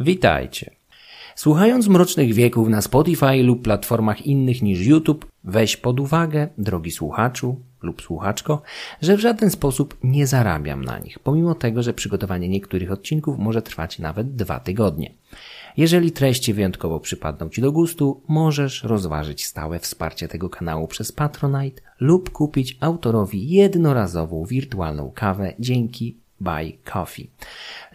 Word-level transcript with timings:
Witajcie. 0.00 0.70
Słuchając 1.34 1.88
Mrocznych 1.88 2.34
Wieków 2.34 2.68
na 2.68 2.82
Spotify 2.82 3.42
lub 3.42 3.62
platformach 3.62 4.26
innych 4.26 4.62
niż 4.62 4.86
YouTube, 4.86 5.26
weź 5.44 5.76
pod 5.76 6.00
uwagę, 6.00 6.48
drogi 6.58 6.90
słuchaczu 6.90 7.60
lub 7.82 8.02
słuchaczko, 8.02 8.62
że 9.02 9.16
w 9.16 9.20
żaden 9.20 9.50
sposób 9.50 9.96
nie 10.04 10.26
zarabiam 10.26 10.84
na 10.84 10.98
nich, 10.98 11.18
pomimo 11.18 11.54
tego, 11.54 11.82
że 11.82 11.94
przygotowanie 11.94 12.48
niektórych 12.48 12.92
odcinków 12.92 13.38
może 13.38 13.62
trwać 13.62 13.98
nawet 13.98 14.34
dwa 14.34 14.60
tygodnie. 14.60 15.12
Jeżeli 15.76 16.12
treści 16.12 16.54
wyjątkowo 16.54 17.00
przypadną 17.00 17.48
Ci 17.48 17.60
do 17.60 17.72
gustu, 17.72 18.20
możesz 18.28 18.82
rozważyć 18.82 19.46
stałe 19.46 19.78
wsparcie 19.78 20.28
tego 20.28 20.50
kanału 20.50 20.88
przez 20.88 21.12
Patronite 21.12 21.82
lub 22.00 22.30
kupić 22.30 22.76
autorowi 22.80 23.50
jednorazową 23.50 24.44
wirtualną 24.44 25.12
kawę 25.14 25.52
dzięki 25.58 26.16
Buy 26.40 26.72
Coffee. 26.92 27.30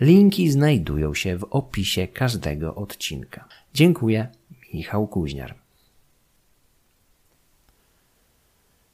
Linki 0.02 0.52
znajdują 0.52 1.14
się 1.14 1.38
w 1.38 1.44
opisie 1.44 2.08
każdego 2.08 2.76
odcinka. 2.76 3.46
Dziękuję, 3.74 4.28
Michał 4.74 5.08
Kuźniar. 5.08 5.56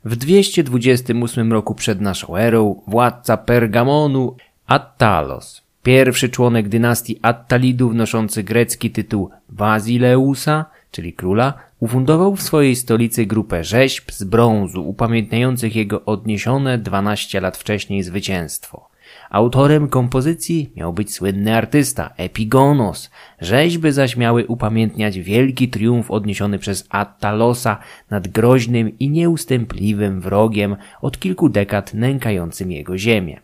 W 0.05 0.15
228 0.15 1.53
roku 1.53 1.75
przed 1.75 2.01
naszą 2.01 2.35
erą 2.35 2.81
władca 2.87 3.37
Pergamonu 3.37 4.35
Attalos, 4.67 5.61
pierwszy 5.83 6.29
członek 6.29 6.69
dynastii 6.69 7.19
Attalidów 7.21 7.93
noszący 7.93 8.43
grecki 8.43 8.91
tytuł 8.91 9.29
Bazileusa, 9.49 10.65
czyli 10.91 11.13
króla, 11.13 11.53
ufundował 11.79 12.35
w 12.35 12.41
swojej 12.41 12.75
stolicy 12.75 13.25
grupę 13.25 13.63
rzeźb 13.63 14.11
z 14.11 14.23
brązu 14.23 14.89
upamiętniających 14.89 15.75
jego 15.75 16.05
odniesione 16.05 16.77
12 16.77 17.41
lat 17.41 17.57
wcześniej 17.57 18.03
zwycięstwo. 18.03 18.90
Autorem 19.31 19.87
kompozycji 19.87 20.71
miał 20.75 20.93
być 20.93 21.13
słynny 21.13 21.55
artysta 21.55 22.13
Epigonos. 22.17 23.09
Rzeźby 23.41 23.91
zaś 23.91 24.17
miały 24.17 24.47
upamiętniać 24.47 25.19
wielki 25.19 25.69
triumf 25.69 26.11
odniesiony 26.11 26.59
przez 26.59 26.87
Attalosa 26.89 27.77
nad 28.09 28.27
groźnym 28.27 28.99
i 28.99 29.09
nieustępliwym 29.09 30.21
wrogiem 30.21 30.75
od 31.01 31.19
kilku 31.19 31.49
dekad 31.49 31.93
nękającym 31.93 32.71
jego 32.71 32.97
ziemię. 32.97 33.39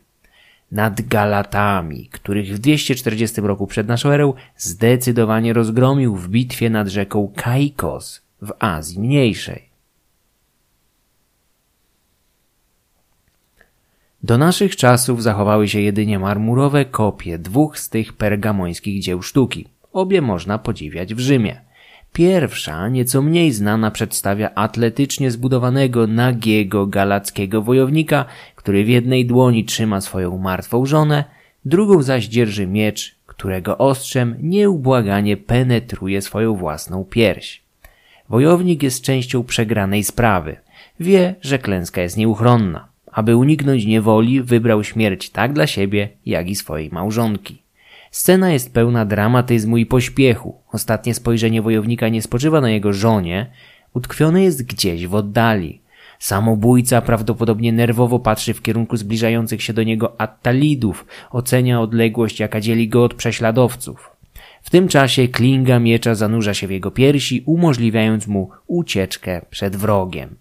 Nad 0.71 1.02
Galatami, 1.02 2.09
których 2.11 2.55
w 2.55 2.59
240 2.59 3.41
roku 3.41 3.67
przed 3.67 3.88
naszą 3.88 4.09
erą 4.09 4.33
zdecydowanie 4.58 5.53
rozgromił 5.53 6.15
w 6.15 6.30
bitwie 6.30 6.69
nad 6.69 6.88
rzeką 6.88 7.31
Kaikos 7.35 8.21
w 8.41 8.53
Azji 8.59 8.99
Mniejszej. 8.99 9.66
Do 14.23 14.37
naszych 14.37 14.75
czasów 14.75 15.23
zachowały 15.23 15.67
się 15.67 15.81
jedynie 15.81 16.19
marmurowe 16.19 16.85
kopie 16.85 17.39
dwóch 17.39 17.79
z 17.79 17.89
tych 17.89 18.13
pergamońskich 18.13 19.01
dzieł 19.01 19.21
sztuki. 19.21 19.67
Obie 19.93 20.21
można 20.21 20.57
podziwiać 20.57 21.13
w 21.13 21.19
Rzymie. 21.19 21.61
Pierwsza, 22.13 22.89
nieco 22.89 23.21
mniej 23.21 23.51
znana, 23.51 23.91
przedstawia 23.91 24.49
atletycznie 24.55 25.31
zbudowanego, 25.31 26.07
nagiego, 26.07 26.87
galackiego 26.87 27.61
wojownika, 27.61 28.25
który 28.55 28.83
w 28.83 28.89
jednej 28.89 29.25
dłoni 29.25 29.65
trzyma 29.65 30.01
swoją 30.01 30.37
martwą 30.37 30.85
żonę, 30.85 31.23
drugą 31.65 32.02
zaś 32.02 32.27
dzierży 32.27 32.67
miecz, 32.67 33.15
którego 33.25 33.77
ostrzem 33.77 34.35
nieubłaganie 34.41 35.37
penetruje 35.37 36.21
swoją 36.21 36.55
własną 36.55 37.05
pierś. 37.05 37.61
Wojownik 38.29 38.83
jest 38.83 39.02
częścią 39.02 39.43
przegranej 39.43 40.03
sprawy. 40.03 40.57
Wie, 40.99 41.35
że 41.41 41.59
klęska 41.59 42.02
jest 42.02 42.17
nieuchronna. 42.17 42.87
Aby 43.11 43.36
uniknąć 43.36 43.86
niewoli, 43.86 44.41
wybrał 44.41 44.83
śmierć 44.83 45.30
tak 45.30 45.53
dla 45.53 45.67
siebie, 45.67 46.09
jak 46.25 46.50
i 46.50 46.55
swojej 46.55 46.89
małżonki. 46.91 47.61
Scena 48.11 48.52
jest 48.52 48.73
pełna 48.73 49.05
dramatyzmu 49.05 49.77
i 49.77 49.86
pośpiechu. 49.86 50.55
Ostatnie 50.72 51.14
spojrzenie 51.14 51.61
wojownika 51.61 52.09
nie 52.09 52.22
spoczywa 52.22 52.61
na 52.61 52.69
jego 52.69 52.94
żonie, 52.94 53.52
utkwione 53.94 54.44
jest 54.44 54.66
gdzieś 54.66 55.08
w 55.08 55.16
oddali. 55.16 55.81
Samobójca 56.19 57.02
prawdopodobnie 57.02 57.73
nerwowo 57.73 58.20
patrzy 58.20 58.54
w 58.54 58.61
kierunku 58.61 58.98
zbliżających 58.98 59.64
się 59.64 59.73
do 59.73 59.83
niego 59.83 60.21
attalidów, 60.21 61.05
ocenia 61.31 61.81
odległość, 61.81 62.39
jaka 62.39 62.61
dzieli 62.61 62.89
go 62.89 63.04
od 63.04 63.14
prześladowców. 63.14 64.10
W 64.61 64.70
tym 64.70 64.87
czasie 64.87 65.27
klinga 65.27 65.80
miecza 65.80 66.15
zanurza 66.15 66.54
się 66.54 66.67
w 66.67 66.71
jego 66.71 66.92
piersi, 66.92 67.43
umożliwiając 67.45 68.27
mu 68.27 68.49
ucieczkę 68.67 69.42
przed 69.49 69.76
wrogiem. 69.76 70.36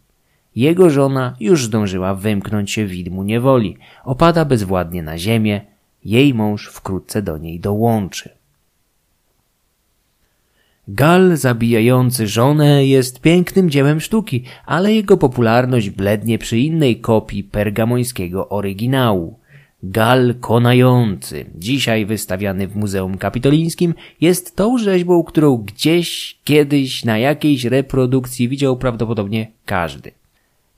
Jego 0.57 0.91
żona 0.91 1.37
już 1.41 1.65
zdążyła 1.65 2.15
wymknąć 2.15 2.73
się 2.73 2.87
widmu 2.87 3.23
niewoli. 3.23 3.77
Opada 4.05 4.45
bezwładnie 4.45 5.03
na 5.03 5.19
ziemię. 5.19 5.61
Jej 6.05 6.35
mąż 6.35 6.69
wkrótce 6.69 7.23
do 7.23 7.39
niej 7.39 7.61
dołączy. 7.61 8.31
Gal 10.89 11.37
zabijający 11.37 12.27
żonę 12.27 12.87
jest 12.87 13.21
pięknym 13.21 13.71
dziełem 13.71 14.01
sztuki, 14.01 14.45
ale 14.67 14.95
jego 14.95 15.17
popularność 15.17 15.91
blednie 15.91 16.39
przy 16.39 16.59
innej 16.59 17.01
kopii 17.01 17.45
pergamońskiego 17.45 18.49
oryginału. 18.49 19.39
Gal 19.83 20.35
konający, 20.41 21.45
dzisiaj 21.55 22.07
wystawiany 22.07 22.69
w 22.69 22.77
Muzeum 22.77 23.19
Kapitolińskim, 23.19 23.95
jest 24.21 24.57
tą 24.57 24.79
rzeźbą, 24.79 25.25
którą 25.25 25.57
gdzieś, 25.57 26.39
kiedyś 26.45 27.05
na 27.05 27.19
jakiejś 27.19 27.65
reprodukcji 27.65 28.49
widział 28.49 28.77
prawdopodobnie 28.77 29.47
każdy. 29.65 30.13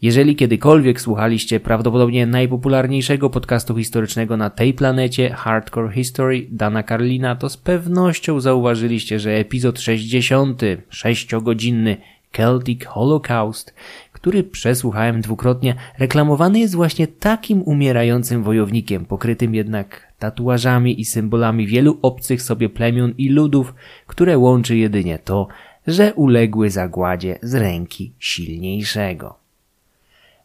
Jeżeli 0.03 0.37
kiedykolwiek 0.37 1.01
słuchaliście 1.01 1.61
prawdopodobnie 1.61 2.27
najpopularniejszego 2.27 3.31
podcastu 3.31 3.77
historycznego 3.77 4.37
na 4.37 4.51
tej 4.51 4.75
planecie, 4.75 5.31
Hardcore 5.31 5.93
History 5.93 6.47
Dana 6.51 6.83
Carlina, 6.83 7.37
to 7.37 7.49
z 7.49 7.57
pewnością 7.57 8.41
zauważyliście, 8.41 9.19
że 9.19 9.31
epizod 9.31 9.81
60, 9.81 10.63
6-godzinny 10.91 11.97
Celtic 12.33 12.85
Holocaust, 12.85 13.75
który 14.13 14.43
przesłuchałem 14.43 15.21
dwukrotnie, 15.21 15.75
reklamowany 15.99 16.59
jest 16.59 16.75
właśnie 16.75 17.07
takim 17.07 17.63
umierającym 17.63 18.43
wojownikiem, 18.43 19.05
pokrytym 19.05 19.55
jednak 19.55 20.13
tatuażami 20.19 21.01
i 21.01 21.05
symbolami 21.05 21.67
wielu 21.67 21.99
obcych 22.03 22.43
sobie 22.43 22.69
plemion 22.69 23.15
i 23.19 23.29
ludów, 23.29 23.75
które 24.07 24.39
łączy 24.39 24.77
jedynie 24.77 25.19
to, 25.19 25.49
że 25.87 26.15
uległy 26.15 26.71
zagładzie 26.71 27.39
z 27.43 27.55
ręki 27.55 28.13
silniejszego. 28.19 29.48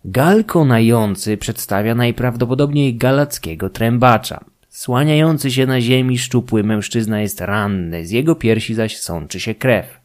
Gal 0.05 0.43
konający 0.43 1.37
przedstawia 1.37 1.95
najprawdopodobniej 1.95 2.95
galackiego 2.95 3.69
trębacza. 3.69 4.45
Słaniający 4.69 5.51
się 5.51 5.65
na 5.65 5.81
ziemi 5.81 6.17
szczupły 6.17 6.63
mężczyzna 6.63 7.21
jest 7.21 7.41
ranny, 7.41 8.05
z 8.05 8.11
jego 8.11 8.35
piersi 8.35 8.73
zaś 8.73 8.97
sączy 8.97 9.39
się 9.39 9.55
krew. 9.55 9.99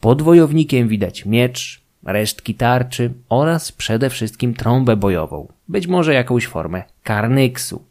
Pod 0.00 0.22
wojownikiem 0.22 0.88
widać 0.88 1.26
miecz, 1.26 1.80
resztki 2.04 2.54
tarczy 2.54 3.12
oraz 3.28 3.72
przede 3.72 4.10
wszystkim 4.10 4.54
trąbę 4.54 4.96
bojową, 4.96 5.48
być 5.68 5.86
może 5.86 6.14
jakąś 6.14 6.46
formę 6.46 6.82
karnyksu. 7.02 7.84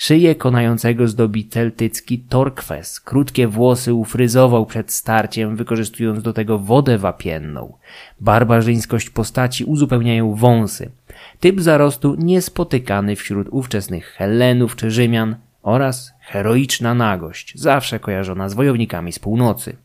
Szyję 0.00 0.34
konającego 0.34 1.08
zdobi 1.08 1.48
celtycki 1.48 2.18
torkwes. 2.18 3.00
Krótkie 3.00 3.48
włosy 3.48 3.94
ufryzował 3.94 4.66
przed 4.66 4.92
starciem, 4.92 5.56
wykorzystując 5.56 6.22
do 6.22 6.32
tego 6.32 6.58
wodę 6.58 6.98
wapienną. 6.98 7.74
Barbarzyńskość 8.20 9.10
postaci 9.10 9.64
uzupełniają 9.64 10.34
wąsy. 10.34 10.90
Typ 11.40 11.60
zarostu 11.60 12.14
niespotykany 12.18 13.16
wśród 13.16 13.48
ówczesnych 13.50 14.06
Helenów 14.06 14.76
czy 14.76 14.90
Rzymian 14.90 15.36
oraz 15.62 16.12
heroiczna 16.20 16.94
nagość, 16.94 17.52
zawsze 17.54 18.00
kojarzona 18.00 18.48
z 18.48 18.54
wojownikami 18.54 19.12
z 19.12 19.18
północy. 19.18 19.76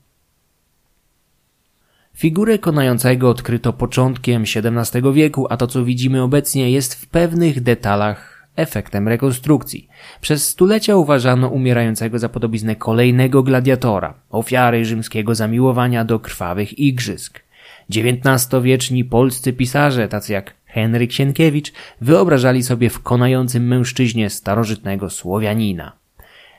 Figurę 2.16 2.60
konającego 2.60 3.30
odkryto 3.30 3.74
początkiem 3.74 4.44
XVII 4.56 5.14
wieku, 5.14 5.48
a 5.50 5.58
to 5.58 5.68
co 5.68 5.86
widzimy 5.86 6.22
obecnie 6.22 6.72
jest 6.72 6.96
w 6.96 7.08
pewnych 7.08 7.62
detalach 7.64 8.33
efektem 8.56 9.08
rekonstrukcji. 9.08 9.88
Przez 10.22 10.50
stulecia 10.50 10.96
uważano 10.96 11.48
umierającego 11.48 12.20
za 12.20 12.30
podobiznę 12.30 12.76
kolejnego 12.76 13.44
gladiatora, 13.44 14.14
ofiary 14.30 14.86
rzymskiego 14.86 15.36
zamiłowania 15.36 16.06
do 16.06 16.20
krwawych 16.20 16.80
igrzysk. 16.80 17.40
XIX-wieczni 17.90 19.06
polscy 19.06 19.54
pisarze, 19.54 20.08
tacy 20.08 20.34
jak 20.34 20.54
Henryk 20.66 21.12
Sienkiewicz, 21.12 21.74
wyobrażali 22.02 22.64
sobie 22.64 22.90
w 22.90 23.00
konającym 23.00 23.68
mężczyźnie 23.68 24.30
starożytnego 24.30 25.10
Słowianina. 25.10 25.92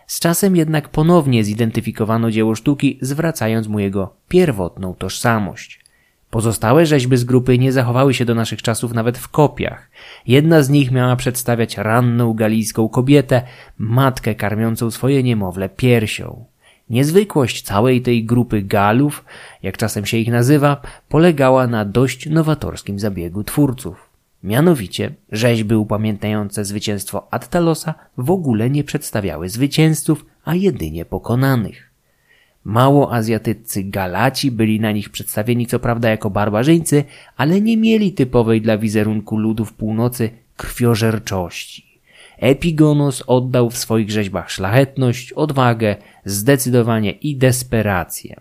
Z 0.06 0.20
czasem 0.20 0.56
jednak 0.56 0.88
ponownie 0.88 1.44
zidentyfikowano 1.44 2.30
dzieło 2.30 2.54
sztuki, 2.54 2.98
zwracając 3.00 3.68
mu 3.68 3.78
jego 3.78 4.14
pierwotną 4.28 4.94
tożsamość. 4.94 5.83
Pozostałe 6.34 6.86
rzeźby 6.86 7.16
z 7.16 7.24
grupy 7.24 7.58
nie 7.58 7.72
zachowały 7.72 8.14
się 8.14 8.24
do 8.24 8.34
naszych 8.34 8.62
czasów 8.62 8.94
nawet 8.94 9.18
w 9.18 9.28
kopiach. 9.28 9.90
Jedna 10.26 10.62
z 10.62 10.70
nich 10.70 10.90
miała 10.90 11.16
przedstawiać 11.16 11.76
ranną 11.76 12.32
galijską 12.32 12.88
kobietę, 12.88 13.42
matkę 13.78 14.34
karmiącą 14.34 14.90
swoje 14.90 15.22
niemowlę 15.22 15.68
piersią. 15.68 16.44
Niezwykłość 16.90 17.62
całej 17.62 18.02
tej 18.02 18.24
grupy 18.24 18.62
Galów, 18.62 19.24
jak 19.62 19.76
czasem 19.76 20.06
się 20.06 20.16
ich 20.16 20.28
nazywa, 20.28 20.82
polegała 21.08 21.66
na 21.66 21.84
dość 21.84 22.26
nowatorskim 22.26 22.98
zabiegu 22.98 23.44
twórców. 23.44 24.10
Mianowicie 24.42 25.14
rzeźby 25.32 25.74
upamiętniające 25.74 26.64
zwycięstwo 26.64 27.26
Attalosa 27.30 27.94
w 28.18 28.30
ogóle 28.30 28.70
nie 28.70 28.84
przedstawiały 28.84 29.48
zwycięzców, 29.48 30.26
a 30.44 30.54
jedynie 30.54 31.04
pokonanych. 31.04 31.93
Mało 32.64 33.12
azjatyccy 33.12 33.84
Galaci 33.84 34.50
byli 34.50 34.80
na 34.80 34.92
nich 34.92 35.10
przedstawieni 35.10 35.66
co 35.66 35.78
prawda 35.78 36.10
jako 36.10 36.30
barbarzyńcy, 36.30 37.04
ale 37.36 37.60
nie 37.60 37.76
mieli 37.76 38.12
typowej 38.12 38.60
dla 38.60 38.78
wizerunku 38.78 39.36
ludów 39.36 39.72
północy 39.72 40.30
krwiożerczości. 40.56 42.00
Epigonos 42.38 43.24
oddał 43.26 43.70
w 43.70 43.78
swoich 43.78 44.10
rzeźbach 44.10 44.50
szlachetność, 44.50 45.32
odwagę, 45.32 45.96
zdecydowanie 46.24 47.10
i 47.10 47.36
desperację. 47.36 48.40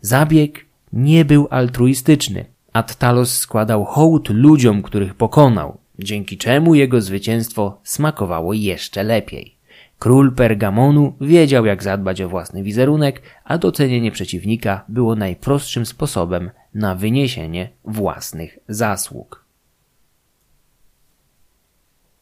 Zabieg 0.00 0.64
nie 0.92 1.24
był 1.24 1.48
altruistyczny. 1.50 2.44
Attalos 2.72 3.38
składał 3.38 3.84
hołd 3.84 4.28
ludziom, 4.30 4.82
których 4.82 5.14
pokonał, 5.14 5.78
dzięki 5.98 6.38
czemu 6.38 6.74
jego 6.74 7.00
zwycięstwo 7.00 7.80
smakowało 7.84 8.52
jeszcze 8.52 9.02
lepiej. 9.02 9.55
Król 9.98 10.34
Pergamonu 10.34 11.16
wiedział, 11.20 11.66
jak 11.66 11.82
zadbać 11.82 12.20
o 12.20 12.28
własny 12.28 12.62
wizerunek, 12.62 13.22
a 13.44 13.58
docenienie 13.58 14.10
przeciwnika 14.10 14.84
było 14.88 15.16
najprostszym 15.16 15.86
sposobem 15.86 16.50
na 16.74 16.94
wyniesienie 16.94 17.68
własnych 17.84 18.58
zasług. 18.68 19.46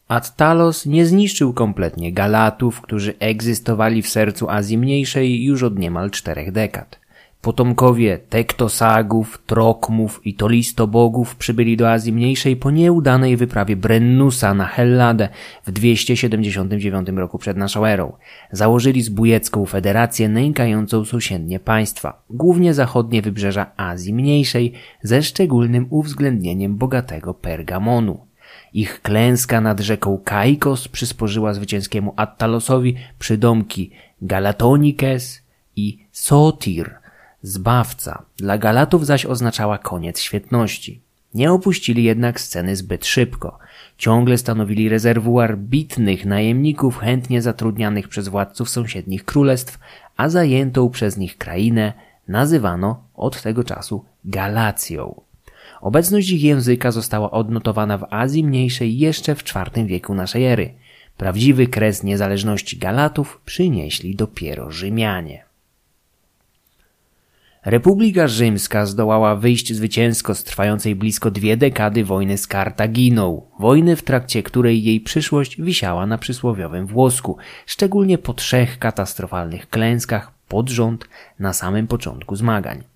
Attalos 0.08 0.86
nie 0.86 1.06
zniszczył 1.06 1.52
kompletnie 1.52 2.12
Galatów, 2.12 2.80
którzy 2.80 3.14
egzystowali 3.18 4.02
w 4.02 4.08
sercu 4.08 4.50
Azji 4.50 4.78
Mniejszej 4.78 5.44
już 5.44 5.62
od 5.62 5.78
niemal 5.78 6.10
czterech 6.10 6.52
dekad. 6.52 7.03
Potomkowie 7.44 8.18
Tektosagów, 8.18 9.42
Trokmów 9.46 10.20
i 10.24 10.34
Tolistobogów 10.34 11.36
przybyli 11.36 11.76
do 11.76 11.90
Azji 11.90 12.12
Mniejszej 12.12 12.56
po 12.56 12.70
nieudanej 12.70 13.36
wyprawie 13.36 13.76
Brennusa 13.76 14.54
na 14.54 14.64
Helladę 14.64 15.28
w 15.66 15.72
279 15.72 17.08
roku 17.08 17.38
przed 17.38 17.56
naszą 17.56 17.86
erą. 17.86 18.12
Założyli 18.52 19.02
zbójecką 19.02 19.66
federację 19.66 20.28
nękającą 20.28 21.04
sąsiednie 21.04 21.60
państwa, 21.60 22.22
głównie 22.30 22.74
zachodnie 22.74 23.22
wybrzeża 23.22 23.66
Azji 23.76 24.14
Mniejszej, 24.14 24.72
ze 25.02 25.22
szczególnym 25.22 25.86
uwzględnieniem 25.90 26.76
bogatego 26.76 27.34
Pergamonu. 27.34 28.26
Ich 28.74 29.02
klęska 29.02 29.60
nad 29.60 29.80
rzeką 29.80 30.18
Kaikos 30.24 30.88
przysporzyła 30.88 31.54
zwycięskiemu 31.54 32.12
Attalosowi 32.16 32.94
przydomki 33.18 33.90
Galatonikes 34.22 35.42
i 35.76 35.98
Sotir– 36.12 36.94
Zbawca. 37.46 38.22
Dla 38.36 38.58
Galatów 38.58 39.06
zaś 39.06 39.26
oznaczała 39.26 39.78
koniec 39.78 40.20
świetności. 40.20 41.00
Nie 41.34 41.52
opuścili 41.52 42.04
jednak 42.04 42.40
sceny 42.40 42.76
zbyt 42.76 43.06
szybko. 43.06 43.58
Ciągle 43.98 44.38
stanowili 44.38 44.88
rezerwuar 44.88 45.58
bitnych 45.58 46.26
najemników 46.26 46.98
chętnie 46.98 47.42
zatrudnianych 47.42 48.08
przez 48.08 48.28
władców 48.28 48.70
sąsiednich 48.70 49.24
królestw, 49.24 49.78
a 50.16 50.28
zajętą 50.28 50.90
przez 50.90 51.16
nich 51.16 51.38
krainę 51.38 51.92
nazywano 52.28 53.04
od 53.14 53.42
tego 53.42 53.64
czasu 53.64 54.04
Galacją. 54.24 55.20
Obecność 55.80 56.30
ich 56.30 56.42
języka 56.42 56.90
została 56.90 57.30
odnotowana 57.30 57.98
w 57.98 58.06
Azji 58.10 58.44
Mniejszej 58.44 58.98
jeszcze 58.98 59.34
w 59.34 59.42
IV 59.42 59.86
wieku 59.86 60.14
naszej 60.14 60.44
ery. 60.44 60.74
Prawdziwy 61.16 61.66
kres 61.66 62.02
niezależności 62.02 62.78
Galatów 62.78 63.40
przynieśli 63.44 64.16
dopiero 64.16 64.70
Rzymianie. 64.70 65.43
Republika 67.64 68.28
Rzymska 68.28 68.86
zdołała 68.86 69.36
wyjść 69.36 69.72
zwycięsko 69.72 70.34
z 70.34 70.44
trwającej 70.44 70.94
blisko 70.94 71.30
dwie 71.30 71.56
dekady 71.56 72.04
wojny 72.04 72.38
z 72.38 72.46
Kartaginą, 72.46 73.42
wojny 73.58 73.96
w 73.96 74.02
trakcie 74.02 74.42
której 74.42 74.84
jej 74.84 75.00
przyszłość 75.00 75.62
wisiała 75.62 76.06
na 76.06 76.18
przysłowiowym 76.18 76.86
włosku, 76.86 77.36
szczególnie 77.66 78.18
po 78.18 78.34
trzech 78.34 78.78
katastrofalnych 78.78 79.68
klęskach 79.70 80.32
pod 80.48 80.70
rząd 80.70 81.08
na 81.38 81.52
samym 81.52 81.86
początku 81.86 82.36
zmagań. 82.36 82.93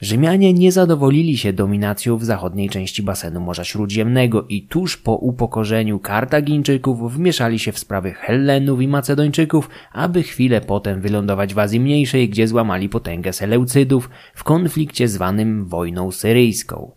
Rzymianie 0.00 0.52
nie 0.54 0.72
zadowolili 0.72 1.38
się 1.38 1.52
dominacją 1.52 2.16
w 2.16 2.24
zachodniej 2.24 2.68
części 2.68 3.02
basenu 3.02 3.40
Morza 3.40 3.64
Śródziemnego 3.64 4.46
i 4.48 4.62
tuż 4.62 4.96
po 4.96 5.14
upokorzeniu 5.14 5.98
Kartagińczyków 5.98 7.14
wmieszali 7.14 7.58
się 7.58 7.72
w 7.72 7.78
sprawy 7.78 8.12
Hellenów 8.12 8.82
i 8.82 8.88
Macedończyków, 8.88 9.70
aby 9.92 10.22
chwilę 10.22 10.60
potem 10.60 11.00
wylądować 11.00 11.54
w 11.54 11.58
Azji 11.58 11.80
Mniejszej, 11.80 12.28
gdzie 12.28 12.48
złamali 12.48 12.88
potęgę 12.88 13.32
Seleucydów 13.32 14.10
w 14.34 14.44
konflikcie 14.44 15.08
zwanym 15.08 15.64
wojną 15.66 16.10
syryjską. 16.10 16.92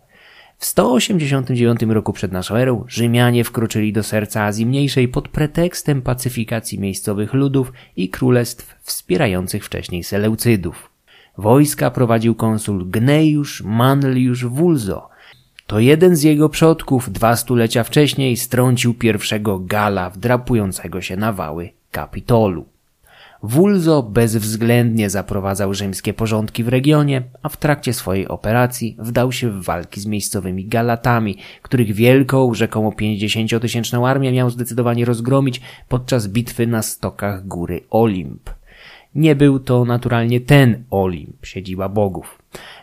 W 0.58 0.64
189 0.64 1.80
roku 1.82 2.12
przed 2.12 2.32
naszą 2.32 2.54
erą 2.54 2.84
Rzymianie 2.88 3.44
wkroczyli 3.44 3.92
do 3.92 4.02
serca 4.02 4.42
Azji 4.42 4.66
Mniejszej 4.66 5.08
pod 5.08 5.28
pretekstem 5.28 6.02
pacyfikacji 6.02 6.78
miejscowych 6.78 7.34
ludów 7.34 7.72
i 7.96 8.08
królestw 8.08 8.76
wspierających 8.82 9.64
wcześniej 9.64 10.04
Seleucydów. 10.04 10.93
Wojska 11.38 11.90
prowadził 11.90 12.34
konsul 12.34 12.90
Gnejusz 12.90 13.62
Manliusz 13.62 14.46
Wulzo. 14.46 15.08
To 15.66 15.80
jeden 15.80 16.16
z 16.16 16.22
jego 16.22 16.48
przodków 16.48 17.12
dwa 17.12 17.36
stulecia 17.36 17.84
wcześniej 17.84 18.36
strącił 18.36 18.94
pierwszego 18.94 19.58
Gala 19.58 20.10
wdrapującego 20.10 21.00
się 21.00 21.16
na 21.16 21.32
wały 21.32 21.70
Kapitolu. 21.90 22.64
Wulzo 23.42 24.02
bezwzględnie 24.02 25.10
zaprowadzał 25.10 25.74
rzymskie 25.74 26.14
porządki 26.14 26.64
w 26.64 26.68
regionie, 26.68 27.22
a 27.42 27.48
w 27.48 27.56
trakcie 27.56 27.92
swojej 27.92 28.28
operacji 28.28 28.96
wdał 28.98 29.32
się 29.32 29.50
w 29.50 29.64
walki 29.64 30.00
z 30.00 30.06
miejscowymi 30.06 30.66
Galatami, 30.66 31.38
których 31.62 31.92
wielką, 31.92 32.54
rzekomo 32.54 32.90
50-tysięczną 32.90 34.08
armię 34.08 34.32
miał 34.32 34.50
zdecydowanie 34.50 35.04
rozgromić 35.04 35.60
podczas 35.88 36.28
bitwy 36.28 36.66
na 36.66 36.82
stokach 36.82 37.46
góry 37.46 37.80
Olimp. 37.90 38.50
Nie 39.14 39.36
był 39.36 39.60
to 39.60 39.84
naturalnie 39.84 40.40
ten 40.40 40.84
Olimp, 40.90 41.46
siedziba 41.46 41.88
bogów. 41.88 42.38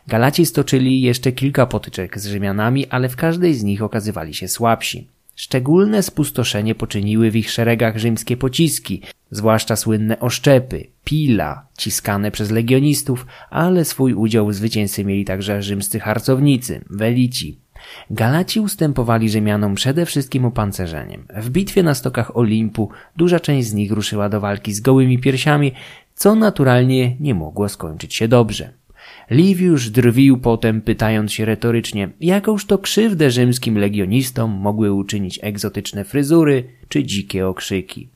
Galaci 0.08 0.46
stoczyli 0.46 1.02
jeszcze 1.02 1.32
kilka 1.32 1.66
potyczek 1.66 2.20
z 2.20 2.28
Rzymianami, 2.28 2.88
ale 2.88 3.10
w 3.10 3.16
każdej 3.16 3.54
z 3.54 3.64
nich 3.64 3.84
okazywali 3.84 4.34
się 4.34 4.48
słabsi. 4.48 5.08
Szczególne 5.36 6.04
spustoszenie 6.04 6.76
poczyniły 6.76 7.32
w 7.32 7.36
ich 7.36 7.52
szeregach 7.52 7.98
rzymskie 7.98 8.38
pociski, 8.38 9.02
zwłaszcza 9.32 9.76
słynne 9.76 10.20
oszczepy, 10.20 10.88
pila, 11.04 11.66
ciskane 11.78 12.32
przez 12.32 12.52
legionistów, 12.52 13.26
ale 13.50 13.86
swój 13.86 14.14
udział 14.14 14.48
w 14.48 14.54
zwycięstwie 14.54 15.06
mieli 15.06 15.26
także 15.26 15.62
rzymscy 15.62 16.00
harcownicy, 16.00 16.82
welici. 16.90 17.58
Galaci 18.10 18.60
ustępowali 18.60 19.30
Rzymianom 19.30 19.76
przede 19.76 20.06
wszystkim 20.06 20.46
opancerzeniem. 20.46 21.26
W 21.36 21.50
bitwie 21.50 21.84
na 21.84 21.94
stokach 21.94 22.38
Olimpu 22.38 22.90
duża 23.18 23.40
część 23.40 23.68
z 23.68 23.74
nich 23.74 23.92
ruszyła 23.92 24.30
do 24.30 24.40
walki 24.40 24.74
z 24.74 24.82
gołymi 24.82 25.20
piersiami, 25.20 25.72
co 26.22 26.36
naturalnie 26.36 27.16
nie 27.20 27.36
mogło 27.36 27.70
skończyć 27.70 28.16
się 28.16 28.28
dobrze. 28.28 28.74
Liviusz 29.30 29.90
drwił 29.90 30.38
potem, 30.38 30.82
pytając 30.82 31.34
się 31.34 31.46
retorycznie, 31.46 32.10
jakąż 32.20 32.66
to 32.66 32.78
krzywdę 32.78 33.32
rzymskim 33.32 33.78
legionistom 33.78 34.52
mogły 34.52 34.94
uczynić 34.94 35.40
egzotyczne 35.42 36.04
fryzury 36.04 36.64
czy 36.90 37.04
dzikie 37.04 37.48
okrzyki. 37.48 38.10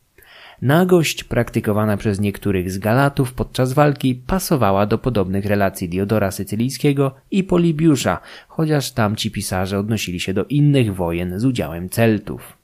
Nagość 0.61 1.23
praktykowana 1.23 1.97
przez 1.97 2.19
niektórych 2.19 2.71
z 2.71 2.77
Galatów 2.77 3.33
podczas 3.33 3.73
walki 3.73 4.15
pasowała 4.15 4.85
do 4.85 4.97
podobnych 4.97 5.45
relacji 5.45 5.89
Diodora 5.89 6.31
Sycylijskiego 6.31 7.15
i 7.31 7.43
Polibiusza, 7.43 8.19
chociaż 8.47 8.91
tamci 8.91 9.31
pisarze 9.31 9.79
odnosili 9.79 10.19
się 10.19 10.33
do 10.33 10.45
innych 10.45 10.95
wojen 10.95 11.39
z 11.39 11.45
udziałem 11.45 11.89
Celtów. 11.89 12.54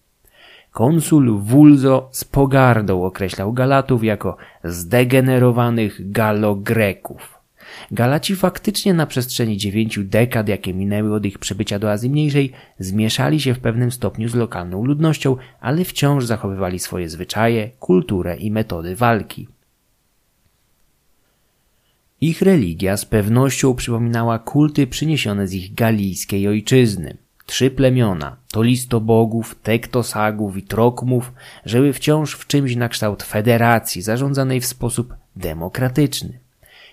Konsul 0.72 1.40
Wulzo 1.40 2.10
z 2.12 2.24
pogardą 2.24 3.04
określał 3.04 3.54
Galatów 3.54 4.04
jako 4.04 4.38
zdegenerowanych 4.64 6.12
Galogreków. 6.12 7.42
Galaci 7.92 8.36
faktycznie 8.36 8.94
na 8.94 9.06
przestrzeni 9.06 9.58
dziewięciu 9.58 10.04
dekad, 10.04 10.48
jakie 10.48 10.74
minęły 10.74 11.16
od 11.16 11.26
ich 11.26 11.40
przybycia 11.40 11.80
do 11.80 11.92
Azji 11.92 12.10
Mniejszej, 12.10 12.52
zmieszali 12.80 13.42
się 13.42 13.54
w 13.54 13.60
pewnym 13.60 13.92
stopniu 13.92 14.30
z 14.30 14.36
lokalną 14.36 14.86
ludnością, 14.86 15.38
ale 15.60 15.84
wciąż 15.84 16.26
zachowywali 16.26 16.80
swoje 16.80 17.10
zwyczaje, 17.10 17.70
kulturę 17.80 18.38
i 18.38 18.52
metody 18.52 18.96
walki. 18.96 19.48
Ich 22.22 22.42
religia 22.42 22.98
z 22.98 23.06
pewnością 23.06 23.76
przypominała 23.76 24.40
kulty 24.40 24.88
przyniesione 24.88 25.48
z 25.48 25.54
ich 25.54 25.74
galijskiej 25.74 26.48
ojczyzny. 26.48 27.18
Trzy 27.52 27.72
plemiona, 27.72 28.38
to 28.52 28.62
listobogów, 28.64 29.56
tektosagów 29.64 30.58
i 30.58 30.64
trokmów, 30.64 31.32
żyły 31.66 31.94
wciąż 31.94 32.34
w 32.34 32.48
czymś 32.48 32.76
na 32.76 32.90
kształt 32.90 33.24
federacji 33.24 34.02
zarządzanej 34.02 34.62
w 34.62 34.66
sposób 34.66 35.14
demokratyczny. 35.36 36.40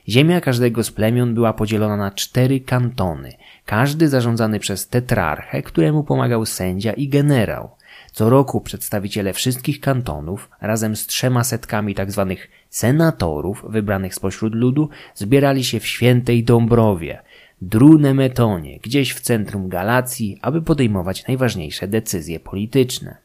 Ziemia 0.08 0.40
każdego 0.40 0.84
z 0.84 0.90
plemion 0.90 1.34
była 1.34 1.52
podzielona 1.52 1.96
na 1.96 2.10
cztery 2.10 2.60
kantony, 2.60 3.32
każdy 3.66 4.08
zarządzany 4.08 4.60
przez 4.60 4.88
tetrarchę, 4.88 5.62
któremu 5.62 6.04
pomagał 6.04 6.46
sędzia 6.46 6.92
i 6.92 7.08
generał. 7.08 7.70
Co 8.12 8.30
roku 8.30 8.60
przedstawiciele 8.60 9.32
wszystkich 9.32 9.80
kantonów, 9.80 10.50
razem 10.60 10.96
z 10.96 11.06
trzema 11.06 11.44
setkami 11.44 11.94
tzw. 11.94 12.26
Tak 12.28 12.48
senatorów 12.70 13.64
wybranych 13.68 14.14
spośród 14.14 14.54
ludu, 14.54 14.88
zbierali 15.14 15.64
się 15.64 15.80
w 15.80 15.86
świętej 15.86 16.44
Dąbrowie, 16.44 17.22
Drunemetonie, 17.62 18.78
gdzieś 18.78 19.12
w 19.12 19.20
centrum 19.20 19.68
Galacji, 19.68 20.38
aby 20.42 20.62
podejmować 20.62 21.26
najważniejsze 21.26 21.88
decyzje 21.88 22.40
polityczne. 22.40 23.16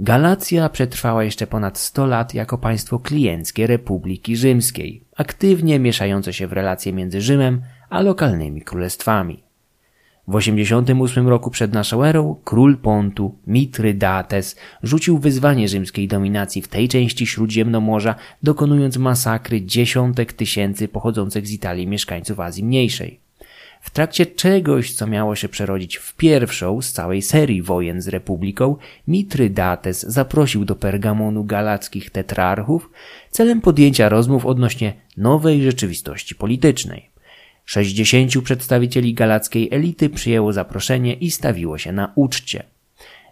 Galacja 0.00 0.68
przetrwała 0.68 1.24
jeszcze 1.24 1.46
ponad 1.46 1.78
100 1.78 2.06
lat 2.06 2.34
jako 2.34 2.58
państwo 2.58 2.98
klienckie 2.98 3.66
Republiki 3.66 4.36
Rzymskiej, 4.36 5.04
aktywnie 5.16 5.78
mieszające 5.78 6.32
się 6.32 6.46
w 6.46 6.52
relacje 6.52 6.92
między 6.92 7.20
Rzymem 7.20 7.62
a 7.90 8.02
lokalnymi 8.02 8.62
królestwami. 8.62 9.47
W 10.28 10.34
88 10.34 11.28
roku 11.28 11.50
przed 11.50 11.72
naszą 11.72 12.04
erą 12.04 12.36
król 12.44 12.76
Pontu 12.76 13.34
Mitrydates 13.46 14.56
rzucił 14.82 15.18
wyzwanie 15.18 15.68
rzymskiej 15.68 16.08
dominacji 16.08 16.62
w 16.62 16.68
tej 16.68 16.88
części 16.88 17.26
Śródziemnomorza, 17.26 18.14
dokonując 18.42 18.96
masakry 18.96 19.62
dziesiątek 19.62 20.32
tysięcy 20.32 20.88
pochodzących 20.88 21.46
z 21.46 21.52
Italii 21.52 21.86
mieszkańców 21.86 22.40
Azji 22.40 22.64
Mniejszej. 22.64 23.20
W 23.80 23.90
trakcie 23.90 24.26
czegoś, 24.26 24.92
co 24.92 25.06
miało 25.06 25.36
się 25.36 25.48
przerodzić 25.48 25.96
w 25.96 26.16
pierwszą 26.16 26.82
z 26.82 26.92
całej 26.92 27.22
serii 27.22 27.62
wojen 27.62 28.02
z 28.02 28.08
Republiką, 28.08 28.76
Mitrydates 29.06 30.02
zaprosił 30.02 30.64
do 30.64 30.76
Pergamonu 30.76 31.44
galackich 31.44 32.10
tetrarchów 32.10 32.90
celem 33.30 33.60
podjęcia 33.60 34.08
rozmów 34.08 34.46
odnośnie 34.46 34.92
nowej 35.16 35.62
rzeczywistości 35.62 36.34
politycznej. 36.34 37.17
Sześćdziesięciu 37.68 38.42
przedstawicieli 38.42 39.14
galackiej 39.14 39.68
elity 39.72 40.10
przyjęło 40.10 40.52
zaproszenie 40.52 41.14
i 41.14 41.30
stawiło 41.30 41.78
się 41.78 41.92
na 41.92 42.12
uczcie. 42.14 42.62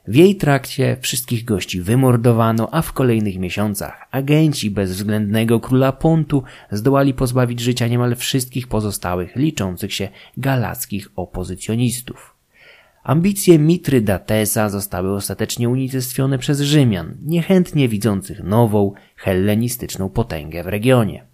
W 0.09 0.15
jej 0.15 0.37
trakcie 0.37 0.97
wszystkich 1.01 1.45
gości 1.45 1.81
wymordowano, 1.81 2.69
a 2.73 2.83
w 2.83 2.93
kolejnych 2.93 3.39
miesiącach 3.39 4.09
agenci 4.11 4.71
bezwzględnego 4.71 5.61
króla 5.61 5.93
Pontu 5.93 6.43
zdołali 6.71 7.15
pozbawić 7.15 7.61
życia 7.61 7.87
niemal 7.87 8.17
wszystkich 8.17 8.69
pozostałych 8.69 9.37
liczących 9.37 9.95
się 9.95 10.09
galackich 10.37 11.09
opozycjonistów. 11.17 12.35
Ambicje 13.05 13.59
Mitrydatesa 13.59 14.69
zostały 14.69 15.15
ostatecznie 15.15 15.69
unicestwione 15.69 16.39
przez 16.39 16.61
Rzymian, 16.61 17.17
niechętnie 17.23 17.89
widzących 17.89 18.43
nową, 18.43 18.93
hellenistyczną 19.17 20.09
potęgę 20.09 20.65
w 20.65 20.67
regionie. 20.67 21.25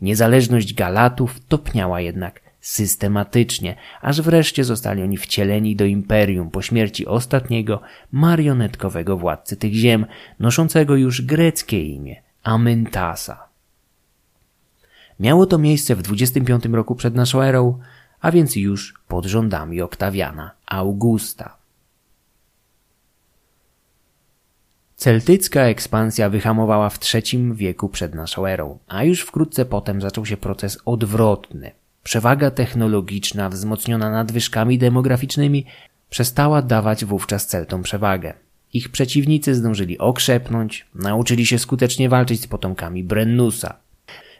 Niezależność 0.00 0.74
Galatów 0.74 1.40
topniała 1.48 2.00
jednak 2.00 2.43
systematycznie, 2.64 3.76
aż 4.00 4.20
wreszcie 4.20 4.64
zostali 4.64 5.02
oni 5.02 5.16
wcieleni 5.16 5.76
do 5.76 5.84
imperium 5.84 6.50
po 6.50 6.62
śmierci 6.62 7.06
ostatniego 7.06 7.80
marionetkowego 8.12 9.16
władcy 9.16 9.56
tych 9.56 9.72
ziem, 9.72 10.06
noszącego 10.38 10.96
już 10.96 11.22
greckie 11.22 11.84
imię 11.84 12.22
Amyntasa. 12.42 13.48
Miało 15.20 15.46
to 15.46 15.58
miejsce 15.58 15.96
w 15.96 16.02
25 16.02 16.64
roku 16.64 16.94
przed 16.94 17.14
naszą 17.14 17.42
erą, 17.42 17.78
a 18.20 18.30
więc 18.30 18.56
już 18.56 18.94
pod 19.08 19.26
rządami 19.26 19.80
Oktawiana 19.82 20.50
Augusta. 20.66 21.56
Celtycka 24.96 25.62
ekspansja 25.62 26.30
wyhamowała 26.30 26.90
w 26.90 26.98
III 27.14 27.52
wieku 27.54 27.88
przed 27.88 28.14
naszą 28.14 28.46
erą, 28.46 28.78
a 28.88 29.04
już 29.04 29.20
wkrótce 29.20 29.64
potem 29.64 30.00
zaczął 30.00 30.26
się 30.26 30.36
proces 30.36 30.78
odwrotny– 30.84 31.72
Przewaga 32.04 32.50
technologiczna 32.50 33.48
wzmocniona 33.48 34.10
nadwyżkami 34.10 34.78
demograficznymi 34.78 35.66
przestała 36.10 36.62
dawać 36.62 37.04
wówczas 37.04 37.46
Celtom 37.46 37.82
przewagę. 37.82 38.32
Ich 38.72 38.88
przeciwnicy 38.88 39.54
zdążyli 39.54 39.98
okrzepnąć, 39.98 40.86
nauczyli 40.94 41.46
się 41.46 41.58
skutecznie 41.58 42.08
walczyć 42.08 42.40
z 42.40 42.46
potomkami 42.46 43.04
Brennusa. 43.04 43.76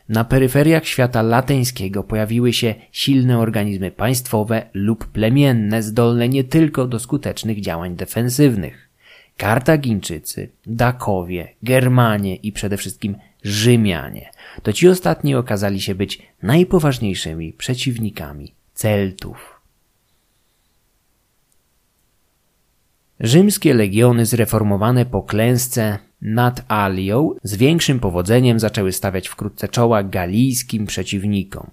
Na 0.09 0.25
peryferiach 0.25 0.87
świata 0.87 1.23
lateńskiego 1.23 2.05
pojawiły 2.05 2.53
się 2.53 2.75
silne 2.93 3.39
organizmy 3.39 3.91
państwowe 3.91 4.67
lub 4.75 5.07
plemienne 5.07 5.83
zdolne 5.83 6.29
nie 6.29 6.45
tylko 6.45 6.87
do 6.87 6.99
skutecznych 6.99 7.61
działań 7.61 7.97
defensywnych. 7.97 8.89
Kartagińczycy, 9.37 10.49
Dakowie, 10.67 11.49
Germanie 11.63 12.37
i 12.37 12.53
przede 12.53 12.77
wszystkim 12.77 13.17
Rzymianie. 13.45 14.31
To 14.63 14.73
ci 14.73 14.89
ostatni 14.89 15.35
okazali 15.35 15.81
się 15.81 15.95
być 15.95 16.23
najpoważniejszymi 16.43 17.53
przeciwnikami 17.53 18.55
Celtów. 18.75 19.61
Rzymskie 23.21 23.75
legiony 23.75 24.27
zreformowane 24.27 25.07
po 25.07 25.23
klęsce 25.23 25.99
nad 26.23 26.73
Alią 26.73 27.35
z 27.43 27.57
większym 27.57 28.01
powodzeniem 28.01 28.61
zaczęły 28.61 28.93
stawiać 28.93 29.29
wkrótce 29.29 29.69
czoła 29.69 30.03
galijskim 30.03 30.87
przeciwnikom. 30.87 31.71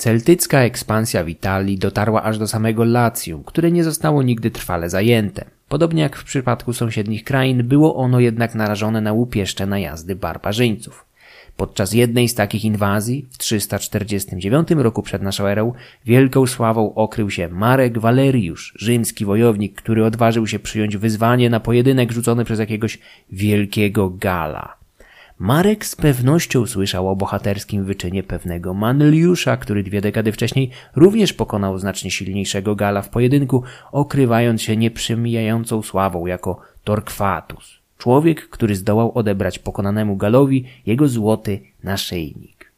Celtycka 0.00 0.60
ekspansja 0.60 1.24
w 1.24 1.28
Italii 1.28 1.78
dotarła 1.78 2.22
aż 2.22 2.38
do 2.38 2.48
samego 2.48 2.84
Lacjum, 2.84 3.44
które 3.44 3.70
nie 3.70 3.84
zostało 3.84 4.22
nigdy 4.22 4.50
trwale 4.50 4.90
zajęte. 4.90 5.44
Podobnie 5.68 6.02
jak 6.02 6.16
w 6.16 6.24
przypadku 6.24 6.72
sąsiednich 6.72 7.24
krain, 7.24 7.68
było 7.68 7.96
ono 7.96 8.20
jednak 8.20 8.54
narażone 8.54 9.00
na 9.00 9.12
łupieszcze 9.12 9.66
najazdy 9.66 10.16
barbarzyńców. 10.16 11.04
Podczas 11.56 11.92
jednej 11.92 12.28
z 12.28 12.34
takich 12.34 12.64
inwazji 12.64 13.26
w 13.30 13.38
349 13.38 14.70
roku 14.70 15.02
przed 15.02 15.22
naszą 15.22 15.46
erą 15.46 15.72
wielką 16.04 16.46
sławą 16.46 16.94
okrył 16.94 17.30
się 17.30 17.48
Marek 17.48 17.98
Waleriusz, 17.98 18.74
rzymski 18.76 19.24
wojownik, 19.24 19.74
który 19.82 20.04
odważył 20.04 20.46
się 20.46 20.58
przyjąć 20.58 20.96
wyzwanie 20.96 21.50
na 21.50 21.60
pojedynek 21.60 22.12
rzucony 22.12 22.44
przez 22.44 22.58
jakiegoś 22.58 22.98
wielkiego 23.32 24.10
Gala. 24.10 24.79
Marek 25.40 25.86
z 25.86 25.96
pewnością 25.96 26.66
słyszał 26.66 27.08
o 27.08 27.16
bohaterskim 27.16 27.84
wyczynie 27.84 28.22
pewnego 28.22 28.74
Manliusza, 28.74 29.56
który 29.56 29.82
dwie 29.82 30.00
dekady 30.00 30.32
wcześniej 30.32 30.70
również 30.96 31.32
pokonał 31.32 31.78
znacznie 31.78 32.10
silniejszego 32.10 32.76
Gala 32.76 33.02
w 33.02 33.08
pojedynku, 33.08 33.62
okrywając 33.92 34.62
się 34.62 34.76
nieprzemijającą 34.76 35.82
sławą 35.82 36.26
jako 36.26 36.60
Torquatus. 36.84 37.78
Człowiek, 37.98 38.48
który 38.48 38.76
zdołał 38.76 39.18
odebrać 39.18 39.58
pokonanemu 39.58 40.16
Galowi 40.16 40.64
jego 40.86 41.08
złoty 41.08 41.60
naszyjnik. 41.82 42.72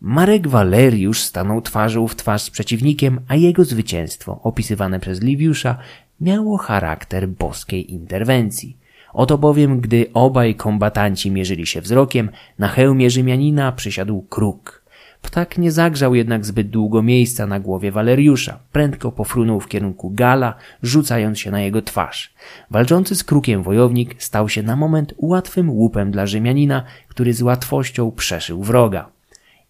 Marek 0.00 0.48
Waleriusz 0.48 1.20
stanął 1.20 1.62
twarzą 1.62 2.08
w 2.08 2.16
twarz 2.16 2.42
z 2.42 2.50
przeciwnikiem, 2.50 3.20
a 3.28 3.36
jego 3.36 3.64
zwycięstwo, 3.64 4.40
opisywane 4.42 5.00
przez 5.00 5.22
Liviusza, 5.22 5.78
miało 6.20 6.56
charakter 6.56 7.28
boskiej 7.28 7.92
interwencji. 7.92 8.76
Oto 9.16 9.38
bowiem, 9.38 9.80
gdy 9.80 10.06
obaj 10.14 10.54
kombatanci 10.54 11.30
mierzyli 11.30 11.66
się 11.66 11.80
wzrokiem, 11.80 12.30
na 12.58 12.68
hełmie 12.68 13.10
Rzymianina 13.10 13.72
przysiadł 13.72 14.22
kruk. 14.22 14.82
Ptak 15.22 15.58
nie 15.58 15.72
zagrzał 15.72 16.14
jednak 16.14 16.46
zbyt 16.46 16.70
długo 16.70 17.02
miejsca 17.02 17.46
na 17.46 17.60
głowie 17.60 17.92
Waleriusza. 17.92 18.58
Prędko 18.72 19.12
pofrunął 19.12 19.60
w 19.60 19.68
kierunku 19.68 20.10
Gala, 20.10 20.54
rzucając 20.82 21.38
się 21.38 21.50
na 21.50 21.60
jego 21.60 21.82
twarz. 21.82 22.34
Walczący 22.70 23.14
z 23.14 23.24
krukiem 23.24 23.62
wojownik 23.62 24.22
stał 24.22 24.48
się 24.48 24.62
na 24.62 24.76
moment 24.76 25.14
łatwym 25.18 25.70
łupem 25.70 26.10
dla 26.10 26.26
Rzymianina, 26.26 26.82
który 27.08 27.34
z 27.34 27.42
łatwością 27.42 28.10
przeszył 28.10 28.62
wroga. 28.62 29.08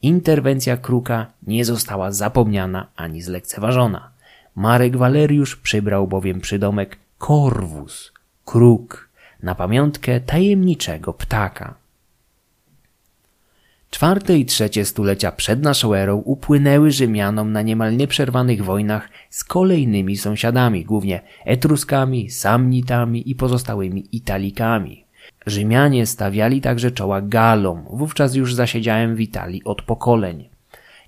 Interwencja 0.02 0.76
kruka 0.76 1.26
nie 1.46 1.64
została 1.64 2.12
zapomniana 2.12 2.86
ani 2.96 3.22
zlekceważona. 3.22 4.10
Marek 4.56 4.96
Waleriusz 4.96 5.56
przybrał 5.56 6.08
bowiem 6.08 6.40
przydomek 6.40 6.98
Korwus, 7.18 8.12
kruk, 8.44 9.05
na 9.42 9.54
pamiątkę 9.54 10.20
tajemniczego 10.20 11.12
ptaka. 11.12 11.74
Czwarte 13.90 14.38
i 14.38 14.44
trzecie 14.44 14.84
stulecia 14.84 15.32
przed 15.32 15.62
naszą 15.62 15.94
erą 15.94 16.16
upłynęły 16.16 16.90
Rzymianom 16.90 17.52
na 17.52 17.62
niemal 17.62 17.96
nieprzerwanych 17.96 18.64
wojnach 18.64 19.08
z 19.30 19.44
kolejnymi 19.44 20.16
sąsiadami, 20.16 20.84
głównie 20.84 21.20
Etruskami, 21.44 22.30
Samnitami 22.30 23.30
i 23.30 23.34
pozostałymi 23.34 24.04
Italikami. 24.12 25.04
Rzymianie 25.46 26.06
stawiali 26.06 26.60
także 26.60 26.90
czoła 26.90 27.20
Galom, 27.20 27.84
wówczas 27.90 28.34
już 28.34 28.54
zasiedziałem 28.54 29.16
w 29.16 29.20
Italii 29.20 29.64
od 29.64 29.82
pokoleń. 29.82 30.48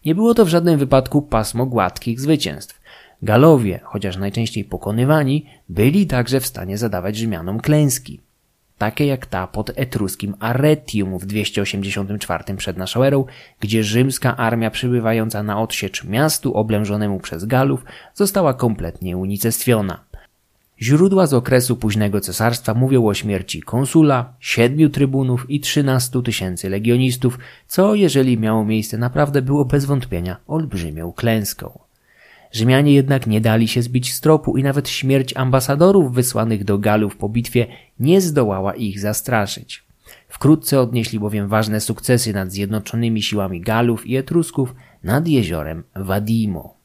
Nie 0.04 0.14
było 0.14 0.34
to 0.34 0.44
w 0.44 0.48
żadnym 0.48 0.78
wypadku 0.78 1.22
pasmo 1.22 1.66
gładkich 1.66 2.20
zwycięstw. 2.20 2.80
Galowie, 3.22 3.80
chociaż 3.84 4.16
najczęściej 4.16 4.64
pokonywani, 4.64 5.46
byli 5.68 6.06
także 6.06 6.40
w 6.40 6.46
stanie 6.46 6.78
zadawać 6.78 7.16
Rzymianom 7.16 7.60
klęski 7.60 8.20
takie 8.78 9.06
jak 9.06 9.26
ta 9.26 9.46
pod 9.46 9.70
etruskim 9.74 10.34
Arretium 10.40 11.18
w 11.18 11.26
284 11.26 12.56
przed 12.56 12.76
naszą 12.76 13.02
erą, 13.02 13.24
gdzie 13.60 13.84
rzymska 13.84 14.36
armia 14.36 14.70
przybywająca 14.70 15.42
na 15.42 15.60
odsiecz 15.60 16.04
miastu 16.04 16.54
oblężonemu 16.54 17.20
przez 17.20 17.44
Galów 17.44 17.84
została 18.14 18.54
kompletnie 18.54 19.16
unicestwiona. 19.16 20.00
Źródła 20.82 21.26
z 21.26 21.34
okresu 21.34 21.76
późnego 21.76 22.20
cesarstwa 22.20 22.74
mówią 22.74 23.06
o 23.06 23.14
śmierci 23.14 23.62
konsula, 23.62 24.32
siedmiu 24.40 24.88
trybunów 24.88 25.50
i 25.50 25.60
trzynastu 25.60 26.22
tysięcy 26.22 26.68
legionistów, 26.68 27.38
co 27.68 27.94
jeżeli 27.94 28.38
miało 28.38 28.64
miejsce 28.64 28.98
naprawdę 28.98 29.42
było 29.42 29.64
bez 29.64 29.84
wątpienia 29.84 30.36
olbrzymią 30.46 31.12
klęską. 31.12 31.87
Rzymianie 32.52 32.94
jednak 32.94 33.26
nie 33.26 33.40
dali 33.40 33.68
się 33.68 33.82
zbić 33.82 34.14
z 34.14 34.20
tropu 34.20 34.56
i 34.56 34.62
nawet 34.62 34.88
śmierć 34.88 35.36
ambasadorów 35.36 36.14
wysłanych 36.14 36.64
do 36.64 36.78
Galów 36.78 37.16
po 37.16 37.28
bitwie 37.28 37.66
nie 38.00 38.20
zdołała 38.20 38.74
ich 38.74 39.00
zastraszyć. 39.00 39.84
Wkrótce 40.28 40.80
odnieśli 40.80 41.18
bowiem 41.18 41.48
ważne 41.48 41.80
sukcesy 41.80 42.32
nad 42.32 42.52
zjednoczonymi 42.52 43.22
siłami 43.22 43.60
Galów 43.60 44.06
i 44.06 44.16
Etrusków 44.16 44.74
nad 45.02 45.28
jeziorem 45.28 45.84
Wadimo. 45.96 46.77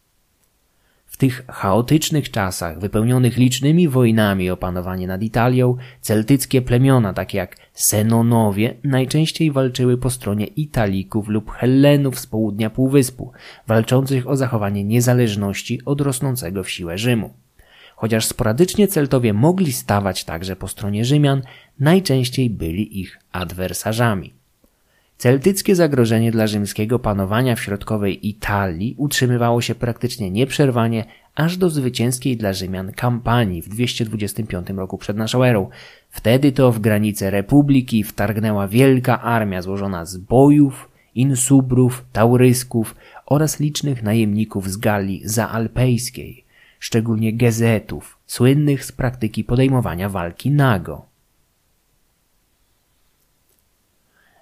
W 1.14 1.18
tych 1.18 1.46
chaotycznych 1.48 2.32
czasach, 2.32 2.80
wypełnionych 2.80 3.38
licznymi 3.38 3.88
wojnami 3.88 4.50
o 4.50 4.58
panowanie 4.58 5.08
nad 5.08 5.24
Italią, 5.24 5.76
celtyckie 6.02 6.62
plemiona, 6.62 7.14
takie 7.14 7.38
jak 7.38 7.58
Senonowie, 7.74 8.76
najczęściej 8.84 9.52
walczyły 9.52 9.98
po 9.98 10.10
stronie 10.10 10.46
Italików 10.46 11.28
lub 11.28 11.52
Hellenów 11.52 12.20
z 12.20 12.28
południa 12.28 12.70
Półwyspu, 12.70 13.32
walczących 13.68 14.28
o 14.28 14.36
zachowanie 14.36 14.84
niezależności 14.84 15.86
od 15.86 16.02
rosnącego 16.02 16.64
w 16.64 16.70
siłę 16.70 16.98
Rzymu. 16.98 17.34
Chociaż 17.96 18.26
sporadycznie 18.26 18.88
Celtowie 18.88 19.34
mogli 19.34 19.74
stawać 19.74 20.24
także 20.24 20.56
po 20.56 20.68
stronie 20.68 21.06
Rzymian, 21.06 21.42
najczęściej 21.80 22.50
byli 22.50 23.00
ich 23.00 23.20
adwersarzami. 23.32 24.34
Celtyckie 25.18 25.76
zagrożenie 25.76 26.32
dla 26.32 26.48
rzymskiego 26.48 27.00
panowania 27.00 27.56
w 27.56 27.62
środkowej 27.62 28.28
Italii 28.28 28.96
utrzymywało 28.98 29.62
się 29.62 29.76
praktycznie 29.76 30.32
nieprzerwanie 30.32 31.06
aż 31.36 31.58
do 31.58 31.70
zwycięskiej 31.70 32.38
dla 32.38 32.54
Rzymian 32.54 32.92
kampanii 32.92 33.62
w 33.62 33.70
225 33.70 34.70
roku 34.70 34.98
przed 34.98 35.18
naszą 35.18 35.44
erą. 35.44 35.70
Wtedy 36.10 36.52
to 36.52 36.72
w 36.72 36.80
granice 36.80 37.32
republiki 37.32 38.04
wtargnęła 38.04 38.68
wielka 38.68 39.22
armia 39.22 39.62
złożona 39.62 40.06
z 40.06 40.18
bojów, 40.18 40.90
insubrów, 41.16 42.06
taurysków 42.12 42.96
oraz 43.26 43.60
licznych 43.60 44.04
najemników 44.04 44.72
z 44.72 44.78
Galii 44.78 45.22
zaalpejskiej, 45.26 46.44
szczególnie 46.80 47.34
gezetów, 47.34 48.18
słynnych 48.28 48.86
z 48.86 48.92
praktyki 48.92 49.44
podejmowania 49.44 50.10
walki 50.10 50.52
nago. 50.52 51.13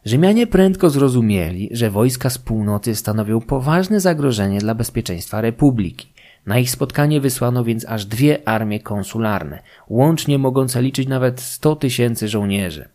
Rzymianie 0.05 0.47
prędko 0.47 0.89
zrozumieli, 0.89 1.69
że 1.71 1.89
wojska 1.89 2.29
z 2.29 2.37
północy 2.37 2.95
stanowią 2.95 3.41
poważne 3.41 3.99
zagrożenie 3.99 4.59
dla 4.59 4.75
bezpieczeństwa 4.75 5.41
republiki. 5.41 6.13
Na 6.45 6.59
ich 6.59 6.71
spotkanie 6.71 7.21
wysłano 7.21 7.63
więc 7.63 7.85
aż 7.85 8.05
dwie 8.05 8.47
armie 8.47 8.79
konsularne, 8.79 9.63
łącznie 9.89 10.37
mogące 10.37 10.81
liczyć 10.81 11.07
nawet 11.07 11.41
100 11.41 11.75
tysięcy 11.75 12.27
żołnierzy. 12.27 12.89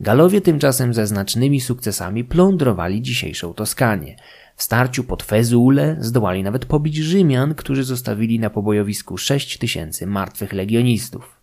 Galowie 0.00 0.40
tymczasem 0.40 0.94
ze 0.94 1.06
znacznymi 1.06 1.60
sukcesami 1.60 2.24
plądrowali 2.24 3.02
dzisiejszą 3.02 3.54
Toskanię. 3.54 4.16
W 4.56 4.62
starciu 4.62 5.04
pod 5.04 5.22
Fezule 5.22 5.96
zdołali 6.00 6.42
nawet 6.42 6.66
pobić 6.66 6.96
Rzymian, 6.96 7.54
którzy 7.54 7.84
zostawili 7.84 8.40
na 8.40 8.50
pobojowisku 8.50 9.18
6 9.18 9.58
tysięcy 9.58 10.06
martwych 10.06 10.52
legionistów. 10.52 11.36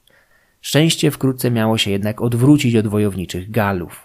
Szczęście 0.61 1.11
wkrótce 1.11 1.51
miało 1.51 1.77
się 1.77 1.91
jednak 1.91 2.21
odwrócić 2.21 2.75
od 2.75 2.87
wojowniczych 2.87 3.51
Galów. 3.51 4.04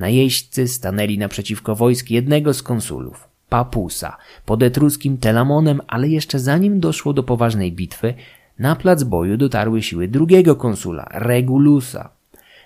Najeźdźcy 0.00 0.68
stanęli 0.68 1.18
naprzeciwko 1.18 1.74
wojsk 1.74 2.10
jednego 2.10 2.54
z 2.54 2.62
konsulów, 2.62 3.28
Papusa, 3.48 4.16
pod 4.46 4.62
etruskim 4.62 5.18
Telamonem, 5.18 5.80
ale 5.88 6.08
jeszcze 6.08 6.38
zanim 6.38 6.80
doszło 6.80 7.12
do 7.12 7.22
poważnej 7.22 7.72
bitwy, 7.72 8.14
na 8.58 8.76
plac 8.76 9.02
boju 9.04 9.36
dotarły 9.36 9.82
siły 9.82 10.08
drugiego 10.08 10.56
konsula, 10.56 11.08
Regulusa. 11.12 12.10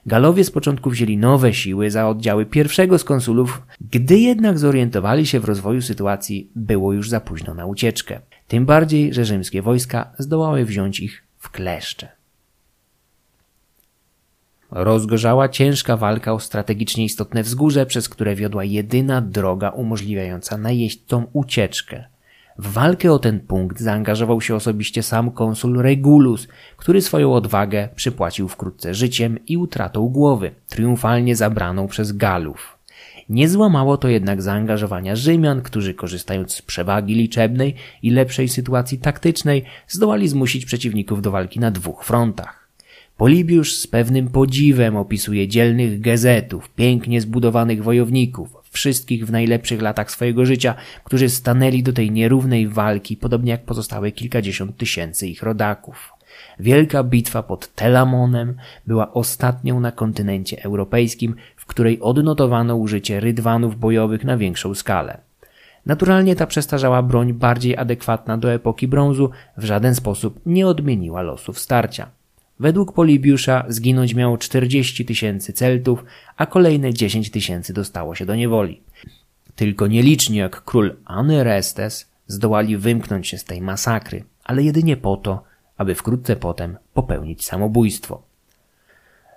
Galowie 0.07 0.45
z 0.45 0.51
początku 0.51 0.91
wzięli 0.91 1.17
nowe 1.17 1.55
siły 1.55 1.91
za 1.91 2.09
oddziały 2.09 2.47
pierwszego 2.47 2.99
z 2.99 3.05
konsulów, 3.05 3.63
gdy 3.91 4.19
jednak 4.19 4.59
zorientowali 4.59 5.27
się 5.27 5.41
w 5.41 5.45
rozwoju 5.45 5.83
sytuacji, 5.83 6.51
było 6.57 6.93
już 6.93 7.11
za 7.11 7.21
późno 7.21 7.55
na 7.55 7.67
ucieczkę. 7.67 8.21
Tym 8.49 8.67
bardziej, 8.67 9.15
że 9.15 9.25
rzymskie 9.25 9.63
wojska 9.63 10.13
zdołały 10.19 10.65
wziąć 10.65 11.01
ich 11.01 11.23
w 11.39 11.51
kleszcze. 11.51 12.09
Rozgorzała 14.77 15.49
ciężka 15.49 15.97
walka 15.97 16.33
o 16.33 16.41
strategicznie 16.41 17.05
istotne 17.05 17.43
wzgórze, 17.43 17.87
przez 17.87 18.09
które 18.09 18.35
wiodła 18.35 18.65
jedyna 18.65 19.21
droga 19.21 19.71
umożliwiająca 19.71 20.59
najeźdźcom 20.59 21.27
ucieczkę. 21.33 22.05
W 22.59 22.73
walkę 22.73 23.13
o 23.13 23.19
ten 23.19 23.41
punkt 23.41 23.81
zaangażował 23.81 24.41
się 24.41 24.55
osobiście 24.55 25.03
sam 25.03 25.31
konsul 25.31 25.83
Regulus, 25.83 26.49
który 26.77 27.03
swoją 27.03 27.33
odwagę 27.33 27.89
przypłacił 27.97 28.49
wkrótce 28.49 28.95
życiem 28.95 29.39
i 29.47 29.57
utratą 29.57 30.09
głowy, 30.09 30.51
triumfalnie 30.69 31.37
zabraną 31.37 31.89
przez 31.89 32.13
Galów. 32.13 32.79
Nie 33.29 33.49
złamało 33.49 33.97
to 33.97 34.09
jednak 34.09 34.43
zaangażowania 34.43 35.17
Rzymian, 35.17 35.63
którzy 35.63 35.95
korzystając 35.95 36.55
z 36.55 36.63
przewagi 36.63 37.15
liczebnej 37.15 37.75
i 38.03 38.11
lepszej 38.11 38.49
sytuacji 38.49 38.99
taktycznej 38.99 39.65
zdołali 39.89 40.29
zmusić 40.29 40.65
przeciwników 40.65 41.23
do 41.23 41.31
walki 41.31 41.61
na 41.61 41.71
dwóch 41.71 42.05
frontach. 42.05 42.64
Polibiusz 43.17 43.75
z 43.75 43.87
pewnym 43.87 44.29
podziwem 44.29 44.97
opisuje 44.97 45.49
dzielnych 45.49 46.01
gezetów, 46.01 46.71
pięknie 46.71 47.21
zbudowanych 47.21 47.83
wojowników, 47.83 48.57
wszystkich 48.71 49.27
w 49.27 49.33
najlepszych 49.33 49.83
latach 49.83 50.11
swojego 50.11 50.47
życia, 50.47 50.75
którzy 51.05 51.29
stanęli 51.29 51.83
do 51.83 51.93
tej 51.93 52.11
nierównej 52.11 52.69
walki, 52.69 53.17
podobnie 53.17 53.51
jak 53.51 53.65
pozostałe 53.65 54.13
kilkadziesiąt 54.13 54.77
tysięcy 54.77 55.27
ich 55.27 55.43
rodaków. 55.43 56.13
Wielka 56.61 57.05
bitwa 57.05 57.43
pod 57.43 57.75
Telamonem 57.75 58.57
była 58.87 59.13
ostatnią 59.13 59.81
na 59.81 59.93
kontynencie 59.93 60.65
europejskim, 60.65 61.35
w 61.57 61.67
której 61.67 62.01
odnotowano 62.01 62.77
użycie 62.77 63.21
rydwanów 63.21 63.79
bojowych 63.79 64.25
na 64.25 64.37
większą 64.37 64.75
skalę. 64.75 65.19
Naturalnie 65.87 66.37
ta 66.37 66.47
przestarzała 66.47 67.03
broń, 67.03 67.33
bardziej 67.33 67.77
adekwatna 67.77 68.39
do 68.39 68.53
epoki 68.53 68.89
brązu, 68.89 69.31
w 69.57 69.65
żaden 69.65 69.95
sposób 69.95 70.41
nie 70.47 70.67
odmieniła 70.67 71.23
losów 71.23 71.59
starcia. 71.59 72.07
Według 72.61 72.93
Polibiusza 72.93 73.65
zginąć 73.69 74.15
miało 74.15 74.39
40 74.39 75.05
tysięcy 75.05 75.53
Celtów, 75.53 76.05
a 76.37 76.47
kolejne 76.47 76.95
10 76.95 77.31
tysięcy 77.31 77.73
dostało 77.73 78.15
się 78.15 78.27
do 78.27 78.35
niewoli. 78.35 78.81
Tylko 79.57 79.87
nieliczni 79.87 80.37
jak 80.37 80.65
król 80.65 80.97
Anyrestes 81.05 82.11
zdołali 82.27 82.77
wymknąć 82.77 83.29
się 83.29 83.39
z 83.39 83.45
tej 83.45 83.63
masakry, 83.63 84.25
ale 84.45 84.63
jedynie 84.63 84.97
po 84.97 85.17
to, 85.17 85.45
aby 85.77 85.95
wkrótce 85.95 86.37
potem 86.37 86.77
popełnić 86.95 87.45
samobójstwo. 87.45 88.23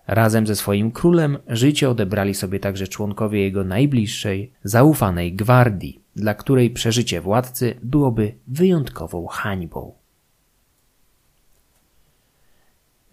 Razem 0.08 0.48
ze 0.48 0.56
swoim 0.56 0.92
królem 0.92 1.38
życie 1.48 1.90
odebrali 1.90 2.34
sobie 2.34 2.60
także 2.60 2.88
członkowie 2.88 3.42
jego 3.42 3.64
najbliższej, 3.64 4.52
zaufanej 4.64 5.34
gwardii, 5.34 6.02
dla 6.16 6.34
której 6.34 6.70
przeżycie 6.70 7.22
władcy 7.22 7.76
byłoby 7.84 8.34
wyjątkową 8.48 9.28
hańbą. 9.28 9.94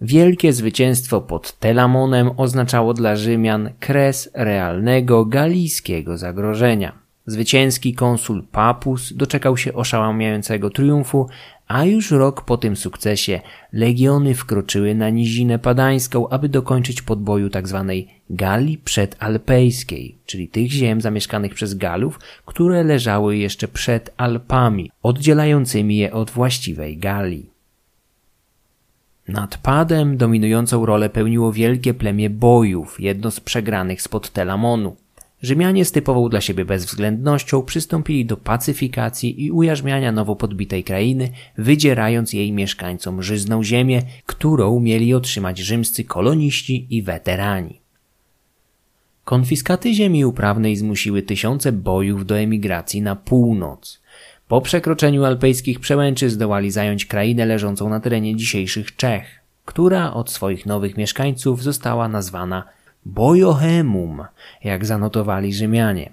Wielkie 0.04 0.52
zwycięstwo 0.52 1.20
pod 1.20 1.58
Telamonem 1.58 2.30
oznaczało 2.36 2.94
dla 2.94 3.16
Rzymian 3.16 3.70
kres 3.80 4.30
realnego 4.34 5.24
galijskiego 5.24 6.18
zagrożenia. 6.18 6.92
Zwycięski 7.26 7.94
konsul 7.94 8.42
Papus 8.52 9.12
doczekał 9.12 9.56
się 9.56 9.74
oszałamiającego 9.74 10.70
triumfu, 10.70 11.28
a 11.68 11.84
już 11.84 12.10
rok 12.10 12.44
po 12.44 12.56
tym 12.56 12.76
sukcesie 12.76 13.40
legiony 13.72 14.34
wkroczyły 14.34 14.94
na 14.94 15.10
nizinę 15.10 15.58
padańską, 15.58 16.28
aby 16.28 16.48
dokończyć 16.48 17.02
podboju 17.02 17.50
tzw. 17.50 17.84
Tak 17.88 18.14
Galii 18.30 18.78
przedalpejskiej, 18.78 20.18
czyli 20.26 20.48
tych 20.48 20.70
ziem 20.70 21.00
zamieszkanych 21.00 21.54
przez 21.54 21.74
Galów, 21.74 22.20
które 22.46 22.84
leżały 22.84 23.36
jeszcze 23.36 23.68
przed 23.68 24.14
Alpami, 24.16 24.90
oddzielającymi 25.02 25.96
je 25.96 26.12
od 26.12 26.30
właściwej 26.30 26.98
Galii. 26.98 27.53
Nad 29.28 29.56
Padem 29.56 30.16
dominującą 30.16 30.86
rolę 30.86 31.10
pełniło 31.10 31.52
wielkie 31.52 31.94
plemię 31.94 32.30
bojów, 32.30 33.00
jedno 33.00 33.30
z 33.30 33.40
przegranych 33.40 34.02
spod 34.02 34.30
Telamonu. 34.30 34.96
Rzymianie 35.42 35.84
z 35.84 35.92
typową 35.92 36.28
dla 36.28 36.40
siebie 36.40 36.64
bezwzględnością 36.64 37.62
przystąpili 37.62 38.26
do 38.26 38.36
pacyfikacji 38.36 39.44
i 39.44 39.50
ujarzmiania 39.50 40.12
nowo 40.12 40.36
podbitej 40.36 40.84
krainy, 40.84 41.30
wydzierając 41.58 42.32
jej 42.32 42.52
mieszkańcom 42.52 43.22
żyzną 43.22 43.62
ziemię, 43.62 44.02
którą 44.26 44.80
mieli 44.80 45.14
otrzymać 45.14 45.58
rzymscy 45.58 46.04
koloniści 46.04 46.86
i 46.90 47.02
weterani. 47.02 47.80
Konfiskaty 49.24 49.94
ziemi 49.94 50.24
uprawnej 50.24 50.76
zmusiły 50.76 51.22
tysiące 51.22 51.72
bojów 51.72 52.26
do 52.26 52.38
emigracji 52.38 53.02
na 53.02 53.16
północ. 53.16 54.00
Po 54.48 54.60
przekroczeniu 54.60 55.24
alpejskich 55.24 55.80
przełęczy 55.80 56.30
zdołali 56.30 56.70
zająć 56.70 57.06
krainę 57.06 57.46
leżącą 57.46 57.88
na 57.88 58.00
terenie 58.00 58.36
dzisiejszych 58.36 58.96
Czech, 58.96 59.40
która 59.64 60.12
od 60.12 60.30
swoich 60.30 60.66
nowych 60.66 60.96
mieszkańców 60.96 61.62
została 61.62 62.08
nazwana 62.08 62.64
Bojohemum, 63.04 64.24
jak 64.64 64.86
zanotowali 64.86 65.54
Rzymianie. 65.54 66.12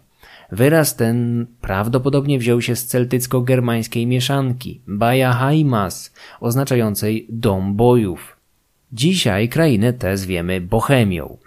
Wyraz 0.51 0.95
ten 0.95 1.47
prawdopodobnie 1.61 2.39
wziął 2.39 2.61
się 2.61 2.75
z 2.75 2.87
celtycko-germańskiej 2.87 4.07
mieszanki 4.07 4.81
Bajahaimas, 4.87 6.13
oznaczającej 6.39 7.27
dom 7.29 7.75
bojów. 7.75 8.37
Dzisiaj 8.93 9.49
krainę 9.49 9.93
tę 9.93 10.17
zwiemy 10.17 10.61
Bohemią. 10.61 11.37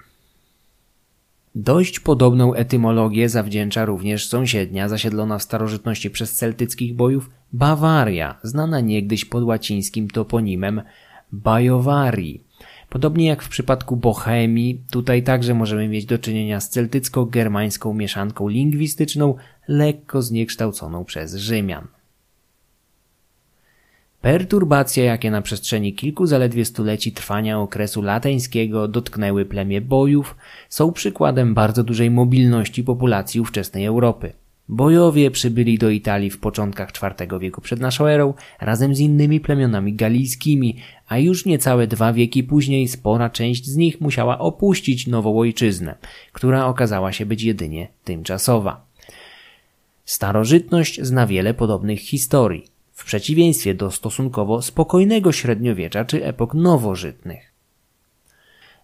Dość 1.55 2.01
podobną 2.01 2.55
etymologię 2.55 3.29
zawdzięcza 3.29 3.85
również 3.85 4.27
sąsiednia, 4.27 4.89
zasiedlona 4.89 5.39
w 5.39 5.43
starożytności 5.43 6.11
przez 6.11 6.35
celtyckich 6.35 6.97
bojów, 6.97 7.31
Bawaria, 7.53 8.39
znana 8.43 8.81
niegdyś 8.81 9.25
pod 9.25 9.45
łacińskim 9.45 10.09
toponimem 10.09 10.83
Bajowarii. 11.33 12.45
Podobnie 12.89 13.27
jak 13.27 13.43
w 13.43 13.49
przypadku 13.49 13.97
Bohemii, 13.97 14.81
tutaj 14.91 15.23
także 15.23 15.55
możemy 15.55 15.89
mieć 15.89 16.07
do 16.07 16.19
czynienia 16.19 16.61
z 16.61 16.71
celtycko-germańską 16.71 17.95
mieszanką 17.95 18.49
lingwistyczną, 18.49 19.35
lekko 19.69 20.23
zniekształconą 20.23 21.05
przez 21.05 21.35
Rzymian. 21.35 21.87
Perturbacje, 24.25 25.05
jakie 25.05 25.31
na 25.31 25.43
przestrzeni 25.43 25.95
kilku 25.95 26.27
zaledwie 26.27 26.65
stuleci 26.65 27.13
trwania 27.13 27.61
okresu 27.61 28.03
lateńskiego 28.03 28.89
dotknęły 28.89 29.45
plemię 29.45 29.81
bojów, 29.81 30.37
są 30.69 30.93
przykładem 30.93 31.55
bardzo 31.55 31.85
dużej 31.85 32.11
mobilności 32.11 32.85
populacji 32.85 33.41
ówczesnej 33.41 33.85
Europy. 33.85 34.33
Bojowie 34.69 35.31
przybyli 35.31 35.79
do 35.79 35.91
Italii 35.91 36.31
w 36.31 36.39
początkach 36.39 36.91
IV 36.91 37.39
wieku 37.39 37.61
przed 37.61 37.81
naszą 37.81 38.07
erą 38.07 38.35
razem 38.61 38.95
z 38.95 39.01
innymi 39.01 39.41
plemionami 39.41 39.95
galijskimi, 39.95 40.77
a 41.09 41.19
już 41.19 41.47
niecałe 41.47 41.87
dwa 41.87 42.13
wieki 42.13 42.43
później 42.43 42.89
spora 42.89 43.31
część 43.31 43.67
z 43.67 43.77
nich 43.77 44.01
musiała 44.01 44.39
opuścić 44.39 45.07
nową 45.07 45.39
ojczyznę, 45.39 45.95
która 46.33 46.67
okazała 46.67 47.13
się 47.13 47.27
być 47.27 47.43
jedynie 47.43 47.89
tymczasowa. 48.05 48.85
Starożytność 50.05 51.01
zna 51.03 51.27
wiele 51.27 51.55
podobnych 51.55 52.01
historii, 52.01 52.74
w 53.05 53.07
przeciwieństwie 53.07 53.75
do 53.75 53.91
stosunkowo 53.91 54.63
spokojnego 54.63 55.33
średniowiecza 55.33 56.05
czy 56.05 56.25
epok 56.25 56.55
nowożytnych. 56.55 57.53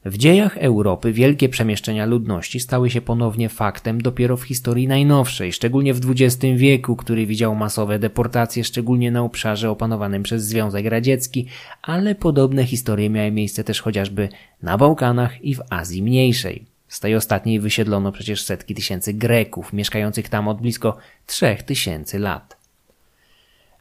W 0.05 0.17
dziejach 0.19 0.59
Europy 0.59 1.13
wielkie 1.13 1.49
przemieszczenia 1.49 2.07
ludności 2.07 2.61
stały 2.61 2.91
się 2.91 3.01
ponownie 3.01 3.49
faktem 3.49 4.01
dopiero 4.01 4.37
w 4.37 4.43
historii 4.43 4.89
najnowszej, 4.89 5.53
szczególnie 5.53 5.95
w 5.95 6.01
XX 6.11 6.37
wieku, 6.57 6.97
który 6.97 7.27
widział 7.27 7.55
masowe 7.55 7.99
deportacje, 7.99 8.65
szczególnie 8.65 9.11
na 9.11 9.23
obszarze 9.23 9.71
opanowanym 9.71 10.23
przez 10.23 10.45
Związek 10.45 10.87
Radziecki, 10.87 11.47
ale 11.83 12.15
podobne 12.15 12.65
historie 12.65 13.11
miały 13.11 13.31
miejsce 13.31 13.65
też 13.65 13.81
chociażby 13.81 14.29
na 14.63 14.79
Bałkanach 14.79 15.45
i 15.45 15.55
w 15.55 15.61
Azji 15.71 16.03
Mniejszej. 16.03 16.65
Z 16.89 17.01
tej 17.01 17.15
ostatniej 17.15 17.61
wysiedlono 17.61 18.13
przecież 18.13 18.43
setki 18.43 18.75
tysięcy 18.75 19.15
Greków, 19.15 19.73
mieszkających 19.73 20.29
tam 20.29 20.49
od 20.49 20.61
blisko 20.61 20.97
trzech 21.27 21.63
tysięcy 21.63 22.19
lat. 22.19 22.60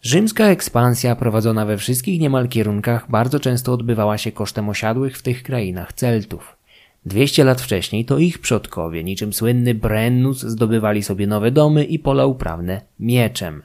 Rzymska 0.01 0.45
ekspansja 0.45 1.15
prowadzona 1.15 1.65
we 1.65 1.77
wszystkich 1.77 2.19
niemal 2.19 2.47
kierunkach 2.47 3.11
bardzo 3.11 3.39
często 3.39 3.73
odbywała 3.73 4.17
się 4.17 4.31
kosztem 4.31 4.69
osiadłych 4.69 5.17
w 5.17 5.21
tych 5.21 5.43
krainach 5.43 5.93
Celtów. 5.93 6.57
200 7.05 7.43
lat 7.43 7.61
wcześniej 7.61 8.05
to 8.05 8.17
ich 8.17 8.39
przodkowie, 8.39 9.03
niczym 9.03 9.33
słynny 9.33 9.75
Brennus, 9.75 10.41
zdobywali 10.41 11.03
sobie 11.03 11.27
nowe 11.27 11.51
domy 11.51 11.85
i 11.85 11.99
pola 11.99 12.25
uprawne 12.25 12.81
mieczem. 12.99 13.63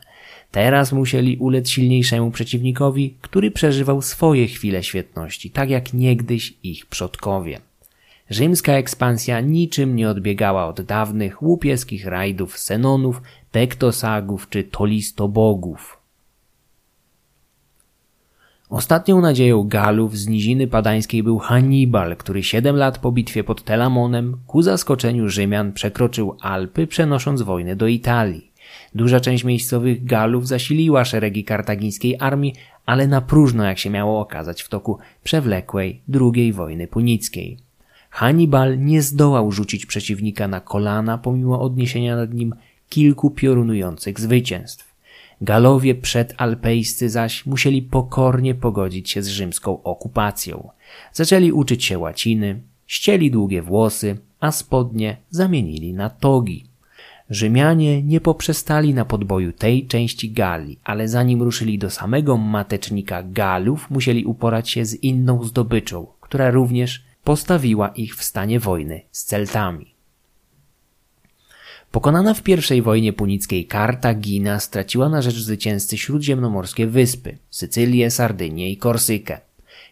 Teraz 0.51 0.93
musieli 0.93 1.37
ulec 1.37 1.69
silniejszemu 1.69 2.31
przeciwnikowi, 2.31 3.15
który 3.21 3.51
przeżywał 3.51 4.03
swoje 4.03 4.47
chwile 4.47 4.83
świetności, 4.83 5.51
tak 5.51 5.71
jak 5.71 5.93
niegdyś 5.93 6.55
ich 6.63 6.87
przodkowie. 6.87 7.61
Rzymska 8.31 8.73
ekspansja 8.73 9.41
niczym 9.41 9.97
nie 9.97 10.09
odbiegała 10.09 10.67
od 10.67 10.81
dawnych 10.81 11.43
łupieskich 11.43 12.07
rajdów 12.07 12.59
Senonów, 12.59 13.23
Tektosagów 13.51 14.49
czy 14.49 14.65
Tolistobogów. 14.65 15.94
Ostatnią 18.69 19.21
nadzieją 19.21 19.69
Galów 19.69 20.19
z 20.19 20.29
niziny 20.29 20.67
padańskiej 20.67 21.23
był 21.23 21.39
Hannibal, 21.39 22.17
który 22.17 22.43
siedem 22.43 22.77
lat 22.77 22.99
po 22.99 23.13
bitwie 23.13 23.45
pod 23.45 23.65
Telamonem 23.65 24.37
ku 24.47 24.63
zaskoczeniu 24.63 25.29
Rzymian 25.29 25.73
przekroczył 25.73 26.37
Alpy, 26.41 26.87
przenosząc 26.87 27.43
wojnę 27.43 27.77
do 27.77 27.87
Italii. 27.87 28.51
Duża 28.95 29.21
część 29.21 29.45
miejscowych 29.45 30.05
Galów 30.05 30.49
zasiliła 30.49 31.05
szeregi 31.05 31.45
kartagińskiej 31.45 32.17
armii, 32.21 32.55
ale 32.87 33.07
na 33.07 33.21
próżno, 33.21 33.65
jak 33.65 33.79
się 33.79 33.91
miało 33.91 34.21
okazać 34.21 34.63
w 34.63 34.69
toku 34.69 34.99
przewlekłej 35.25 36.01
II 36.21 36.53
wojny 36.53 36.87
punickiej. 36.87 37.59
Hannibal 38.11 38.79
nie 38.79 39.03
zdołał 39.03 39.53
rzucić 39.53 39.87
przeciwnika 39.87 40.49
na 40.49 40.61
kolana, 40.61 41.19
pomimo 41.19 41.61
odniesienia 41.61 42.17
nad 42.17 42.35
nim 42.35 42.55
kilku 42.89 43.31
piorunujących 43.31 44.21
zwycięstw. 44.21 44.84
Galowie 45.45 45.95
przedalpejscy 45.95 47.11
zaś 47.11 47.47
musieli 47.47 47.83
pokornie 47.83 48.55
pogodzić 48.55 49.11
się 49.11 49.23
z 49.23 49.29
rzymską 49.29 49.83
okupacją. 49.83 50.69
Zaczęli 51.13 51.53
uczyć 51.53 51.85
się 51.85 51.99
łaciny, 51.99 52.61
ścieli 52.87 53.31
długie 53.31 53.63
włosy, 53.63 54.19
a 54.41 54.53
spodnie 54.53 55.17
zamienili 55.31 55.95
na 55.95 56.11
togi. 56.11 56.65
Rzymianie 57.31 58.03
nie 58.03 58.21
poprzestali 58.21 58.95
na 58.95 59.05
podboju 59.05 59.53
tej 59.53 59.87
części 59.87 60.31
Galii, 60.31 60.79
ale 60.85 61.09
zanim 61.09 61.43
ruszyli 61.43 61.79
do 61.79 61.91
samego 61.91 62.37
matecznika 62.37 63.23
Galów, 63.23 63.91
musieli 63.91 64.25
uporać 64.25 64.71
się 64.71 64.85
z 64.85 64.95
inną 64.95 65.45
zdobyczą, 65.45 66.07
która 66.21 66.51
również 66.51 67.05
postawiła 67.25 67.89
ich 67.89 68.17
w 68.17 68.25
stanie 68.25 68.61
wojny 68.61 69.01
z 69.11 69.25
Celtami. 69.25 69.94
Pokonana 71.95 72.35
w 72.35 72.43
pierwszej 72.43 72.83
wojnie 72.83 73.13
punickiej 73.13 73.67
Kartagina 73.67 74.61
straciła 74.61 75.09
na 75.09 75.23
rzecz 75.23 75.35
zwycięzcy 75.35 75.99
śródziemnomorskie 75.99 76.87
wyspy 76.87 77.39
Sycylię, 77.51 78.11
Sardynię 78.11 78.71
i 78.71 78.77
Korsykę. 78.77 79.41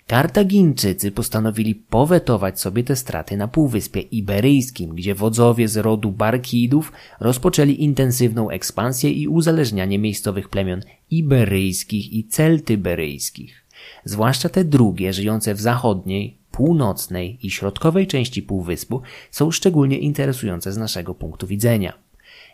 Kartagińczycy 0.06 1.12
postanowili 1.12 1.74
powetować 1.74 2.60
sobie 2.60 2.84
te 2.84 2.96
straty 2.96 3.36
na 3.36 3.48
Półwyspie 3.48 4.00
Iberyjskim, 4.00 4.94
gdzie 4.94 5.14
wodzowie 5.14 5.68
z 5.68 5.76
rodu 5.76 6.12
Barkidów 6.12 6.92
rozpoczęli 7.20 7.82
intensywną 7.82 8.50
ekspansję 8.50 9.10
i 9.10 9.28
uzależnianie 9.28 9.98
miejscowych 9.98 10.48
plemion 10.48 10.80
iberyjskich 11.10 12.12
i 12.12 12.24
celtyberyjskich. 12.24 13.64
Zwłaszcza 14.04 14.48
te 14.48 14.64
drugie, 14.64 15.12
żyjące 15.12 15.54
w 15.54 15.60
zachodniej, 15.60 16.41
północnej 16.52 17.38
i 17.42 17.50
środkowej 17.50 18.06
części 18.06 18.42
półwyspu 18.42 19.02
są 19.30 19.50
szczególnie 19.50 19.98
interesujące 19.98 20.72
z 20.72 20.76
naszego 20.76 21.14
punktu 21.14 21.46
widzenia. 21.46 21.92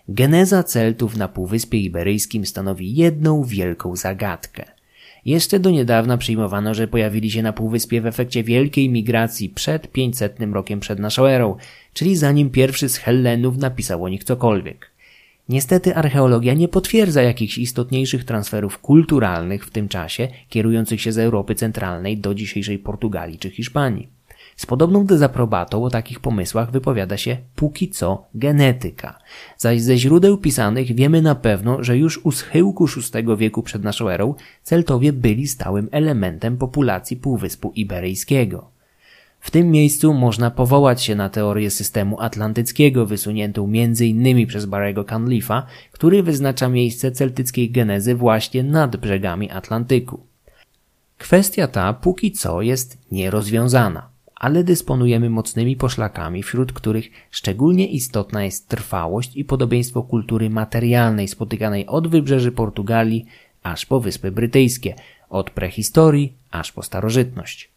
Geneza 0.08 0.62
Celtów 0.62 1.16
na 1.16 1.28
Półwyspie 1.28 1.78
Iberyjskim 1.78 2.46
stanowi 2.46 2.94
jedną 2.94 3.44
wielką 3.44 3.96
zagadkę. 3.96 4.64
Jeszcze 5.24 5.60
do 5.60 5.70
niedawna 5.70 6.18
przyjmowano, 6.18 6.74
że 6.74 6.88
pojawili 6.88 7.30
się 7.30 7.42
na 7.42 7.52
Półwyspie 7.52 8.00
w 8.00 8.06
efekcie 8.06 8.44
wielkiej 8.44 8.88
migracji 8.88 9.48
przed 9.48 9.92
500 9.92 10.36
rokiem 10.52 10.80
przed 10.80 10.98
naszą 10.98 11.26
erą, 11.26 11.56
czyli 11.92 12.16
zanim 12.16 12.50
pierwszy 12.50 12.88
z 12.88 12.96
Hellenów 12.96 13.56
napisał 13.56 14.04
o 14.04 14.08
nich 14.08 14.24
cokolwiek. 14.24 14.90
Niestety 15.48 15.96
archeologia 15.96 16.54
nie 16.54 16.68
potwierdza 16.68 17.22
jakichś 17.22 17.58
istotniejszych 17.58 18.24
transferów 18.24 18.78
kulturalnych 18.78 19.66
w 19.66 19.70
tym 19.70 19.88
czasie, 19.88 20.28
kierujących 20.48 21.00
się 21.00 21.12
z 21.12 21.18
Europy 21.18 21.54
Centralnej 21.54 22.18
do 22.18 22.34
dzisiejszej 22.34 22.78
Portugalii 22.78 23.38
czy 23.38 23.50
Hiszpanii. 23.50 24.08
Z 24.56 24.66
podobną 24.66 25.06
dezaprobatą 25.06 25.84
o 25.84 25.90
takich 25.90 26.20
pomysłach 26.20 26.70
wypowiada 26.70 27.16
się 27.16 27.36
póki 27.54 27.88
co 27.88 28.26
genetyka. 28.34 29.18
Zaś 29.56 29.82
ze 29.82 29.96
źródeł 29.96 30.38
pisanych 30.38 30.94
wiemy 30.94 31.22
na 31.22 31.34
pewno, 31.34 31.84
że 31.84 31.98
już 31.98 32.24
u 32.24 32.32
schyłku 32.32 32.86
VI 32.86 33.36
wieku 33.36 33.62
przed 33.62 33.84
naszą 33.84 34.08
erą 34.08 34.34
Celtowie 34.62 35.12
byli 35.12 35.46
stałym 35.46 35.88
elementem 35.92 36.56
populacji 36.56 37.16
Półwyspu 37.16 37.72
Iberyjskiego. 37.74 38.77
W 39.40 39.50
tym 39.50 39.70
miejscu 39.70 40.14
można 40.14 40.50
powołać 40.50 41.02
się 41.02 41.14
na 41.14 41.28
teorię 41.28 41.70
systemu 41.70 42.20
atlantyckiego 42.20 43.06
wysuniętą 43.06 43.64
m.in. 43.64 44.46
przez 44.46 44.66
Barry'ego 44.66 45.04
Canlifa, 45.04 45.66
który 45.92 46.22
wyznacza 46.22 46.68
miejsce 46.68 47.12
celtyckiej 47.12 47.70
genezy 47.70 48.14
właśnie 48.14 48.62
nad 48.62 48.96
brzegami 48.96 49.50
Atlantyku. 49.50 50.20
Kwestia 51.18 51.68
ta 51.68 51.92
póki 51.92 52.32
co 52.32 52.62
jest 52.62 52.98
nierozwiązana, 53.12 54.08
ale 54.34 54.64
dysponujemy 54.64 55.30
mocnymi 55.30 55.76
poszlakami, 55.76 56.42
wśród 56.42 56.72
których 56.72 57.10
szczególnie 57.30 57.86
istotna 57.86 58.44
jest 58.44 58.68
trwałość 58.68 59.36
i 59.36 59.44
podobieństwo 59.44 60.02
kultury 60.02 60.50
materialnej 60.50 61.28
spotykanej 61.28 61.86
od 61.86 62.08
wybrzeży 62.08 62.52
Portugalii 62.52 63.26
aż 63.62 63.86
po 63.86 64.00
Wyspy 64.00 64.30
Brytyjskie, 64.30 64.94
od 65.30 65.50
prehistorii 65.50 66.32
aż 66.50 66.72
po 66.72 66.82
starożytność. 66.82 67.70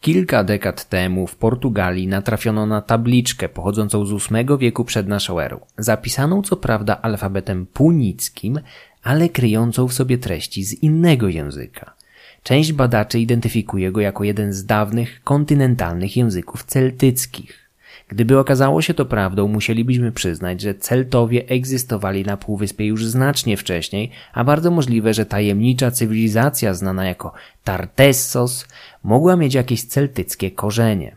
Kilka 0.00 0.44
dekad 0.44 0.88
temu 0.88 1.26
w 1.26 1.36
Portugalii 1.36 2.06
natrafiono 2.06 2.66
na 2.66 2.82
tabliczkę 2.82 3.48
pochodzącą 3.48 4.06
z 4.06 4.28
VIII 4.28 4.58
wieku 4.58 4.84
przed 4.84 5.08
naszą 5.08 5.40
erą, 5.40 5.60
zapisaną 5.78 6.42
co 6.42 6.56
prawda 6.56 7.02
alfabetem 7.02 7.66
punickim, 7.66 8.60
ale 9.02 9.28
kryjącą 9.28 9.88
w 9.88 9.92
sobie 9.92 10.18
treści 10.18 10.64
z 10.64 10.82
innego 10.82 11.28
języka. 11.28 11.94
Część 12.42 12.72
badaczy 12.72 13.18
identyfikuje 13.18 13.92
go 13.92 14.00
jako 14.00 14.24
jeden 14.24 14.52
z 14.52 14.64
dawnych 14.64 15.20
kontynentalnych 15.24 16.16
języków 16.16 16.64
celtyckich. 16.64 17.67
Gdyby 18.08 18.38
okazało 18.38 18.82
się 18.82 18.94
to 18.94 19.06
prawdą, 19.06 19.48
musielibyśmy 19.48 20.12
przyznać, 20.12 20.60
że 20.60 20.74
Celtowie 20.74 21.48
egzystowali 21.48 22.24
na 22.24 22.36
Półwyspie 22.36 22.86
już 22.86 23.06
znacznie 23.06 23.56
wcześniej, 23.56 24.10
a 24.32 24.44
bardzo 24.44 24.70
możliwe, 24.70 25.14
że 25.14 25.26
tajemnicza 25.26 25.90
cywilizacja 25.90 26.74
znana 26.74 27.06
jako 27.06 27.32
Tartessos 27.64 28.66
mogła 29.02 29.36
mieć 29.36 29.54
jakieś 29.54 29.82
celtyckie 29.82 30.50
korzenie. 30.50 31.16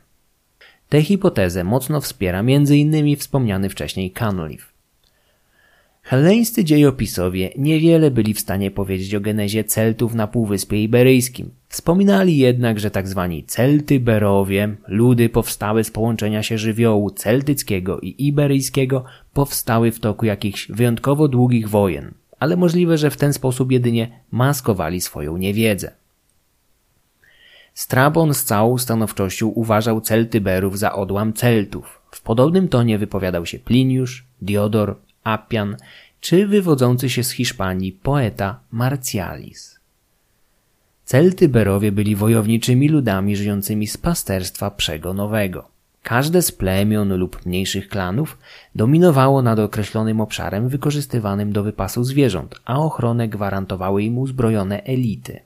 Tę 0.90 1.02
hipotezę 1.02 1.64
mocno 1.64 2.02
wspiera 2.02 2.40
m.in. 2.40 3.18
wspomniany 3.18 3.70
wcześniej 3.70 4.12
Canliff. 4.12 4.74
Helleńscy 6.04 6.64
dziejopisowie 6.64 7.50
niewiele 7.58 8.12
byli 8.12 8.34
w 8.34 8.40
stanie 8.40 8.72
powiedzieć 8.72 9.16
o 9.16 9.22
genezie 9.22 9.64
Celtów 9.64 10.14
na 10.14 10.28
Półwyspie 10.28 10.84
Iberyjskim. 10.84 11.61
Wspominali 11.72 12.38
jednak, 12.38 12.80
że 12.80 12.92
tak 12.92 13.08
zwani 13.08 13.44
Celty 13.44 14.00
Berowie, 14.00 14.76
ludy 14.88 15.30
powstałe 15.30 15.84
z 15.84 15.92
połączenia 15.92 16.44
się 16.44 16.58
żywiołu 16.58 17.12
celtyckiego 17.12 18.00
i 18.00 18.16
iberyjskiego, 18.28 19.04
powstały 19.34 19.92
w 19.92 20.00
toku 20.00 20.26
jakichś 20.26 20.68
wyjątkowo 20.72 21.28
długich 21.28 21.70
wojen, 21.70 22.12
ale 22.40 22.58
możliwe, 22.58 22.98
że 22.98 23.10
w 23.10 23.18
ten 23.18 23.34
sposób 23.34 23.72
jedynie 23.72 24.20
maskowali 24.32 25.02
swoją 25.02 25.38
niewiedzę. 25.38 25.92
Strabon 27.74 28.34
z 28.34 28.44
całą 28.44 28.78
stanowczością 28.78 29.48
uważał 29.48 30.02
Celtyberów 30.02 30.80
za 30.80 30.94
odłam 30.94 31.34
Celtów. 31.34 32.02
W 32.12 32.22
podobnym 32.22 32.68
tonie 32.68 32.98
wypowiadał 32.98 33.46
się 33.46 33.60
Pliniusz, 33.60 34.26
Diodor, 34.42 34.96
Appian 35.24 35.78
czy 36.22 36.48
wywodzący 36.48 37.10
się 37.10 37.24
z 37.24 37.32
Hiszpanii 37.32 37.92
poeta 37.92 38.60
Marcialis. 38.72 39.81
Celtyberowie 41.12 41.92
byli 41.92 42.16
wojowniczymi 42.16 42.90
ludami 42.90 43.36
żyjącymi 43.36 43.88
z 43.88 43.98
pasterstwa 43.98 44.72
przegonowego. 44.72 45.68
Każde 46.04 46.42
z 46.42 46.52
plemion 46.52 47.18
lub 47.18 47.46
mniejszych 47.46 47.90
klanów 47.90 48.38
dominowało 48.76 49.42
nad 49.42 49.60
określonym 49.60 50.22
obszarem 50.22 50.70
wykorzystywanym 50.70 51.54
do 51.54 51.64
wypasu 51.64 52.04
zwierząt, 52.04 52.56
a 52.66 52.80
ochronę 52.80 53.28
gwarantowały 53.28 54.04
im 54.04 54.18
uzbrojone 54.18 54.84
elity. 54.84 55.40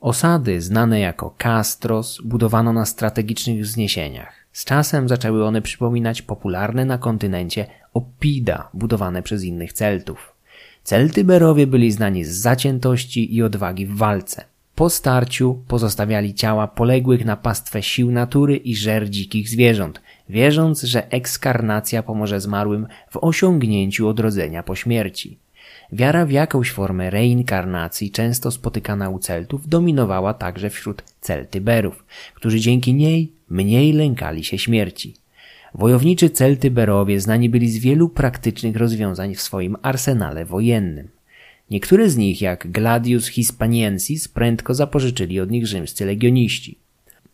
Osady, 0.00 0.60
znane 0.60 1.00
jako 1.00 1.34
castros, 1.42 2.20
budowano 2.24 2.72
na 2.72 2.86
strategicznych 2.86 3.62
wzniesieniach. 3.62 4.34
Z 4.52 4.64
czasem 4.64 5.08
zaczęły 5.08 5.44
one 5.44 5.62
przypominać 5.62 6.22
popularne 6.22 6.84
na 6.84 6.98
kontynencie 6.98 7.66
oppida 7.94 8.68
budowane 8.74 9.22
przez 9.22 9.44
innych 9.44 9.72
Celtów. 9.72 10.32
Celtyberowie 10.84 11.66
byli 11.66 11.92
znani 11.92 12.24
z 12.24 12.30
zaciętości 12.30 13.36
i 13.36 13.42
odwagi 13.42 13.86
w 13.86 13.96
walce. 13.96 14.49
Po 14.80 14.90
starciu 14.90 15.62
pozostawiali 15.68 16.34
ciała 16.34 16.68
poległych 16.68 17.24
na 17.24 17.36
pastwę 17.36 17.82
sił 17.82 18.10
natury 18.10 18.56
i 18.56 18.76
żer 18.76 19.10
dzikich 19.10 19.48
zwierząt, 19.48 20.00
wierząc, 20.28 20.82
że 20.82 21.10
ekskarnacja 21.10 22.02
pomoże 22.02 22.40
zmarłym 22.40 22.86
w 23.10 23.16
osiągnięciu 23.16 24.08
odrodzenia 24.08 24.62
po 24.62 24.74
śmierci. 24.74 25.38
Wiara 25.92 26.26
w 26.26 26.30
jakąś 26.30 26.70
formę 26.70 27.10
reinkarnacji, 27.10 28.10
często 28.10 28.50
spotykana 28.50 29.08
u 29.08 29.18
Celtów, 29.18 29.68
dominowała 29.68 30.34
także 30.34 30.70
wśród 30.70 31.02
Celtyberów, 31.20 32.04
którzy 32.34 32.60
dzięki 32.60 32.94
niej 32.94 33.32
mniej 33.50 33.92
lękali 33.92 34.44
się 34.44 34.58
śmierci. 34.58 35.14
Wojowniczy 35.74 36.30
Celtyberowie 36.30 37.20
znani 37.20 37.50
byli 37.50 37.70
z 37.70 37.78
wielu 37.78 38.08
praktycznych 38.08 38.76
rozwiązań 38.76 39.34
w 39.34 39.42
swoim 39.42 39.76
arsenale 39.82 40.44
wojennym. 40.44 41.19
Niektóre 41.70 42.10
z 42.10 42.16
nich, 42.16 42.42
jak 42.42 42.70
Gladius 42.70 43.26
Hispaniensis, 43.26 44.28
prędko 44.28 44.74
zapożyczyli 44.74 45.40
od 45.40 45.50
nich 45.50 45.66
rzymscy 45.66 46.06
legioniści. 46.06 46.78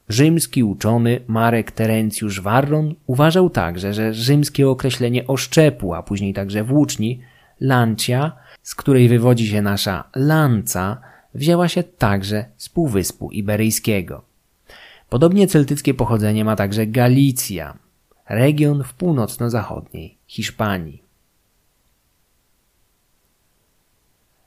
Rzymski 0.09 0.64
uczony 0.64 1.20
Marek 1.27 1.70
Terencjusz 1.70 2.40
Varron 2.40 2.94
uważał 3.07 3.51
także, 3.51 3.94
że 3.94 4.14
rzymskie 4.14 4.68
określenie 4.68 5.27
oszczepu, 5.27 5.94
a 5.94 6.03
później 6.03 6.35
także 6.35 6.64
włóczni, 6.64 7.20
lancia, 7.61 8.33
z 8.62 8.75
której 8.75 9.09
wywodzi 9.09 9.49
się 9.49 9.62
nasza 9.62 10.05
lanca, 10.14 11.01
wzięła 11.35 11.68
się 11.68 11.83
także 11.83 12.44
z 12.57 12.68
Półwyspu 12.68 13.31
Iberyjskiego. 13.31 14.22
Podobnie 15.09 15.46
celtyckie 15.46 15.94
pochodzenie 15.94 16.44
ma 16.44 16.57
także 16.57 16.87
Galicja, 16.87 17.79
region 18.29 18.85
w 18.85 18.94
północno-zachodniej 18.94 20.18
Hiszpanii. 20.27 21.06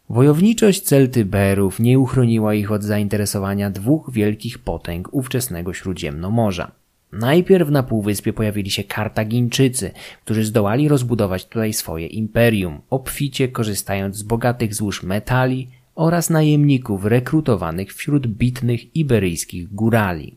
Wojowniczość 0.10 0.82
Celtyberów 0.82 1.80
nie 1.80 2.00
uchroniła 2.00 2.54
ich 2.54 2.72
od 2.72 2.84
zainteresowania 2.84 3.70
dwóch 3.70 4.12
wielkich 4.14 4.60
potęg 4.60 5.10
ówczesnego 5.12 5.74
Śródziemnomorza. 5.74 6.72
Najpierw 7.12 7.70
na 7.70 7.84
półwyspie 7.84 8.34
pojawili 8.34 8.72
się 8.72 8.84
Kartagińczycy, 8.84 9.92
którzy 10.26 10.46
zdołali 10.46 10.88
rozbudować 10.88 11.46
tutaj 11.46 11.74
swoje 11.74 12.08
imperium, 12.08 12.82
obficie 12.90 13.48
korzystając 13.48 14.16
z 14.16 14.24
bogatych 14.24 14.76
złóż 14.76 15.04
metali 15.04 15.68
oraz 15.96 16.30
najemników 16.30 17.06
rekrutowanych 17.06 17.94
wśród 17.94 18.28
bitnych 18.28 18.96
iberyjskich 18.96 19.74
górali. 19.74 20.36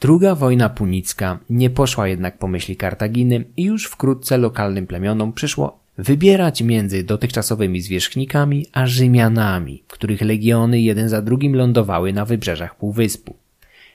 Druga 0.00 0.34
wojna 0.34 0.68
punicka 0.68 1.38
nie 1.50 1.70
poszła 1.70 2.08
jednak 2.08 2.38
po 2.38 2.48
myśli 2.48 2.76
Kartaginy 2.76 3.44
i 3.56 3.64
już 3.64 3.86
wkrótce 3.86 4.38
lokalnym 4.38 4.86
plemionom 4.86 5.32
przyszło 5.32 5.83
wybierać 5.98 6.62
między 6.62 7.04
dotychczasowymi 7.04 7.80
zwierzchnikami 7.80 8.66
a 8.72 8.86
Rzymianami, 8.86 9.82
których 9.88 10.20
legiony 10.20 10.80
jeden 10.80 11.08
za 11.08 11.22
drugim 11.22 11.56
lądowały 11.56 12.12
na 12.12 12.24
wybrzeżach 12.24 12.76
półwyspu. 12.76 13.36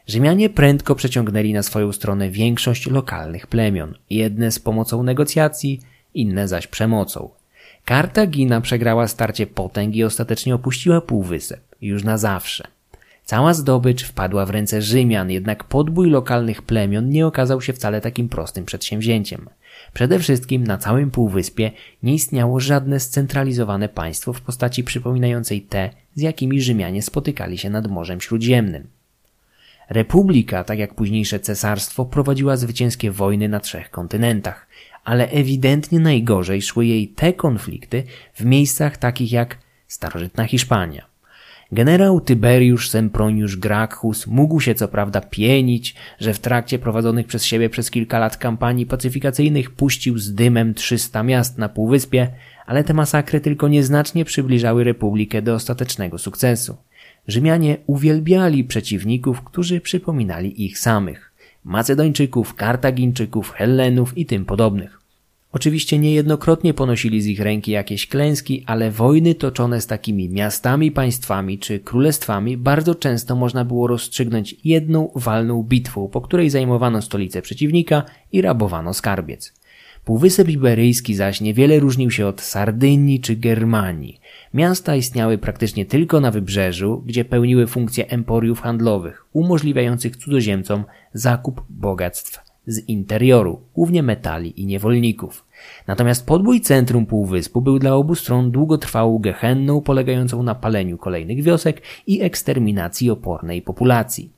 Rzymianie 0.07 0.49
prędko 0.49 0.95
przeciągnęli 0.95 1.53
na 1.53 1.63
swoją 1.63 1.91
stronę 1.91 2.29
większość 2.29 2.87
lokalnych 2.87 3.47
plemion, 3.47 3.93
jedne 4.09 4.51
z 4.51 4.59
pomocą 4.59 5.03
negocjacji, 5.03 5.79
inne 6.13 6.47
zaś 6.47 6.67
przemocą. 6.67 7.29
Kartagina 7.85 8.61
przegrała 8.61 9.07
starcie 9.07 9.47
potęg 9.47 9.95
i 9.95 10.03
ostatecznie 10.03 10.55
opuściła 10.55 11.01
półwysep, 11.01 11.61
już 11.81 12.03
na 12.03 12.17
zawsze. 12.17 12.67
Cała 13.25 13.53
zdobycz 13.53 14.03
wpadła 14.03 14.45
w 14.45 14.49
ręce 14.49 14.81
Rzymian, 14.81 15.31
jednak 15.31 15.63
podbój 15.63 16.09
lokalnych 16.09 16.61
plemion 16.61 17.09
nie 17.09 17.27
okazał 17.27 17.61
się 17.61 17.73
wcale 17.73 18.01
takim 18.01 18.29
prostym 18.29 18.65
przedsięwzięciem. 18.65 19.49
Przede 19.93 20.19
wszystkim 20.19 20.63
na 20.63 20.77
całym 20.77 21.11
półwyspie 21.11 21.71
nie 22.03 22.13
istniało 22.13 22.59
żadne 22.59 22.99
scentralizowane 22.99 23.89
państwo 23.89 24.33
w 24.33 24.41
postaci 24.41 24.83
przypominającej 24.83 25.61
te, 25.61 25.89
z 26.15 26.21
jakimi 26.21 26.61
Rzymianie 26.61 27.01
spotykali 27.01 27.57
się 27.57 27.69
nad 27.69 27.87
Morzem 27.87 28.21
Śródziemnym. 28.21 28.87
Republika, 29.89 30.63
tak 30.63 30.79
jak 30.79 30.93
późniejsze 30.93 31.39
cesarstwo, 31.39 32.05
prowadziła 32.05 32.57
zwycięskie 32.57 33.11
wojny 33.11 33.49
na 33.49 33.59
trzech 33.59 33.91
kontynentach, 33.91 34.67
ale 35.03 35.29
ewidentnie 35.29 35.99
najgorzej 35.99 36.61
szły 36.61 36.85
jej 36.85 37.07
te 37.07 37.33
konflikty 37.33 38.03
w 38.33 38.45
miejscach 38.45 38.97
takich 38.97 39.31
jak 39.31 39.57
starożytna 39.87 40.45
Hiszpania. 40.45 41.05
Generał 41.71 42.21
Tyberiusz 42.21 42.89
Semproniusz 42.89 43.57
Gracchus 43.57 44.27
mógł 44.27 44.59
się 44.59 44.75
co 44.75 44.87
prawda 44.87 45.21
pienić, 45.21 45.95
że 46.19 46.33
w 46.33 46.39
trakcie 46.39 46.79
prowadzonych 46.79 47.27
przez 47.27 47.45
siebie 47.45 47.69
przez 47.69 47.91
kilka 47.91 48.19
lat 48.19 48.37
kampanii 48.37 48.85
pacyfikacyjnych 48.85 49.71
puścił 49.71 50.17
z 50.17 50.33
dymem 50.33 50.73
300 50.73 51.23
miast 51.23 51.57
na 51.57 51.69
półwyspie, 51.69 52.27
ale 52.65 52.83
te 52.83 52.93
masakry 52.93 53.41
tylko 53.41 53.67
nieznacznie 53.67 54.25
przybliżały 54.25 54.83
Republikę 54.83 55.41
do 55.41 55.53
ostatecznego 55.53 56.17
sukcesu. 56.17 56.77
Rzymianie 57.27 57.77
uwielbiali 57.87 58.63
przeciwników, 58.63 59.41
którzy 59.41 59.81
przypominali 59.81 60.65
ich 60.65 60.79
samych. 60.79 61.33
Macedończyków, 61.63 62.55
Kartagińczyków, 62.55 63.51
Hellenów 63.51 64.17
i 64.17 64.25
tym 64.25 64.45
podobnych. 64.45 64.98
Oczywiście 65.51 65.99
niejednokrotnie 65.99 66.73
ponosili 66.73 67.21
z 67.21 67.27
ich 67.27 67.39
ręki 67.39 67.71
jakieś 67.71 68.07
klęski, 68.07 68.63
ale 68.65 68.91
wojny 68.91 69.35
toczone 69.35 69.81
z 69.81 69.87
takimi 69.87 70.29
miastami, 70.29 70.91
państwami 70.91 71.59
czy 71.59 71.79
królestwami 71.79 72.57
bardzo 72.57 72.95
często 72.95 73.35
można 73.35 73.65
było 73.65 73.87
rozstrzygnąć 73.87 74.55
jedną 74.63 75.11
walną 75.15 75.63
bitwą, 75.63 76.07
po 76.07 76.21
której 76.21 76.49
zajmowano 76.49 77.01
stolicę 77.01 77.41
przeciwnika 77.41 78.03
i 78.31 78.41
rabowano 78.41 78.93
skarbiec. 78.93 79.53
Półwysep 80.05 80.49
Iberyjski 80.49 81.15
zaś 81.15 81.41
niewiele 81.41 81.79
różnił 81.79 82.11
się 82.11 82.27
od 82.27 82.41
Sardynii 82.41 83.19
czy 83.19 83.35
Germanii. 83.35 84.19
Miasta 84.53 84.95
istniały 84.95 85.37
praktycznie 85.37 85.85
tylko 85.85 86.19
na 86.19 86.31
wybrzeżu, 86.31 87.03
gdzie 87.05 87.25
pełniły 87.25 87.67
funkcję 87.67 88.07
emporiów 88.09 88.61
handlowych, 88.61 89.25
umożliwiających 89.33 90.17
cudzoziemcom 90.17 90.83
zakup 91.13 91.65
bogactw 91.69 92.48
z 92.67 92.89
interioru, 92.89 93.59
głównie 93.75 94.03
metali 94.03 94.61
i 94.61 94.65
niewolników. 94.65 95.45
Natomiast 95.87 96.25
podbój 96.25 96.61
centrum 96.61 97.05
półwyspu 97.05 97.61
był 97.61 97.79
dla 97.79 97.93
obu 97.93 98.15
stron 98.15 98.51
długotrwałą 98.51 99.19
gehenną 99.19 99.81
polegającą 99.81 100.43
na 100.43 100.55
paleniu 100.55 100.97
kolejnych 100.97 101.43
wiosek 101.43 101.81
i 102.07 102.21
eksterminacji 102.21 103.09
opornej 103.09 103.61
populacji. 103.61 104.31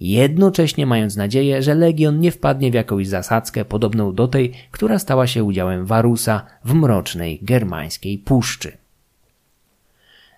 Jednocześnie 0.00 0.86
mając 0.86 1.16
nadzieję, 1.16 1.62
że 1.62 1.74
legion 1.74 2.20
nie 2.20 2.30
wpadnie 2.30 2.70
w 2.70 2.74
jakąś 2.74 3.08
zasadzkę 3.08 3.64
podobną 3.64 4.14
do 4.14 4.28
tej, 4.28 4.52
która 4.70 4.98
stała 4.98 5.26
się 5.26 5.44
udziałem 5.44 5.86
Warusa 5.86 6.46
w 6.64 6.74
mrocznej 6.74 7.38
germańskiej 7.42 8.18
puszczy. 8.18 8.85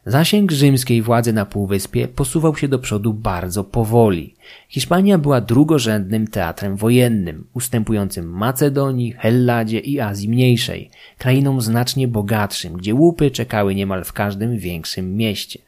Zasięg 0.09 0.53
rzymskiej 0.53 1.03
władzy 1.03 1.33
na 1.33 1.47
Półwyspie 1.47 2.09
posuwał 2.09 2.57
się 2.57 2.68
do 2.68 2.79
przodu 2.79 3.14
bardzo 3.14 3.64
powoli. 3.64 4.35
Hiszpania 4.68 5.18
była 5.18 5.40
drugorzędnym 5.40 6.27
teatrem 6.27 6.77
wojennym, 6.77 7.47
ustępującym 7.55 8.31
Macedonii, 8.31 9.12
Helladzie 9.12 9.79
i 9.79 10.01
Azji 10.01 10.29
Mniejszej, 10.29 10.90
krainom 11.18 11.61
znacznie 11.61 12.09
bogatszym, 12.09 12.73
gdzie 12.73 12.94
łupy 12.94 13.31
czekały 13.31 13.75
niemal 13.75 14.05
w 14.05 14.12
każdym 14.12 14.59
większym 14.59 15.16
mieście. 15.16 15.59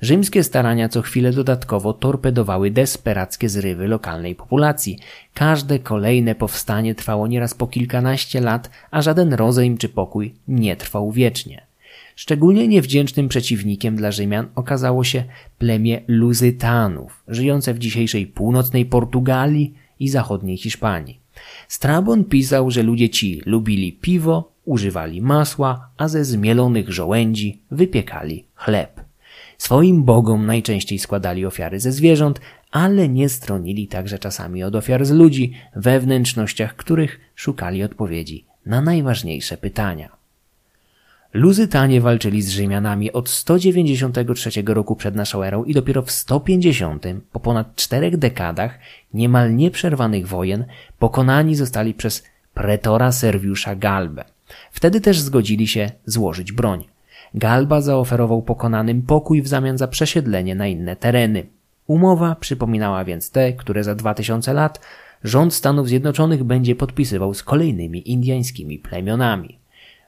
Rzymskie 0.00 0.42
starania 0.42 0.88
co 0.88 1.02
chwilę 1.02 1.32
dodatkowo 1.32 1.92
torpedowały 1.92 2.70
desperackie 2.70 3.48
zrywy 3.48 3.88
lokalnej 3.88 4.34
populacji. 4.34 4.98
Każde 5.34 5.78
kolejne 5.78 6.34
powstanie 6.34 6.94
trwało 6.94 7.26
nieraz 7.26 7.54
po 7.54 7.66
kilkanaście 7.66 8.40
lat, 8.40 8.70
a 8.90 9.02
żaden 9.02 9.34
rozejm 9.34 9.78
czy 9.78 9.88
pokój 9.88 10.34
nie 10.48 10.76
trwał 10.76 11.12
wiecznie. 11.12 11.71
Szczególnie 12.22 12.68
niewdzięcznym 12.68 13.28
przeciwnikiem 13.28 13.96
dla 13.96 14.12
Rzymian 14.12 14.48
okazało 14.54 15.04
się 15.04 15.24
plemię 15.58 16.00
Luzytanów, 16.08 17.22
żyjące 17.28 17.74
w 17.74 17.78
dzisiejszej 17.78 18.26
północnej 18.26 18.86
Portugalii 18.86 19.74
i 20.00 20.08
zachodniej 20.08 20.56
Hiszpanii. 20.56 21.20
Strabon 21.68 22.24
pisał, 22.24 22.70
że 22.70 22.82
ludzie 22.82 23.10
ci 23.10 23.42
lubili 23.46 23.92
piwo, 23.92 24.52
używali 24.64 25.22
masła, 25.22 25.88
a 25.96 26.08
ze 26.08 26.24
zmielonych 26.24 26.92
żołędzi 26.92 27.62
wypiekali 27.70 28.44
chleb. 28.54 29.00
Swoim 29.58 30.04
bogom 30.04 30.46
najczęściej 30.46 30.98
składali 30.98 31.46
ofiary 31.46 31.80
ze 31.80 31.92
zwierząt, 31.92 32.40
ale 32.70 33.08
nie 33.08 33.28
stronili 33.28 33.88
także 33.88 34.18
czasami 34.18 34.64
od 34.64 34.74
ofiar 34.74 35.04
z 35.04 35.10
ludzi, 35.10 35.52
we 35.76 36.00
wnętrznościach 36.00 36.76
których 36.76 37.20
szukali 37.34 37.82
odpowiedzi 37.82 38.44
na 38.66 38.80
najważniejsze 38.80 39.56
pytania. 39.56 40.21
Luzytanie 41.34 42.00
walczyli 42.00 42.42
z 42.42 42.48
Rzymianami 42.48 43.12
od 43.12 43.28
193 43.28 44.50
roku 44.66 44.96
przed 44.96 45.14
naszą 45.14 45.42
erą 45.42 45.64
i 45.64 45.74
dopiero 45.74 46.02
w 46.02 46.10
150, 46.10 47.06
po 47.32 47.40
ponad 47.40 47.76
czterech 47.76 48.16
dekadach 48.16 48.78
niemal 49.14 49.56
nieprzerwanych 49.56 50.28
wojen, 50.28 50.64
pokonani 50.98 51.54
zostali 51.54 51.94
przez 51.94 52.24
pretora 52.54 53.12
Serwiusza 53.12 53.76
Galbę. 53.76 54.24
Wtedy 54.72 55.00
też 55.00 55.20
zgodzili 55.20 55.68
się 55.68 55.90
złożyć 56.06 56.52
broń. 56.52 56.84
Galba 57.34 57.80
zaoferował 57.80 58.42
pokonanym 58.42 59.02
pokój 59.02 59.42
w 59.42 59.48
zamian 59.48 59.78
za 59.78 59.88
przesiedlenie 59.88 60.54
na 60.54 60.66
inne 60.66 60.96
tereny. 60.96 61.46
Umowa 61.86 62.34
przypominała 62.34 63.04
więc 63.04 63.30
te, 63.30 63.52
które 63.52 63.84
za 63.84 63.94
2000 63.94 64.52
lat 64.52 64.80
rząd 65.24 65.54
Stanów 65.54 65.88
Zjednoczonych 65.88 66.44
będzie 66.44 66.76
podpisywał 66.76 67.34
z 67.34 67.42
kolejnymi 67.42 68.10
indiańskimi 68.10 68.78
plemionami. 68.78 69.61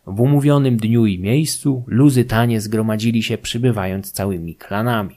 W 0.07 0.21
umówionym 0.21 0.77
dniu 0.77 1.07
i 1.07 1.19
miejscu 1.19 1.85
Luzytanie 1.87 2.61
zgromadzili 2.61 3.23
się 3.23 3.39
przybywając 3.39 4.13
całymi 4.13 4.55
klanami. 4.55 5.15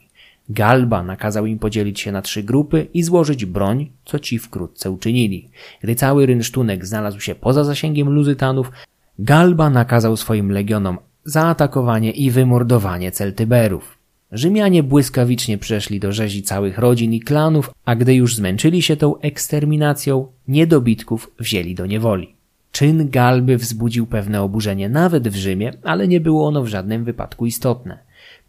Galba 0.49 1.03
nakazał 1.03 1.45
im 1.45 1.59
podzielić 1.59 1.99
się 1.99 2.11
na 2.11 2.21
trzy 2.21 2.43
grupy 2.43 2.87
i 2.93 3.03
złożyć 3.03 3.45
broń, 3.45 3.89
co 4.05 4.19
ci 4.19 4.39
wkrótce 4.39 4.91
uczynili. 4.91 5.49
Gdy 5.83 5.95
cały 5.95 6.25
rynsztunek 6.25 6.85
znalazł 6.85 7.19
się 7.19 7.35
poza 7.35 7.63
zasięgiem 7.63 8.09
Luzytanów, 8.09 8.71
Galba 9.19 9.69
nakazał 9.69 10.17
swoim 10.17 10.51
legionom 10.51 10.97
zaatakowanie 11.23 12.11
i 12.11 12.31
wymordowanie 12.31 13.11
Celtyberów. 13.11 13.97
Rzymianie 14.31 14.83
błyskawicznie 14.83 15.57
przeszli 15.57 15.99
do 15.99 16.11
rzezi 16.11 16.43
całych 16.43 16.77
rodzin 16.77 17.13
i 17.13 17.19
klanów, 17.19 17.71
a 17.85 17.95
gdy 17.95 18.15
już 18.15 18.35
zmęczyli 18.35 18.81
się 18.81 18.97
tą 18.97 19.19
eksterminacją, 19.19 20.27
niedobitków 20.47 21.31
wzięli 21.39 21.75
do 21.75 21.85
niewoli. 21.85 22.36
Czyn 22.71 23.09
Galby 23.09 23.57
wzbudził 23.57 24.07
pewne 24.07 24.41
oburzenie 24.41 24.89
nawet 24.89 25.27
w 25.27 25.35
Rzymie, 25.35 25.73
ale 25.83 26.07
nie 26.07 26.21
było 26.21 26.47
ono 26.47 26.63
w 26.63 26.67
żadnym 26.67 27.03
wypadku 27.03 27.45
istotne. 27.45 27.99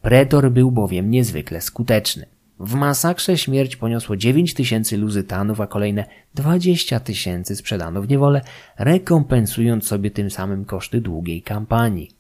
Pretor 0.03 0.51
był 0.51 0.71
bowiem 0.71 1.11
niezwykle 1.11 1.61
skuteczny. 1.61 2.27
W 2.61 2.75
masakrze 2.75 3.39
śmierć 3.39 3.77
poniosło 3.77 4.17
9 4.17 4.55
tysięcy 4.55 4.97
luzytanów, 4.97 5.61
a 5.61 5.67
kolejne 5.67 6.05
20 6.35 7.01
tysięcy 7.01 7.57
sprzedano 7.57 8.03
w 8.03 8.09
niewolę, 8.09 8.41
rekompensując 8.79 9.87
sobie 9.87 10.11
tym 10.11 10.31
samym 10.31 10.65
koszty 10.65 11.01
długiej 11.01 11.43
kampanii. 11.43 12.11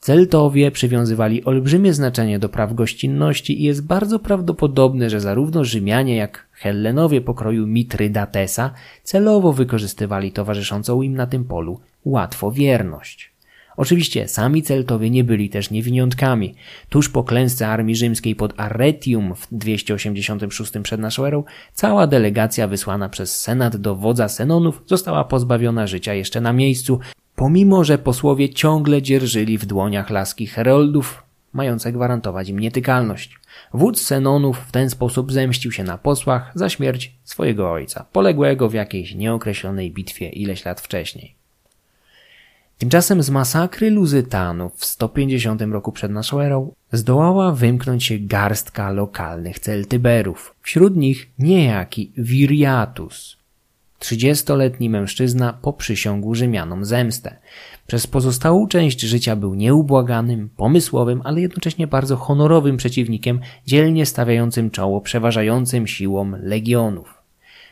Celtowie 0.00 0.70
przywiązywali 0.70 1.44
olbrzymie 1.44 1.92
znaczenie 1.92 2.38
do 2.38 2.48
praw 2.48 2.74
gościnności 2.74 3.60
i 3.60 3.64
jest 3.64 3.86
bardzo 3.86 4.18
prawdopodobne, 4.18 5.10
że 5.10 5.20
zarówno 5.20 5.64
Rzymianie 5.64 6.16
jak 6.16 6.45
Hellenowie 6.56 7.20
pokroju 7.20 7.66
Mitrydatesa 7.66 8.70
celowo 9.02 9.52
wykorzystywali 9.52 10.32
towarzyszącą 10.32 11.02
im 11.02 11.14
na 11.14 11.26
tym 11.26 11.44
polu 11.44 11.80
łatwowierność. 12.04 13.32
Oczywiście 13.76 14.28
sami 14.28 14.62
Celtowie 14.62 15.10
nie 15.10 15.24
byli 15.24 15.50
też 15.50 15.70
niewiniątkami. 15.70 16.54
Tuż 16.88 17.08
po 17.08 17.24
klęsce 17.24 17.68
armii 17.68 17.96
rzymskiej 17.96 18.34
pod 18.36 18.60
Arretium 18.60 19.34
w 19.34 19.46
286 19.52 20.72
przed 20.82 21.00
naszą 21.00 21.24
erą, 21.24 21.44
cała 21.72 22.06
delegacja 22.06 22.68
wysłana 22.68 23.08
przez 23.08 23.40
senat 23.40 23.76
do 23.76 23.96
wodza 23.96 24.28
Senonów 24.28 24.82
została 24.86 25.24
pozbawiona 25.24 25.86
życia 25.86 26.14
jeszcze 26.14 26.40
na 26.40 26.52
miejscu, 26.52 27.00
pomimo 27.34 27.84
że 27.84 27.98
posłowie 27.98 28.48
ciągle 28.48 29.02
dzierżyli 29.02 29.58
w 29.58 29.66
dłoniach 29.66 30.10
laski 30.10 30.46
heroldów, 30.46 31.25
mające 31.56 31.92
gwarantować 31.92 32.48
im 32.48 32.58
nietykalność. 32.58 33.38
Wódz 33.74 34.02
Senonów 34.02 34.58
w 34.58 34.72
ten 34.72 34.90
sposób 34.90 35.32
zemścił 35.32 35.72
się 35.72 35.84
na 35.84 35.98
posłach 35.98 36.52
za 36.54 36.68
śmierć 36.68 37.12
swojego 37.24 37.72
ojca, 37.72 38.06
poległego 38.12 38.68
w 38.68 38.74
jakiejś 38.74 39.14
nieokreślonej 39.14 39.90
bitwie 39.90 40.28
ileś 40.28 40.64
lat 40.64 40.80
wcześniej. 40.80 41.34
Tymczasem 42.78 43.22
z 43.22 43.30
masakry 43.30 43.90
Luzytanów 43.90 44.76
w 44.76 44.84
150 44.84 45.62
roku 45.62 45.92
przed 45.92 46.12
naszą 46.12 46.40
erą 46.40 46.74
zdołała 46.92 47.52
wymknąć 47.52 48.04
się 48.04 48.18
garstka 48.18 48.90
lokalnych 48.90 49.58
Celtyberów. 49.58 50.54
Wśród 50.62 50.96
nich 50.96 51.30
niejaki 51.38 52.12
Viriatus, 52.18 53.36
trzydziestoletni 53.98 54.90
mężczyzna 54.90 55.52
poprzysiągł 55.52 56.34
Rzymianom 56.34 56.84
zemstę. 56.84 57.36
Przez 57.86 58.06
pozostałą 58.06 58.68
część 58.68 59.00
życia 59.00 59.36
był 59.36 59.54
nieubłaganym, 59.54 60.48
pomysłowym, 60.56 61.22
ale 61.24 61.40
jednocześnie 61.40 61.86
bardzo 61.86 62.16
honorowym 62.16 62.76
przeciwnikiem, 62.76 63.40
dzielnie 63.66 64.06
stawiającym 64.06 64.70
czoło 64.70 65.00
przeważającym 65.00 65.86
siłom 65.86 66.36
legionów. 66.42 67.16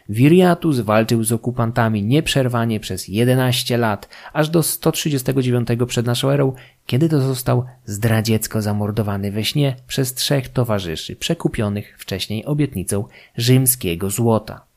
Viriatus 0.08 0.80
walczył 0.80 1.24
z 1.24 1.32
okupantami 1.32 2.02
nieprzerwanie 2.02 2.80
przez 2.80 3.08
11 3.08 3.78
lat, 3.78 4.08
aż 4.32 4.48
do 4.48 4.62
139 4.62 5.68
przed 5.86 6.06
naszą 6.06 6.30
erą, 6.30 6.52
kiedy 6.86 7.08
to 7.08 7.20
został 7.20 7.64
zdradziecko 7.86 8.62
zamordowany 8.62 9.32
we 9.32 9.44
śnie 9.44 9.76
przez 9.86 10.14
trzech 10.14 10.48
towarzyszy 10.48 11.16
przekupionych 11.16 11.96
wcześniej 11.98 12.44
obietnicą 12.44 13.04
rzymskiego 13.36 14.10
złota. 14.10 14.73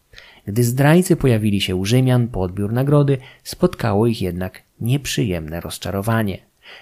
Gdy 0.48 0.64
zdrajcy 0.64 1.16
pojawili 1.16 1.62
się 1.62 1.76
u 1.76 1.86
Rzymian 1.86 2.28
po 2.28 2.42
odbiór 2.42 2.74
nagrody, 2.74 3.18
spotkało 3.44 4.08
ich 4.08 4.22
jednak 4.22 4.62
nieprzyjemne 4.82 5.62
rozczarowanie. 5.62 6.38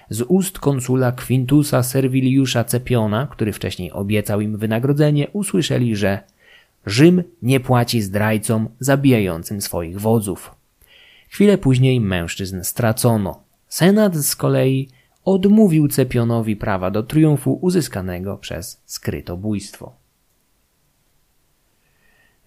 Z 0.10 0.21
ust 0.21 0.60
konsula 0.60 1.12
Quintusa 1.12 1.84
Serviliusza 1.84 2.63
Cepiona, 2.63 3.28
który 3.32 3.54
wcześniej 3.54 3.91
obiecał 3.91 4.41
im 4.41 4.58
wynagrodzenie, 4.58 5.28
usłyszeli, 5.34 5.95
że 5.95 6.19
Rzym 6.86 7.23
nie 7.41 7.60
płaci 7.60 8.01
zdrajcom 8.01 8.69
zabijającym 8.80 9.62
swoich 9.62 10.01
wodzów. 10.01 10.51
Chwilę 11.30 11.58
później 11.58 12.01
mężczyzn 12.01 12.63
stracono. 12.63 13.39
Senat 13.67 14.15
z 14.15 14.36
kolei 14.36 14.89
odmówił 15.25 15.88
Cepionowi 15.88 16.56
prawa 16.56 16.91
do 16.91 17.04
triumfu 17.04 17.54
uzyskanego 17.62 18.38
przez 18.38 18.82
skrytobójstwo. 18.86 20.04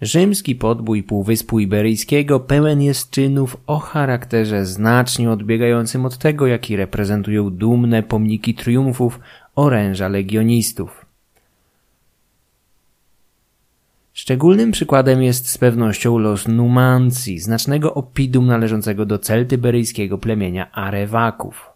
Rzymski 0.03 0.55
podbój 0.55 1.03
Półwyspu 1.03 1.61
Iberyjskiego 1.61 2.41
pełen 2.41 2.83
jest 2.83 3.11
czynów 3.11 3.57
o 3.67 3.79
charakterze 3.79 4.67
znacznie 4.67 5.31
odbiegającym 5.31 6.07
od 6.07 6.19
tego, 6.19 6.47
jaki 6.47 6.77
reprezentują 6.77 7.51
dumne 7.51 8.03
pomniki 8.03 8.55
triumfów 8.55 9.21
oręża 9.55 10.09
legionistów. 10.09 11.07
Szczególnym 14.13 14.71
przykładem 14.71 15.23
jest 15.23 15.49
z 15.49 15.59
pewnością 15.59 16.19
los 16.19 16.49
Numancji, 16.49 17.39
znacznego 17.39 17.95
opidum 17.95 18.47
należącego 18.47 19.07
do 19.07 19.19
celtyberyjskiego 19.19 20.19
plemienia 20.19 20.73
Arewaków. 20.73 21.68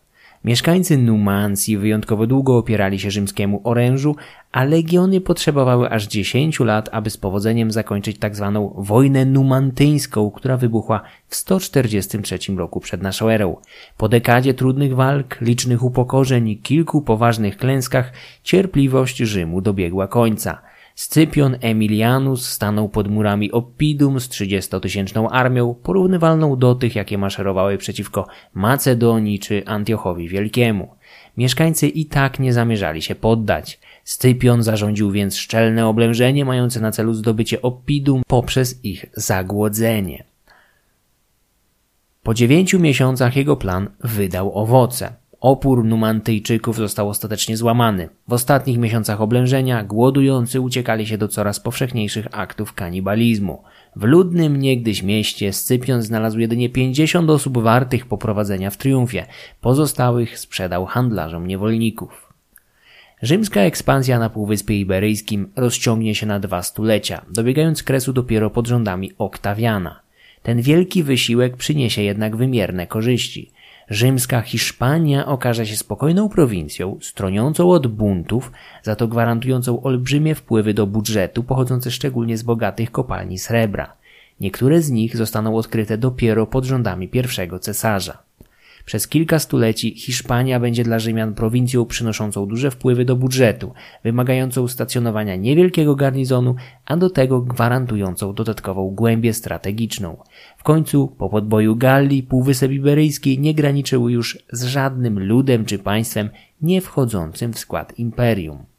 Mieszkańcy 0.45 0.99
Numancji 0.99 1.79
wyjątkowo 1.79 2.27
długo 2.27 2.57
opierali 2.59 2.99
się 2.99 3.11
rzymskiemu 3.11 3.61
orężu, 3.65 4.17
a 4.53 4.65
legiony 4.65 5.21
potrzebowały 5.21 5.91
aż 5.91 6.07
10 6.07 6.61
lat, 6.61 6.89
aby 6.93 7.11
z 7.11 7.17
powodzeniem 7.17 7.71
zakończyć 7.71 8.19
tzw. 8.19 8.71
Tak 8.75 8.85
wojnę 8.85 9.25
numantyńską, 9.25 10.31
która 10.31 10.57
wybuchła 10.57 11.03
w 11.29 11.37
143 11.37 12.39
roku 12.57 12.81
przed 12.81 13.03
naszą 13.03 13.29
erą. 13.29 13.57
Po 13.97 14.09
dekadzie 14.09 14.55
trudnych 14.55 14.95
walk, 14.95 15.41
licznych 15.41 15.83
upokorzeń 15.83 16.49
i 16.49 16.59
kilku 16.59 17.03
poważnych 17.03 17.57
klęskach, 17.57 18.13
cierpliwość 18.43 19.17
Rzymu 19.17 19.61
dobiegła 19.61 20.09
końca– 20.09 20.59
Scypion 20.95 21.57
Emilianus 21.61 22.49
stanął 22.49 22.89
pod 22.89 23.09
murami 23.09 23.53
Oppidum 23.53 24.21
z 24.21 24.29
trzydziestotysięczną 24.29 25.29
armią, 25.29 25.75
porównywalną 25.75 26.57
do 26.57 26.75
tych, 26.75 26.97
jakie 26.97 27.19
maszerowały 27.19 27.79
przeciwko 27.79 28.27
Macedonii 28.55 29.39
czy 29.39 29.63
Antiochowi 29.67 30.29
Wielkiemu. 30.29 30.89
Mieszkańcy 31.37 31.89
i 31.89 32.07
tak 32.07 32.39
nie 32.39 32.53
zamierzali 32.53 33.03
się 33.03 33.15
poddać. 33.15 33.81
Scypion 34.05 34.63
zarządził 34.63 35.11
więc 35.11 35.37
szczelne 35.37 35.87
oblężenie 35.87 36.45
mające 36.45 36.81
na 36.81 36.93
celu 36.93 37.15
zdobycie 37.15 37.63
Oppidum 37.63 38.23
poprzez 38.27 38.85
ich 38.85 39.07
zagłodzenie. 39.13 40.25
Po 42.23 42.35
dziewięciu 42.35 42.79
miesiącach 42.79 43.37
jego 43.37 43.57
plan 43.57 43.91
wydał 44.01 44.59
owoce. 44.59 45.22
Opór 45.43 45.85
Numantyjczyków 45.85 46.77
został 46.77 47.09
ostatecznie 47.09 47.57
złamany. 47.57 48.09
W 48.29 48.33
ostatnich 48.33 48.79
miesiącach 48.79 49.21
oblężenia 49.21 49.85
głodujący 49.85 50.61
uciekali 50.61 51.07
się 51.07 51.19
do 51.19 51.29
coraz 51.29 51.61
powszechniejszych 51.61 52.27
aktów 52.31 52.73
kanibalizmu. 52.73 53.63
W 53.97 54.05
ludnym 54.05 54.57
niegdyś 54.57 55.03
mieście 55.03 55.53
Scypion 55.53 56.03
znalazł 56.03 56.39
jedynie 56.39 56.71
50 56.71 57.31
osób 57.31 57.59
wartych 57.59 58.07
poprowadzenia 58.07 58.71
w 58.71 58.77
triumfie. 58.77 59.27
Pozostałych 59.61 60.39
sprzedał 60.39 60.87
handlarzom 60.87 61.47
niewolników. 61.47 62.33
Rzymska 63.23 63.61
ekspansja 63.61 64.19
na 64.19 64.31
Półwyspie 64.31 64.81
Iberyjskim 64.81 65.53
rozciągnie 65.57 66.15
się 66.15 66.27
na 66.27 66.41
dwa 66.41 66.63
stulecia, 66.63 67.25
dobiegając 67.31 67.83
kresu 67.83 68.13
dopiero 68.13 68.51
pod 68.51 68.67
rządami 68.67 69.13
Oktawiana. 69.19 70.01
Ten 70.43 70.63
wielki 70.63 71.03
wysiłek 71.03 71.57
przyniesie 71.57 72.03
jednak 72.03 72.37
wymierne 72.37 72.87
korzyści– 72.87 73.51
Rzymska 73.93 74.41
Hiszpania 74.41 75.27
okaże 75.27 75.67
się 75.67 75.77
spokojną 75.77 76.29
prowincją, 76.29 76.99
stroniącą 77.01 77.71
od 77.71 77.87
buntów, 77.87 78.53
za 78.83 78.97
to 78.97 79.09
gwarantującą 79.09 79.83
olbrzymie 79.83 80.35
wpływy 80.35 80.75
do 80.75 80.87
budżetu 80.87 81.43
pochodzące 81.43 81.91
szczególnie 81.91 82.37
z 82.37 82.43
bogatych 82.43 82.91
kopalni 82.91 83.39
srebra. 83.39 83.97
Niektóre 84.41 84.81
z 84.83 84.91
nich 84.91 85.17
zostaną 85.17 85.57
odkryte 85.57 85.99
dopiero 85.99 86.47
pod 86.47 86.65
rządami 86.65 87.09
pierwszego 87.09 87.59
cesarza. 87.59 88.19
Przez 88.85 89.09
kilka 89.09 89.39
stuleci 89.39 89.95
Hiszpania 89.95 90.61
będzie 90.61 90.85
dla 90.85 90.99
Rzymian 90.99 91.35
prowincją 91.35 91.87
przynoszącą 91.87 92.47
duże 92.47 92.71
wpływy 92.71 93.05
do 93.05 93.17
budżetu, 93.17 93.73
wymagającą 94.05 94.69
stacjonowania 94.69 95.37
niewielkiego 95.37 95.97
garnizonu, 95.97 96.55
a 96.87 96.97
do 96.97 97.11
tego 97.11 97.41
gwarantującą 97.41 98.35
dodatkową 98.35 98.91
głębię 98.91 99.33
strategiczną. 99.33 100.17
W 100.57 100.63
końcu, 100.63 101.09
po 101.09 101.29
podboju 101.29 101.77
Galii, 101.77 102.23
Półwysep 102.23 102.73
Iberyjski 102.73 103.39
nie 103.39 103.55
graniczył 103.55 104.09
już 104.09 104.39
z 104.53 104.65
żadnym 104.65 105.27
ludem 105.27 105.65
czy 105.65 105.79
państwem 105.79 106.31
nie 106.63 106.81
wchodzącym 106.81 107.53
w 107.53 107.59
skład 107.59 107.99
imperium. 107.99 108.72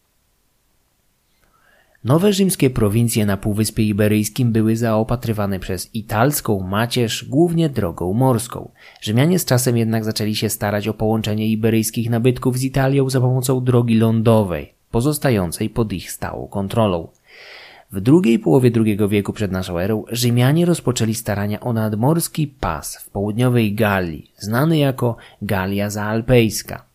Nowe 2.03 2.33
rzymskie 2.33 2.69
prowincje 2.69 3.25
na 3.25 3.37
Półwyspie 3.37 3.83
Iberyjskim 3.83 4.51
były 4.51 4.75
zaopatrywane 4.75 5.59
przez 5.59 5.95
italską 5.95 6.59
macierz 6.59 7.25
głównie 7.25 7.69
drogą 7.69 8.13
morską. 8.13 8.71
Rzymianie 9.01 9.39
z 9.39 9.45
czasem 9.45 9.77
jednak 9.77 10.03
zaczęli 10.03 10.35
się 10.35 10.49
starać 10.49 10.87
o 10.87 10.93
połączenie 10.93 11.47
iberyjskich 11.47 12.09
nabytków 12.09 12.57
z 12.57 12.63
Italią 12.63 13.09
za 13.09 13.21
pomocą 13.21 13.63
drogi 13.63 13.95
lądowej, 13.95 14.73
pozostającej 14.91 15.69
pod 15.69 15.93
ich 15.93 16.11
stałą 16.11 16.47
kontrolą. 16.47 17.07
W 17.91 18.01
drugiej 18.01 18.39
połowie 18.39 18.71
II 18.75 18.97
wieku 19.09 19.33
przed 19.33 19.51
naszą 19.51 19.79
erą 19.79 20.03
Rzymianie 20.11 20.65
rozpoczęli 20.65 21.15
starania 21.15 21.59
o 21.59 21.73
nadmorski 21.73 22.47
pas 22.47 22.97
w 22.97 23.09
południowej 23.09 23.75
Galii, 23.75 24.31
znany 24.37 24.77
jako 24.77 25.17
Galia 25.41 25.89
Zaalpejska. 25.89 26.92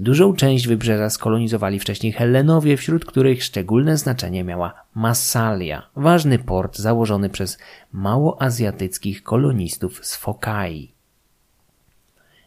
Dużą 0.00 0.34
część 0.34 0.66
wybrzeża 0.66 1.10
skolonizowali 1.10 1.78
wcześniej 1.78 2.12
Hellenowie, 2.12 2.76
wśród 2.76 3.04
których 3.04 3.44
szczególne 3.44 3.96
znaczenie 3.96 4.44
miała 4.44 4.74
Massalia, 4.94 5.86
ważny 5.96 6.38
port 6.38 6.78
założony 6.78 7.30
przez 7.30 7.58
małoazjatyckich 7.92 9.22
kolonistów 9.22 10.06
z 10.06 10.16
Fokai. 10.16 10.96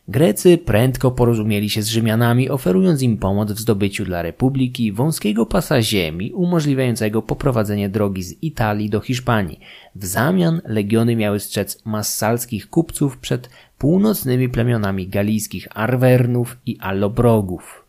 Grecy 0.08 0.58
prędko 0.58 1.12
porozumieli 1.12 1.70
się 1.70 1.82
z 1.82 1.88
Rzymianami, 1.88 2.50
oferując 2.50 3.02
im 3.02 3.18
pomoc 3.18 3.52
w 3.52 3.60
zdobyciu 3.60 4.06
dla 4.06 4.22
Republiki 4.22 4.92
wąskiego 4.92 5.46
pasa 5.46 5.82
ziemi 5.82 6.32
umożliwiającego 6.32 7.22
poprowadzenie 7.22 7.90
drogi 7.90 8.24
z 8.24 8.44
Italii 8.44 8.90
do 8.90 9.00
Hiszpanii. 9.00 9.60
W 9.96 10.06
zamian 10.06 10.62
legiony 10.66 11.16
miały 11.16 11.40
strzec 11.40 11.86
massalskich 11.86 12.70
kupców 12.70 13.18
przed 13.18 13.50
północnymi 13.80 14.50
plemionami 14.50 15.08
galijskich 15.08 15.68
Arwernów 15.74 16.58
i 16.66 16.78
Allobrogów. 16.80 17.86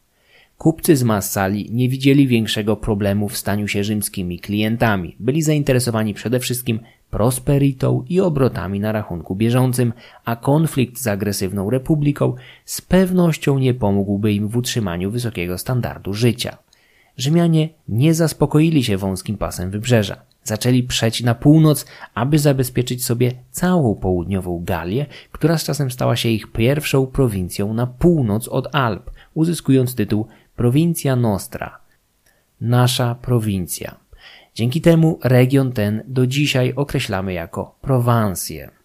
Kupcy 0.59 0.97
z 0.97 1.03
Massali 1.03 1.69
nie 1.73 1.89
widzieli 1.89 2.27
większego 2.27 2.77
problemu 2.77 3.29
w 3.29 3.37
staniu 3.37 3.69
się 3.69 3.85
rzymskimi 3.85 4.39
klientami. 4.39 5.17
Byli 5.21 5.43
zainteresowani 5.43 6.15
przede 6.15 6.41
wszystkim 6.41 6.81
prosperitą 7.11 8.05
i 8.09 8.21
obrotami 8.21 8.81
na 8.81 8.93
rachunku 8.93 9.37
bieżącym, 9.37 9.93
a 10.25 10.37
konflikt 10.37 10.99
z 10.99 11.07
agresywną 11.07 11.71
republiką 11.71 12.35
z 12.65 12.81
pewnością 12.81 13.59
nie 13.59 13.75
pomógłby 13.75 14.33
im 14.33 14.49
w 14.49 14.57
utrzymaniu 14.57 15.11
wysokiego 15.11 15.59
standardu 15.59 16.15
życia. 16.15 16.57
Rzymianie 17.17 17.69
nie 17.89 18.15
zaspokoili 18.15 18.85
się 18.85 18.97
wąskim 18.97 19.37
pasem 19.39 19.71
wybrzeża. 19.71 20.30
Zaczęli 20.45 20.83
przeć 20.83 21.23
na 21.23 21.35
północ, 21.35 21.87
aby 22.15 22.39
zabezpieczyć 22.39 23.05
sobie 23.05 23.33
całą 23.51 23.95
południową 23.95 24.65
Galię, 24.65 25.07
która 25.33 25.59
z 25.59 25.65
czasem 25.65 25.91
stała 25.91 26.17
się 26.17 26.29
ich 26.29 26.53
pierwszą 26.53 27.07
prowincją 27.07 27.75
na 27.75 27.87
północ 27.87 28.49
od 28.49 28.75
Alp, 28.75 29.11
uzyskując 29.35 29.95
tytuł 29.95 30.27
Prowincia 30.57 31.17
Nostra. 31.17 31.79
Nasza 32.61 33.15
prowincja. 33.15 33.97
Dzięki 34.55 34.81
temu 34.81 35.19
region 35.25 35.73
ten 35.73 36.03
do 36.07 36.27
dzisiaj 36.27 36.73
określamy 36.77 37.33
jako 37.33 37.79
Prowancję. 37.81 38.80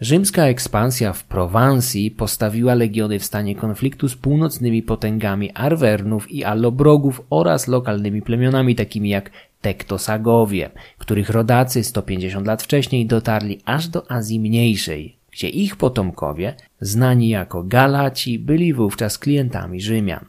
Rzymska 0.00 0.46
ekspansja 0.46 1.12
w 1.12 1.24
Prowansji 1.24 2.10
postawiła 2.10 2.74
legiony 2.74 3.18
w 3.18 3.24
stanie 3.24 3.54
konfliktu 3.54 4.08
z 4.08 4.16
północnymi 4.16 4.82
potęgami 4.82 5.50
Arwernów 5.54 6.30
i 6.32 6.44
Allobrogów 6.44 7.22
oraz 7.30 7.68
lokalnymi 7.68 8.22
plemionami 8.22 8.74
takimi 8.74 9.08
jak 9.08 9.30
Tektosagowie, 9.60 10.70
których 10.98 11.30
rodacy 11.30 11.84
150 11.84 12.46
lat 12.46 12.62
wcześniej 12.62 13.06
dotarli 13.06 13.60
aż 13.64 13.88
do 13.88 14.10
Azji 14.10 14.40
Mniejszej, 14.40 15.16
gdzie 15.32 15.48
ich 15.48 15.76
potomkowie, 15.76 16.54
znani 16.80 17.28
jako 17.28 17.62
Galaci, 17.62 18.38
byli 18.38 18.74
wówczas 18.74 19.18
klientami 19.18 19.80
Rzymian. 19.80 20.24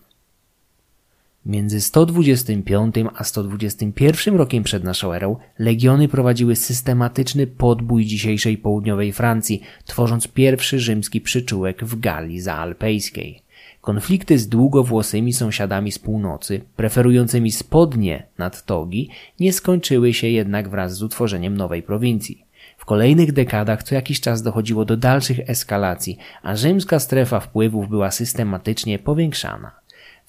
Między 1.50 1.82
125 1.82 2.96
a 3.16 3.24
121 3.24 4.36
rokiem 4.36 4.64
przed 4.64 4.84
naszą 4.84 5.14
erą 5.14 5.36
legiony 5.60 6.08
prowadziły 6.08 6.56
systematyczny 6.56 7.48
podbój 7.48 8.06
dzisiejszej 8.06 8.58
południowej 8.58 9.14
Francji, 9.14 9.62
tworząc 9.86 10.28
pierwszy 10.28 10.80
rzymski 10.80 11.22
przyczółek 11.22 11.86
w 11.86 12.00
Galii 12.00 12.42
Zaalpejskiej. 12.42 13.42
Konflikty 13.82 14.40
z 14.40 14.48
długowłosymi 14.48 15.34
sąsiadami 15.34 15.92
z 15.92 16.00
północy, 16.00 16.62
preferującymi 16.76 17.52
spodnie 17.52 18.28
nad 18.38 18.66
togi, 18.66 19.10
nie 19.40 19.54
skończyły 19.54 20.14
się 20.14 20.28
jednak 20.28 20.70
wraz 20.70 20.96
z 20.96 21.04
utworzeniem 21.04 21.58
nowej 21.58 21.84
prowincji. 21.84 22.46
W 22.78 22.86
kolejnych 22.86 23.32
dekadach 23.32 23.84
co 23.84 23.96
jakiś 23.96 24.22
czas 24.22 24.42
dochodziło 24.42 24.86
do 24.86 24.98
dalszych 24.98 25.50
eskalacji, 25.50 26.18
a 26.44 26.56
rzymska 26.56 27.00
strefa 27.00 27.40
wpływów 27.40 27.90
była 27.90 28.12
systematycznie 28.12 29.00
powiększana. 29.00 29.79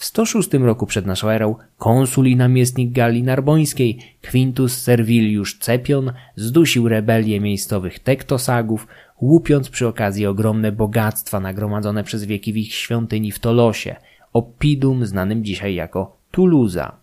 W 0.00 0.04
106 0.04 0.54
roku 0.54 0.86
przed 0.86 1.06
naszą 1.06 1.28
erą 1.28 1.54
konsul 1.78 2.26
i 2.26 2.36
namiestnik 2.36 2.92
Galii 2.92 3.22
Narbońskiej 3.22 3.98
Quintus 4.30 4.82
Servilius 4.82 5.58
Cepion 5.58 6.12
zdusił 6.36 6.88
rebelię 6.88 7.40
miejscowych 7.40 7.98
tektosagów, 7.98 8.86
łupiąc 9.20 9.70
przy 9.70 9.88
okazji 9.88 10.26
ogromne 10.26 10.72
bogactwa 10.72 11.40
nagromadzone 11.40 12.04
przez 12.04 12.24
wieki 12.24 12.52
w 12.52 12.56
ich 12.56 12.74
świątyni 12.74 13.32
w 13.32 13.38
Tolosie, 13.38 13.96
Oppidum 14.32 15.06
znanym 15.06 15.44
dzisiaj 15.44 15.74
jako 15.74 16.16
Tuluza. 16.30 16.96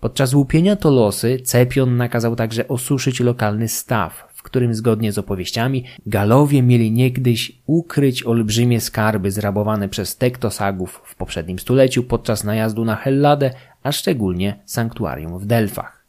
Podczas 0.00 0.34
łupienia 0.34 0.76
Tolosy 0.76 1.38
Cepion 1.44 1.96
nakazał 1.96 2.36
także 2.36 2.68
osuszyć 2.68 3.20
lokalny 3.20 3.68
staw, 3.68 4.27
którym 4.42 4.74
zgodnie 4.74 5.12
z 5.12 5.18
opowieściami 5.18 5.84
Galowie 6.06 6.62
mieli 6.62 6.92
niegdyś 6.92 7.52
ukryć 7.66 8.22
olbrzymie 8.22 8.80
skarby 8.80 9.30
zrabowane 9.30 9.88
przez 9.88 10.16
Tektosagów 10.16 11.02
w 11.04 11.14
poprzednim 11.14 11.58
stuleciu 11.58 12.02
podczas 12.02 12.44
najazdu 12.44 12.84
na 12.84 12.96
Helladę, 12.96 13.50
a 13.82 13.92
szczególnie 13.92 14.58
sanktuarium 14.64 15.38
w 15.38 15.46
Delfach. 15.46 16.04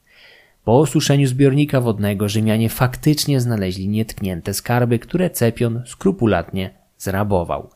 Po 0.64 0.80
osuszeniu 0.80 1.28
zbiornika 1.28 1.82
wodnego 1.82 2.30
Rzymianie 2.30 2.70
faktycznie 2.70 3.42
znaleźli 3.42 3.88
nietknięte 3.88 4.54
skarby, 4.54 5.00
które 5.00 5.30
Cepion 5.30 5.84
skrupulatnie 5.86 6.70
zrabował. 6.98 7.70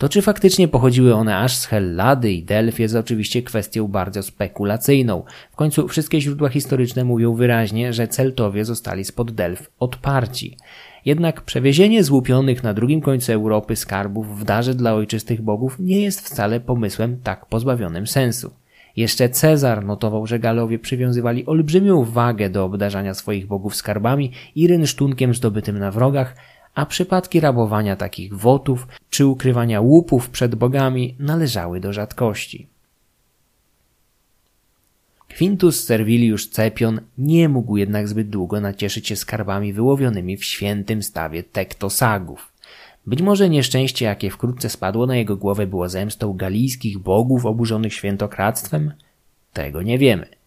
To 0.00 0.08
czy 0.08 0.22
faktycznie 0.22 0.68
pochodziły 0.68 1.14
one 1.14 1.36
aż 1.36 1.56
z 1.56 1.66
Hellady 1.66 2.32
i 2.32 2.42
Delf 2.42 2.80
jest 2.80 2.94
oczywiście 2.94 3.42
kwestią 3.42 3.88
bardzo 3.88 4.22
spekulacyjną. 4.22 5.24
W 5.52 5.56
końcu 5.56 5.88
wszystkie 5.88 6.20
źródła 6.20 6.48
historyczne 6.48 7.04
mówią 7.04 7.34
wyraźnie, 7.34 7.92
że 7.92 8.08
Celtowie 8.08 8.64
zostali 8.64 9.04
spod 9.04 9.30
Delf 9.30 9.70
odparci. 9.78 10.56
Jednak 11.04 11.40
przewiezienie 11.40 12.04
złupionych 12.04 12.62
na 12.62 12.74
drugim 12.74 13.00
końcu 13.00 13.32
Europy 13.32 13.76
skarbów 13.76 14.40
w 14.40 14.44
darze 14.44 14.74
dla 14.74 14.94
ojczystych 14.94 15.42
bogów 15.42 15.76
nie 15.78 16.00
jest 16.00 16.20
wcale 16.20 16.60
pomysłem 16.60 17.20
tak 17.22 17.46
pozbawionym 17.46 18.06
sensu. 18.06 18.50
Jeszcze 18.96 19.28
Cezar 19.28 19.84
notował, 19.84 20.26
że 20.26 20.38
Galowie 20.38 20.78
przywiązywali 20.78 21.46
olbrzymią 21.46 22.04
wagę 22.04 22.50
do 22.50 22.64
obdarzania 22.64 23.14
swoich 23.14 23.46
bogów 23.46 23.74
skarbami 23.74 24.32
i 24.54 24.66
rynsztunkiem 24.66 25.34
zdobytym 25.34 25.78
na 25.78 25.90
wrogach, 25.90 26.34
a 26.74 26.86
przypadki 26.86 27.40
rabowania 27.40 27.96
takich 27.96 28.34
wotów 28.34 28.88
czy 29.10 29.26
ukrywania 29.26 29.80
łupów 29.80 30.30
przed 30.30 30.54
bogami 30.54 31.16
należały 31.18 31.80
do 31.80 31.92
rzadkości. 31.92 32.66
Quintus 35.38 35.84
Servilius 35.84 36.50
Cepion 36.50 37.00
nie 37.18 37.48
mógł 37.48 37.76
jednak 37.76 38.08
zbyt 38.08 38.28
długo 38.28 38.60
nacieszyć 38.60 39.08
się 39.08 39.16
skarbami 39.16 39.72
wyłowionymi 39.72 40.36
w 40.36 40.44
świętym 40.44 41.02
stawie 41.02 41.42
tektosagów. 41.42 42.52
Być 43.06 43.22
może 43.22 43.48
nieszczęście, 43.48 44.04
jakie 44.04 44.30
wkrótce 44.30 44.68
spadło 44.68 45.06
na 45.06 45.16
jego 45.16 45.36
głowę, 45.36 45.66
było 45.66 45.88
zemstą 45.88 46.32
galijskich 46.32 46.98
bogów 46.98 47.46
oburzonych 47.46 47.94
świętokradztwem? 47.94 48.92
Tego 49.52 49.82
nie 49.82 49.98
wiemy. 49.98 50.39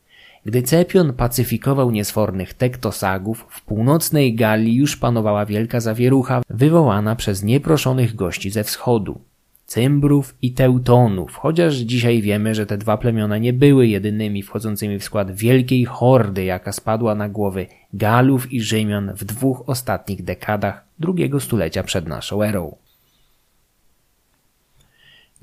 Gdy 0.46 0.62
Cepion 0.62 1.14
pacyfikował 1.14 1.92
niesfornych 1.92 2.54
tektosagów, 2.54 3.46
w 3.50 3.62
północnej 3.62 4.36
Galii 4.36 4.76
już 4.76 4.98
panowała 4.98 5.46
wielka 5.46 5.80
zawierucha 5.80 6.42
wywołana 6.50 7.16
przez 7.16 7.44
nieproszonych 7.44 8.16
gości 8.16 8.50
ze 8.50 8.64
wschodu. 8.64 9.22
Cymbrów 9.66 10.36
i 10.42 10.52
Teutonów, 10.52 11.36
chociaż 11.36 11.76
dzisiaj 11.76 12.22
wiemy, 12.22 12.56
że 12.56 12.66
te 12.66 12.78
dwa 12.78 12.98
plemiona 12.98 13.38
nie 13.38 13.54
były 13.54 13.88
jedynymi 13.88 14.44
wchodzącymi 14.44 15.00
w 15.00 15.04
skład 15.04 15.32
wielkiej 15.32 15.86
hordy, 15.86 16.44
jaka 16.44 16.72
spadła 16.72 17.16
na 17.16 17.30
głowy 17.30 17.68
Galów 17.94 18.54
i 18.54 18.62
Rzymian 18.62 19.12
w 19.16 19.26
dwóch 19.26 19.64
ostatnich 19.70 20.24
dekadach 20.24 20.86
drugiego 21.00 21.40
stulecia 21.40 21.84
przed 21.84 22.08
naszą 22.08 22.44
erą. 22.44 22.76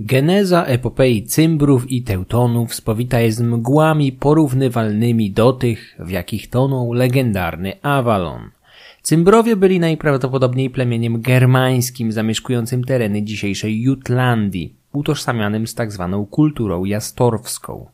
Geneza 0.01 0.65
epopei 0.65 1.23
Cymbrów 1.23 1.91
i 1.91 2.03
Teutonów 2.03 2.75
spowita 2.75 3.21
jest 3.21 3.41
mgłami 3.41 4.13
porównywalnymi 4.13 5.31
do 5.31 5.53
tych, 5.53 5.97
w 5.99 6.11
jakich 6.11 6.51
tonął 6.51 6.93
legendarny 6.93 7.83
Avalon– 7.83 8.51
Cymbrowie 9.03 9.57
byli 9.57 9.81
najprawdopodobniej 9.81 10.71
plemieniem 10.71 11.21
germańskim 11.21 12.13
zamieszkującym 12.13 12.85
tereny 12.85 13.23
dzisiejszej 13.23 13.83
Jutlandii, 13.83 14.75
utożsamianym 14.93 15.67
z 15.67 15.75
tak 15.75 15.93
zwaną 15.93 16.27
kulturą 16.27 16.85
jastorwską. 16.85 17.87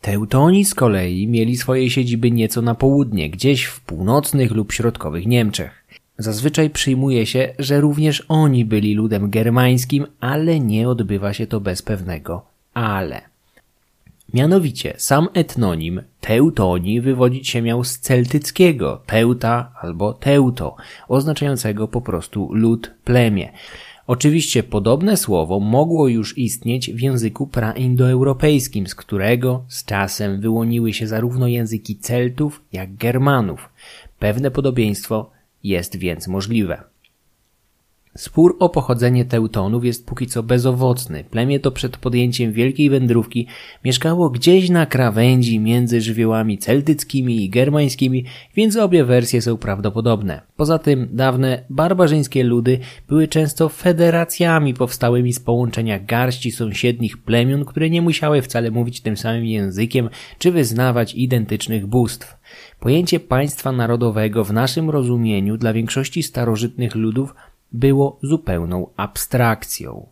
Teutoni 0.00 0.64
z 0.64 0.74
kolei 0.74 1.28
mieli 1.28 1.56
swoje 1.56 1.90
siedziby 1.90 2.30
nieco 2.30 2.62
na 2.62 2.74
południe, 2.74 3.30
gdzieś 3.30 3.64
w 3.64 3.80
północnych 3.80 4.50
lub 4.52 4.72
środkowych 4.72 5.26
Niemczech. 5.26 5.79
Zazwyczaj 6.20 6.70
przyjmuje 6.70 7.26
się, 7.26 7.54
że 7.58 7.80
również 7.80 8.24
oni 8.28 8.64
byli 8.64 8.94
ludem 8.94 9.30
germańskim, 9.30 10.06
ale 10.20 10.60
nie 10.60 10.88
odbywa 10.88 11.32
się 11.32 11.46
to 11.46 11.60
bez 11.60 11.82
pewnego 11.82 12.50
ale. 12.74 13.20
Mianowicie 14.34 14.94
sam 14.96 15.28
etnonim 15.34 16.02
Teutoni 16.20 17.00
wywodzić 17.00 17.48
się 17.48 17.62
miał 17.62 17.84
z 17.84 17.98
celtyckiego 17.98 19.02
teuta 19.06 19.72
albo 19.82 20.12
teuto, 20.12 20.76
oznaczającego 21.08 21.88
po 21.88 22.00
prostu 22.00 22.48
lud, 22.52 22.90
plemię. 23.04 23.52
Oczywiście 24.06 24.62
podobne 24.62 25.16
słowo 25.16 25.60
mogło 25.60 26.08
już 26.08 26.38
istnieć 26.38 26.90
w 26.92 27.00
języku 27.00 27.46
praindoeuropejskim, 27.46 28.86
z 28.86 28.94
którego 28.94 29.64
z 29.68 29.84
czasem 29.84 30.40
wyłoniły 30.40 30.92
się 30.92 31.06
zarówno 31.06 31.46
języki 31.48 31.96
Celtów 31.96 32.62
jak 32.72 32.96
Germanów. 32.96 33.68
Pewne 34.18 34.50
podobieństwo 34.50 35.30
jest 35.62 35.96
więc 35.96 36.28
możliwe. 36.28 36.82
Spór 38.16 38.56
o 38.58 38.68
pochodzenie 38.68 39.24
Teutonów 39.24 39.84
jest 39.84 40.06
póki 40.06 40.26
co 40.26 40.42
bezowocny. 40.42 41.24
Plemię 41.24 41.60
to 41.60 41.70
przed 41.70 41.96
podjęciem 41.96 42.52
wielkiej 42.52 42.90
wędrówki 42.90 43.46
mieszkało 43.84 44.30
gdzieś 44.30 44.70
na 44.70 44.86
krawędzi 44.86 45.60
między 45.60 46.00
żywiołami 46.00 46.58
celtyckimi 46.58 47.44
i 47.44 47.50
germańskimi, 47.50 48.24
więc 48.54 48.76
obie 48.76 49.04
wersje 49.04 49.42
są 49.42 49.56
prawdopodobne. 49.56 50.40
Poza 50.56 50.78
tym 50.78 51.08
dawne 51.12 51.64
barbarzyńskie 51.70 52.44
ludy 52.44 52.78
były 53.08 53.28
często 53.28 53.68
federacjami 53.68 54.74
powstałymi 54.74 55.32
z 55.32 55.40
połączenia 55.40 55.98
garści 55.98 56.52
sąsiednich 56.52 57.22
plemion, 57.22 57.64
które 57.64 57.90
nie 57.90 58.02
musiały 58.02 58.42
wcale 58.42 58.70
mówić 58.70 59.00
tym 59.00 59.16
samym 59.16 59.44
językiem 59.44 60.10
czy 60.38 60.52
wyznawać 60.52 61.14
identycznych 61.14 61.86
bóstw. 61.86 62.40
Pojęcie 62.80 63.20
państwa 63.20 63.72
narodowego 63.72 64.44
w 64.44 64.52
naszym 64.52 64.90
rozumieniu 64.90 65.56
dla 65.56 65.72
większości 65.72 66.22
starożytnych 66.22 66.94
ludów 66.94 67.34
było 67.72 68.18
zupełną 68.22 68.86
abstrakcją. 68.96 70.06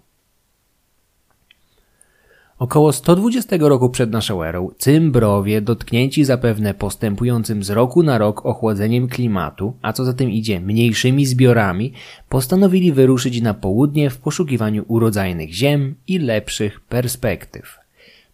Około 2.58 2.92
120 2.92 3.56
roku 3.60 3.90
przed 3.90 4.10
naszą 4.10 4.42
erą 4.42 4.70
Cymbrowie, 4.78 5.60
dotknięci 5.60 6.24
zapewne 6.24 6.74
postępującym 6.74 7.62
z 7.62 7.70
roku 7.70 8.02
na 8.02 8.18
rok 8.18 8.46
ochłodzeniem 8.46 9.08
klimatu, 9.08 9.72
a 9.82 9.92
co 9.92 10.04
za 10.04 10.12
tym 10.12 10.30
idzie 10.30 10.60
mniejszymi 10.60 11.26
zbiorami, 11.26 11.92
postanowili 12.28 12.92
wyruszyć 12.92 13.40
na 13.40 13.54
południe 13.54 14.10
w 14.10 14.18
poszukiwaniu 14.18 14.84
urodzajnych 14.88 15.52
ziem 15.52 15.94
i 16.08 16.18
lepszych 16.18 16.80
perspektyw. 16.80 17.78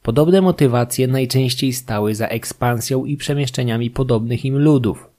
Podobne 0.02 0.40
motywacje 0.40 1.06
najczęściej 1.06 1.72
stały 1.72 2.14
za 2.14 2.26
ekspansją 2.26 3.04
i 3.04 3.16
przemieszczeniami 3.16 3.90
podobnych 3.90 4.44
im 4.44 4.58
ludów. 4.58 5.13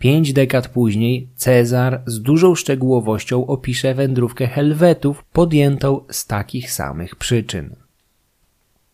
Pięć 0.00 0.32
dekad 0.32 0.68
później 0.68 1.28
Cezar 1.36 2.02
z 2.06 2.22
dużą 2.22 2.54
szczegółowością 2.54 3.46
opisze 3.46 3.94
wędrówkę 3.94 4.46
Helwetów 4.46 5.24
podjętą 5.32 6.00
z 6.10 6.26
takich 6.26 6.72
samych 6.72 7.16
przyczyn. 7.16 7.76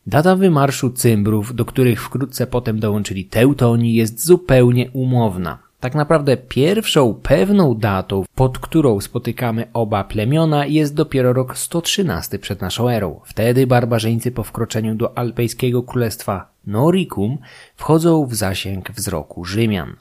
Data 0.06 0.36
wymarszu 0.36 0.90
Cymbrów, 0.90 1.54
do 1.54 1.64
których 1.64 2.02
wkrótce 2.02 2.46
potem 2.46 2.80
dołączyli 2.80 3.24
Teutoni, 3.24 3.94
jest 3.94 4.26
zupełnie 4.26 4.90
umowna. 4.90 5.58
Tak 5.80 5.94
naprawdę 5.94 6.36
pierwszą 6.36 7.14
pewną 7.14 7.74
datą, 7.74 8.24
pod 8.34 8.58
którą 8.58 9.00
spotykamy 9.00 9.66
oba 9.72 10.04
plemiona, 10.04 10.66
jest 10.66 10.94
dopiero 10.94 11.32
rok 11.32 11.58
113 11.58 12.38
przed 12.38 12.60
naszą 12.60 12.88
erą. 12.88 13.20
Wtedy 13.24 13.66
barbarzyńcy 13.66 14.30
po 14.30 14.42
wkroczeniu 14.42 14.94
do 14.94 15.18
alpejskiego 15.18 15.82
królestwa 15.82 16.48
Noricum 16.66 17.38
wchodzą 17.76 18.26
w 18.26 18.34
zasięg 18.34 18.92
wzroku 18.92 19.44
Rzymian. 19.44 19.96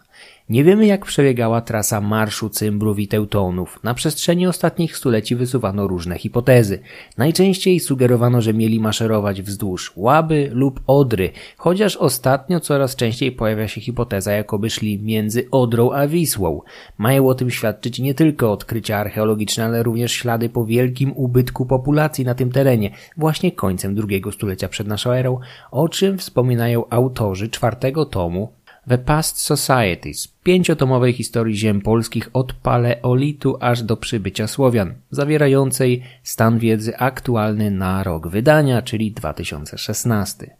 Nie 0.50 0.64
wiemy 0.64 0.86
jak 0.86 1.06
przebiegała 1.06 1.62
trasa 1.62 2.02
marszu 2.02 2.50
Cymbrów 2.50 3.00
i 3.00 3.08
Teutonów. 3.08 3.80
Na 3.84 3.93
przestrzeni 3.93 4.48
ostatnich 4.48 4.98
stuleci 4.98 5.36
wysuwano 5.36 5.88
różne 5.88 6.18
hipotezy. 6.18 6.80
Najczęściej 7.18 7.80
sugerowano, 7.80 8.41
że 8.41 8.54
mieli 8.54 8.80
maszerować 8.80 9.41
wzdłuż 9.41 9.93
Łaby 9.96 10.50
lub 10.54 10.80
Odry, 10.88 11.32
chociaż 11.58 11.98
ostatnio 11.98 12.60
coraz 12.60 12.96
częściej 12.96 13.32
pojawia 13.32 13.68
się 13.68 13.82
hipoteza, 13.82 14.32
jakoby 14.32 14.70
szli 14.70 15.00
między 15.00 15.48
Odrą 15.52 15.91
a 15.91 16.08
Wisłą. 16.08 16.62
Mają 16.98 17.28
o 17.28 17.36
tym 17.36 17.52
świadczyć 17.52 18.00
nie 18.00 18.14
tylko 18.14 18.52
odkrycia 18.52 18.98
archeologiczne, 18.98 19.66
ale 19.66 19.84
również 19.84 20.12
ślady 20.12 20.50
po 20.50 20.66
wielkim 20.66 21.12
ubytku 21.16 21.66
populacji 21.66 22.26
na 22.26 22.36
tym 22.36 22.52
terenie, 22.52 22.91
właśnie 23.18 23.52
końcem 23.52 23.96
drugiego 23.96 24.32
stulecia 24.32 24.68
przed 24.68 24.88
naszą 24.88 25.12
erą, 25.12 25.39
o 25.72 25.89
czym 25.89 26.18
wspominają 26.18 26.89
autorzy 26.89 27.50
czwartego 27.50 28.06
tomu 28.06 28.50
The 28.88 28.97
Past 28.97 29.39
Societies, 29.39 30.27
pięciotomowej 30.43 31.13
historii 31.13 31.57
ziem 31.57 31.81
polskich 31.81 32.29
od 32.33 32.53
paleolitu 32.53 33.57
aż 33.59 33.83
do 33.83 33.97
przybycia 33.97 34.47
Słowian, 34.47 34.93
zawierającej 35.11 36.03
stan 36.23 36.59
wiedzy 36.59 36.97
aktualny 36.97 37.71
na 37.71 38.03
rok 38.03 38.27
wydania, 38.27 38.81
czyli 38.81 39.11
2016. 39.11 40.55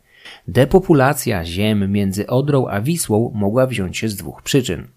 Depopulacja 0.48 1.46
ziem 1.46 1.92
między 1.92 2.28
Odrą 2.28 2.68
a 2.68 2.82
Wisłą 2.82 3.32
mogła 3.36 3.68
wziąć 3.68 3.98
się 3.98 4.10
z 4.10 4.16
dwóch 4.16 4.42
przyczyn. 4.42 4.88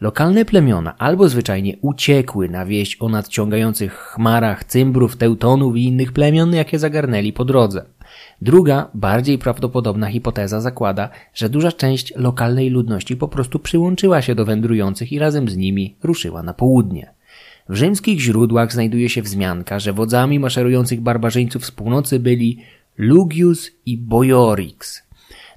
Lokalne 0.00 0.44
plemiona 0.44 0.98
albo 0.98 1.28
zwyczajnie 1.28 1.76
uciekły 1.80 2.48
na 2.48 2.66
wieść 2.66 2.96
o 3.00 3.08
nadciągających 3.08 3.92
chmarach 3.92 4.64
cymbrów, 4.64 5.16
teutonów 5.16 5.76
i 5.76 5.84
innych 5.84 6.12
plemion, 6.12 6.54
jakie 6.54 6.78
zagarnęli 6.78 7.32
po 7.32 7.44
drodze. 7.44 7.84
Druga, 8.42 8.90
bardziej 8.94 9.38
prawdopodobna 9.38 10.06
hipoteza 10.06 10.60
zakłada, 10.60 11.08
że 11.34 11.48
duża 11.48 11.72
część 11.72 12.12
lokalnej 12.16 12.70
ludności 12.70 13.16
po 13.16 13.28
prostu 13.28 13.58
przyłączyła 13.58 14.22
się 14.22 14.34
do 14.34 14.44
wędrujących 14.44 15.12
i 15.12 15.18
razem 15.18 15.48
z 15.48 15.56
nimi 15.56 15.96
ruszyła 16.02 16.42
na 16.42 16.54
południe. 16.54 17.14
W 17.68 17.74
rzymskich 17.74 18.20
źródłach 18.20 18.72
znajduje 18.72 19.08
się 19.08 19.22
wzmianka, 19.22 19.80
że 19.80 19.92
wodzami 19.92 20.38
maszerujących 20.38 21.00
barbarzyńców 21.00 21.66
z 21.66 21.70
północy 21.70 22.18
byli 22.18 22.58
Lugius 22.98 23.70
i 23.86 23.98
Boiorix. 23.98 25.02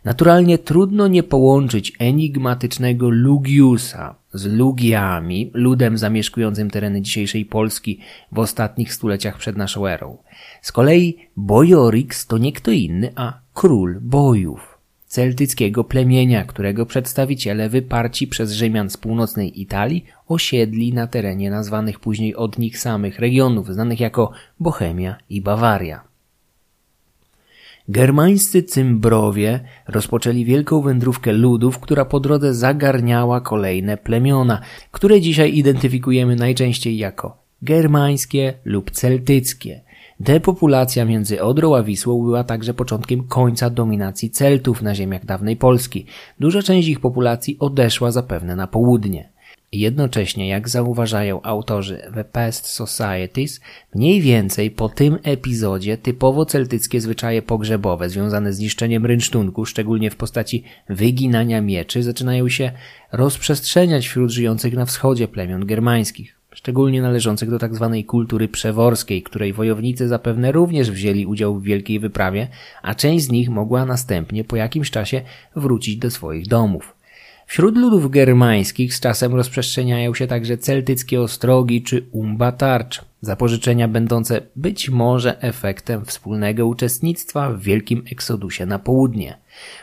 Naturalnie 0.05 0.57
trudno 0.57 1.07
nie 1.07 1.23
połączyć 1.23 1.93
enigmatycznego 1.99 3.09
Lugiusa 3.09 4.15
z 4.33 4.45
Lugiami, 4.45 5.51
ludem 5.53 5.97
zamieszkującym 5.97 6.69
tereny 6.69 7.01
dzisiejszej 7.01 7.45
Polski 7.45 7.99
w 8.31 8.39
ostatnich 8.39 8.93
stuleciach 8.93 9.37
przed 9.37 9.57
naszą 9.57 9.87
erą. 9.87 10.17
Z 10.61 10.71
kolei 10.71 11.17
Bojorix 11.37 12.27
to 12.27 12.37
nie 12.37 12.53
kto 12.53 12.71
inny, 12.71 13.11
a 13.15 13.39
król 13.53 13.99
bojów, 14.01 14.77
celtyckiego 15.07 15.83
plemienia, 15.83 16.45
którego 16.45 16.85
przedstawiciele 16.85 17.69
wyparci 17.69 18.27
przez 18.27 18.51
Rzymian 18.51 18.89
z 18.89 18.97
północnej 18.97 19.61
Italii 19.61 20.05
osiedli 20.27 20.93
na 20.93 21.07
terenie 21.07 21.51
nazwanych 21.51 21.99
później 21.99 22.35
od 22.35 22.59
nich 22.59 22.79
samych 22.79 23.19
regionów, 23.19 23.73
znanych 23.73 23.99
jako 23.99 24.31
Bohemia 24.59 25.15
i 25.29 25.41
Bawaria. 25.41 26.08
Germańscy 27.89 28.63
cymbrowie 28.63 29.59
rozpoczęli 29.87 30.45
wielką 30.45 30.81
wędrówkę 30.81 31.33
ludów, 31.33 31.79
która 31.79 32.05
po 32.05 32.19
drodze 32.19 32.53
zagarniała 32.53 33.41
kolejne 33.41 33.97
plemiona, 33.97 34.61
które 34.91 35.21
dzisiaj 35.21 35.55
identyfikujemy 35.55 36.35
najczęściej 36.35 36.97
jako 36.97 37.37
germańskie 37.61 38.53
lub 38.65 38.91
celtyckie. 38.91 39.81
Depopulacja 40.19 41.05
między 41.05 41.43
Odrą 41.43 41.75
a 41.75 41.83
Wisłą 41.83 42.23
była 42.23 42.43
także 42.43 42.73
początkiem 42.73 43.23
końca 43.23 43.69
dominacji 43.69 44.29
Celtów 44.29 44.81
na 44.81 44.95
ziemiach 44.95 45.25
dawnej 45.25 45.57
Polski. 45.57 46.05
Duża 46.39 46.61
część 46.61 46.87
ich 46.87 46.99
populacji 46.99 47.57
odeszła 47.59 48.11
zapewne 48.11 48.55
na 48.55 48.67
południe. 48.67 49.29
Jednocześnie, 49.71 50.47
jak 50.47 50.69
zauważają 50.69 51.41
autorzy 51.41 52.01
The 52.13 52.23
Past 52.23 52.65
Societies, 52.65 53.61
mniej 53.95 54.21
więcej 54.21 54.71
po 54.71 54.89
tym 54.89 55.17
epizodzie 55.23 55.97
typowo 55.97 56.45
celtyckie 56.45 57.01
zwyczaje 57.01 57.41
pogrzebowe 57.41 58.09
związane 58.09 58.53
z 58.53 58.59
niszczeniem 58.59 59.05
rynsztunku, 59.05 59.65
szczególnie 59.65 60.11
w 60.11 60.15
postaci 60.15 60.63
wyginania 60.89 61.61
mieczy, 61.61 62.03
zaczynają 62.03 62.49
się 62.49 62.71
rozprzestrzeniać 63.11 64.07
wśród 64.07 64.31
żyjących 64.31 64.73
na 64.73 64.85
wschodzie 64.85 65.27
plemion 65.27 65.65
germańskich. 65.65 66.35
szczególnie 66.53 67.01
należących 67.01 67.49
do 67.49 67.59
tzw. 67.59 67.91
Tak 67.93 68.05
kultury 68.05 68.47
przeworskiej, 68.47 69.23
której 69.23 69.53
wojownicy 69.53 70.07
zapewne 70.07 70.51
również 70.51 70.91
wzięli 70.91 71.25
udział 71.25 71.59
w 71.59 71.63
wielkiej 71.63 71.99
wyprawie, 71.99 72.47
a 72.81 72.95
część 72.95 73.25
z 73.25 73.31
nich 73.31 73.49
mogła 73.49 73.85
następnie 73.85 74.43
po 74.43 74.55
jakimś 74.55 74.91
czasie 74.91 75.21
wrócić 75.55 75.97
do 75.97 76.11
swoich 76.11 76.47
domów. 76.47 76.98
Wśród 77.49 77.77
ludów 77.77 78.11
germańskich 78.11 78.95
z 78.95 78.99
czasem 78.99 79.35
rozprzestrzeniają 79.35 80.13
się 80.13 80.27
także 80.27 80.57
celtyckie 80.57 81.21
ostrogi 81.21 81.83
czy 81.83 82.05
umbatarcz, 82.11 83.01
zapożyczenia 83.21 83.87
będące 83.87 84.41
być 84.55 84.89
może 84.89 85.41
efektem 85.41 86.05
wspólnego 86.05 86.67
uczestnictwa 86.67 87.51
w 87.51 87.61
wielkim 87.61 88.03
eksodusie 88.11 88.65
na 88.65 88.79
południe. 88.79 89.37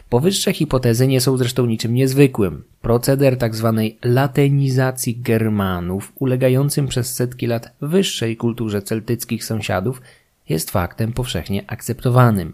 Powyższe 0.09 0.53
hipotezy 0.53 1.07
nie 1.07 1.21
są 1.21 1.37
zresztą 1.37 1.67
niczym 1.67 1.95
niezwykłym. 1.95 2.65
Proceder 2.83 3.39
tzw. 3.39 3.75
Tak 3.77 4.13
latenizacji 4.13 5.17
Germanów, 5.17 6.13
ulegającym 6.19 6.87
przez 6.87 7.15
setki 7.15 7.47
lat 7.47 7.73
wyższej 7.81 8.37
kulturze 8.37 8.83
celtyckich 8.83 9.45
sąsiadów, 9.45 10.03
jest 10.49 10.71
faktem 10.71 11.13
powszechnie 11.13 11.65
akceptowanym. 11.67 12.53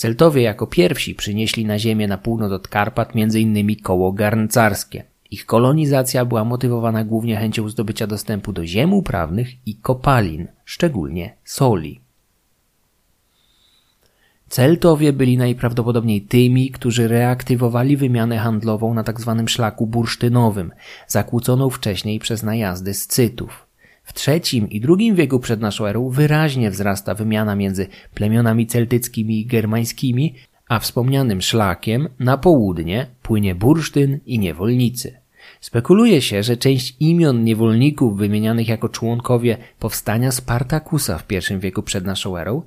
Celtowie 0.00 0.42
jako 0.42 0.66
pierwsi 0.66 1.14
przynieśli 1.14 1.64
na 1.64 1.78
ziemię 1.78 2.08
na 2.08 2.18
północ 2.18 2.52
od 2.52 2.68
Karpat 2.68 3.12
m.in. 3.14 3.76
koło 3.82 4.12
garncarskie. 4.12 5.04
Ich 5.30 5.46
kolonizacja 5.46 6.24
była 6.24 6.44
motywowana 6.44 7.04
głównie 7.04 7.36
chęcią 7.36 7.68
zdobycia 7.68 8.06
dostępu 8.06 8.52
do 8.52 8.66
ziem 8.66 8.94
uprawnych 8.94 9.48
i 9.66 9.74
kopalin, 9.74 10.48
szczególnie 10.64 11.36
soli. 11.44 12.00
Celtowie 14.48 15.12
byli 15.12 15.38
najprawdopodobniej 15.38 16.22
tymi, 16.22 16.70
którzy 16.70 17.08
reaktywowali 17.08 17.96
wymianę 17.96 18.38
handlową 18.38 18.94
na 18.94 19.04
tzw. 19.04 19.34
Tak 19.38 19.50
szlaku 19.50 19.86
bursztynowym, 19.86 20.72
zakłóconą 21.08 21.70
wcześniej 21.70 22.18
przez 22.18 22.42
najazdy 22.42 22.94
Scytów. 22.94 23.69
W 24.14 24.28
III 24.28 24.66
i 24.70 24.82
II 24.98 25.14
wieku 25.14 25.40
przed 25.40 25.60
naszą 25.60 25.86
erą 25.86 26.08
wyraźnie 26.08 26.70
wzrasta 26.70 27.14
wymiana 27.14 27.56
między 27.56 27.86
plemionami 28.14 28.66
celtyckimi 28.66 29.40
i 29.40 29.46
germańskimi, 29.46 30.34
a 30.68 30.78
wspomnianym 30.78 31.42
szlakiem 31.42 32.08
na 32.18 32.38
południe 32.38 33.06
płynie 33.22 33.54
bursztyn 33.54 34.18
i 34.26 34.38
niewolnicy. 34.38 35.20
Spekuluje 35.60 36.22
się, 36.22 36.42
że 36.42 36.56
część 36.56 36.96
imion 37.00 37.44
niewolników 37.44 38.18
wymienianych 38.18 38.68
jako 38.68 38.88
członkowie 38.88 39.56
powstania 39.78 40.32
Spartakusa 40.32 41.18
w 41.18 41.32
I 41.32 41.58
wieku 41.58 41.82
przed 41.82 42.04
naszą 42.04 42.36
erą 42.36 42.62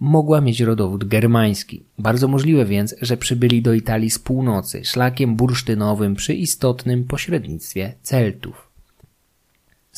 mogła 0.00 0.40
mieć 0.40 0.60
rodowód 0.60 1.04
germański. 1.04 1.82
Bardzo 1.98 2.28
możliwe 2.28 2.64
więc, 2.64 2.94
że 3.00 3.16
przybyli 3.16 3.62
do 3.62 3.72
Italii 3.72 4.10
z 4.10 4.18
północy 4.18 4.84
szlakiem 4.84 5.36
bursztynowym 5.36 6.14
przy 6.14 6.34
istotnym 6.34 7.04
pośrednictwie 7.04 7.94
Celtów. 8.02 8.67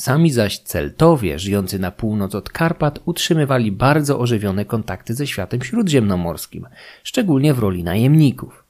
Sami 0.01 0.31
zaś 0.31 0.59
Celtowie, 0.59 1.39
żyjący 1.39 1.79
na 1.79 1.91
północ 1.91 2.35
od 2.35 2.51
Karpat, 2.51 3.01
utrzymywali 3.05 3.73
bardzo 3.73 4.19
ożywione 4.19 4.65
kontakty 4.65 5.15
ze 5.15 5.27
światem 5.27 5.63
śródziemnomorskim, 5.63 6.67
szczególnie 7.03 7.55
w 7.55 7.59
roli 7.59 7.85
najemników. 7.85 8.65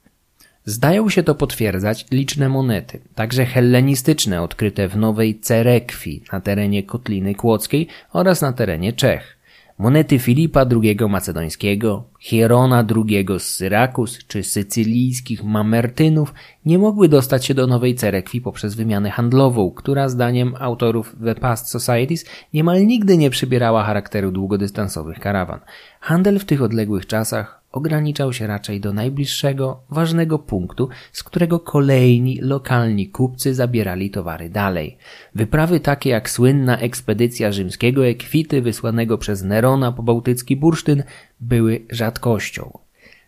Zdają 0.65 1.09
się 1.09 1.23
to 1.23 1.35
potwierdzać 1.35 2.05
liczne 2.11 2.49
monety, 2.49 2.99
także 3.15 3.45
hellenistyczne 3.45 4.41
odkryte 4.41 4.87
w 4.87 4.97
Nowej 4.97 5.39
Cerekwi 5.39 6.23
na 6.31 6.41
terenie 6.41 6.83
Kotliny 6.83 7.35
Kłodzkiej 7.35 7.87
oraz 8.13 8.41
na 8.41 8.53
terenie 8.53 8.93
Czech. 8.93 9.37
Monety 9.81 10.19
Filipa 10.19 10.65
II 10.83 10.97
Macedońskiego, 11.09 12.03
Hierona 12.19 12.85
II 12.95 13.25
z 13.39 13.43
Syrakus 13.43 14.27
czy 14.27 14.43
sycylijskich 14.43 15.43
Mamertynów 15.43 16.33
nie 16.65 16.79
mogły 16.79 17.09
dostać 17.09 17.45
się 17.45 17.53
do 17.53 17.67
Nowej 17.67 17.95
Cerekwi 17.95 18.41
poprzez 18.41 18.75
wymianę 18.75 19.09
handlową, 19.09 19.71
która 19.71 20.09
zdaniem 20.09 20.55
autorów 20.59 21.15
The 21.23 21.35
Past 21.35 21.69
Societies 21.69 22.25
niemal 22.53 22.87
nigdy 22.87 23.17
nie 23.17 23.29
przybierała 23.29 23.83
charakteru 23.83 24.31
długodystansowych 24.31 25.19
karawan. 25.19 25.59
Handel 25.99 26.39
w 26.39 26.45
tych 26.45 26.61
odległych 26.61 27.05
czasach 27.05 27.60
ograniczał 27.71 28.33
się 28.33 28.47
raczej 28.47 28.79
do 28.79 28.93
najbliższego, 28.93 29.83
ważnego 29.89 30.39
punktu, 30.39 30.89
z 31.11 31.23
którego 31.23 31.59
kolejni, 31.59 32.39
lokalni 32.41 33.09
kupcy 33.09 33.53
zabierali 33.53 34.09
towary 34.09 34.49
dalej. 34.49 34.97
Wyprawy 35.35 35.79
takie 35.79 36.09
jak 36.09 36.29
słynna 36.29 36.77
ekspedycja 36.77 37.51
rzymskiego 37.51 38.07
ekwity 38.07 38.61
wysłanego 38.61 39.17
przez 39.17 39.43
Nerona 39.43 39.91
po 39.91 40.03
bałtycki 40.03 40.55
bursztyn 40.55 41.03
były 41.39 41.85
rzadkością. 41.89 42.79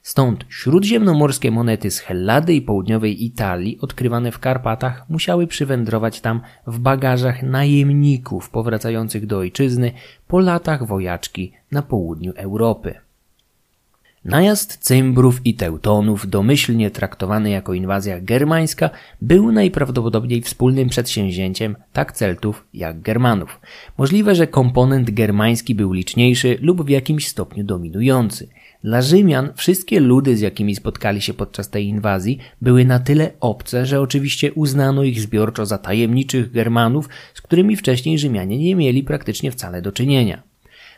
Stąd 0.01 0.45
śródziemnomorskie 0.49 1.51
monety 1.51 1.91
z 1.91 1.99
Hellady 1.99 2.53
i 2.53 2.61
południowej 2.61 3.25
Italii, 3.25 3.79
odkrywane 3.81 4.31
w 4.31 4.39
Karpatach, 4.39 5.05
musiały 5.09 5.47
przywędrować 5.47 6.21
tam 6.21 6.41
w 6.67 6.79
bagażach 6.79 7.43
najemników 7.43 8.49
powracających 8.49 9.25
do 9.25 9.37
ojczyzny 9.37 9.91
po 10.27 10.39
latach 10.39 10.87
wojaczki 10.87 11.53
na 11.71 11.81
południu 11.81 12.33
Europy. 12.35 12.95
Najazd 14.26 14.78
Cymbrów 14.78 15.45
i 15.45 15.53
Teutonów, 15.55 16.30
domyślnie 16.30 16.91
traktowany 16.91 17.49
jako 17.49 17.74
inwazja 17.74 18.19
germańska, 18.19 18.89
był 19.21 19.51
najprawdopodobniej 19.51 20.41
wspólnym 20.41 20.89
przedsięwzięciem 20.89 21.76
tak 21.93 22.11
Celtów 22.11 22.65
jak 22.74 23.01
Germanów. 23.01 23.59
Możliwe, 23.97 24.36
że 24.36 24.47
komponent 24.47 25.11
germański 25.11 25.76
był 25.76 25.93
liczniejszy 25.93 26.57
lub 26.61 26.86
w 26.86 26.89
jakimś 26.89 27.28
stopniu 27.28 27.63
dominujący. 27.63 28.49
Dla 28.84 29.01
Rzymian 29.01 29.49
wszystkie 29.55 29.99
ludy, 29.99 30.38
z 30.38 30.41
jakimi 30.41 30.76
spotkali 30.76 31.21
się 31.21 31.34
podczas 31.34 31.69
tej 31.69 31.88
inwazji, 31.88 32.39
były 32.61 32.86
na 32.86 32.99
tyle 32.99 33.32
obce, 33.39 33.86
że 33.86 34.01
oczywiście 34.01 34.53
uznano 34.53 35.03
ich 35.03 35.21
zbiorczo 35.21 35.65
za 35.65 35.78
tajemniczych 35.78 36.51
Germanów, 36.51 37.09
z 37.34 37.41
którymi 37.41 37.76
wcześniej 37.76 38.19
Rzymianie 38.19 38.57
nie 38.57 38.76
mieli 38.76 39.03
praktycznie 39.03 39.51
wcale 39.51 39.82
do 39.82 39.91
czynienia. 39.91 40.52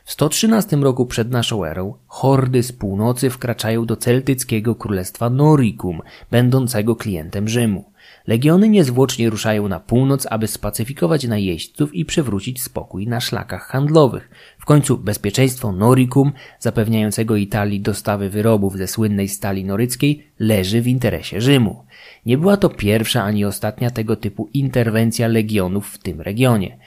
W 0.05 0.11
113 0.11 0.77
roku 0.77 1.05
przed 1.05 1.31
naszą 1.31 1.65
erą 1.65 1.93
hordy 2.07 2.63
z 2.63 2.71
północy 2.71 3.29
wkraczają 3.29 3.85
do 3.85 3.95
celtyckiego 3.95 4.75
królestwa 4.75 5.29
Noricum, 5.29 6.01
będącego 6.31 6.95
klientem 6.95 7.47
Rzymu. 7.47 7.85
Legiony 8.27 8.69
niezwłocznie 8.69 9.29
ruszają 9.29 9.67
na 9.67 9.79
północ, 9.79 10.27
aby 10.29 10.47
spacyfikować 10.47 11.27
najeźdźców 11.27 11.95
i 11.95 12.05
przywrócić 12.05 12.61
spokój 12.61 13.07
na 13.07 13.21
szlakach 13.21 13.67
handlowych. 13.67 14.29
W 14.59 14.65
końcu 14.65 14.97
bezpieczeństwo 14.97 15.71
Noricum, 15.71 16.31
zapewniającego 16.59 17.35
Italii 17.35 17.81
dostawy 17.81 18.29
wyrobów 18.29 18.77
ze 18.77 18.87
słynnej 18.87 19.29
stali 19.29 19.65
noryckiej, 19.65 20.27
leży 20.39 20.81
w 20.81 20.87
interesie 20.87 21.41
Rzymu. 21.41 21.85
Nie 22.25 22.37
była 22.37 22.57
to 22.57 22.69
pierwsza 22.69 23.23
ani 23.23 23.45
ostatnia 23.45 23.89
tego 23.89 24.15
typu 24.15 24.49
interwencja 24.53 25.27
legionów 25.27 25.87
w 25.87 25.97
tym 25.97 26.21
regionie. 26.21 26.77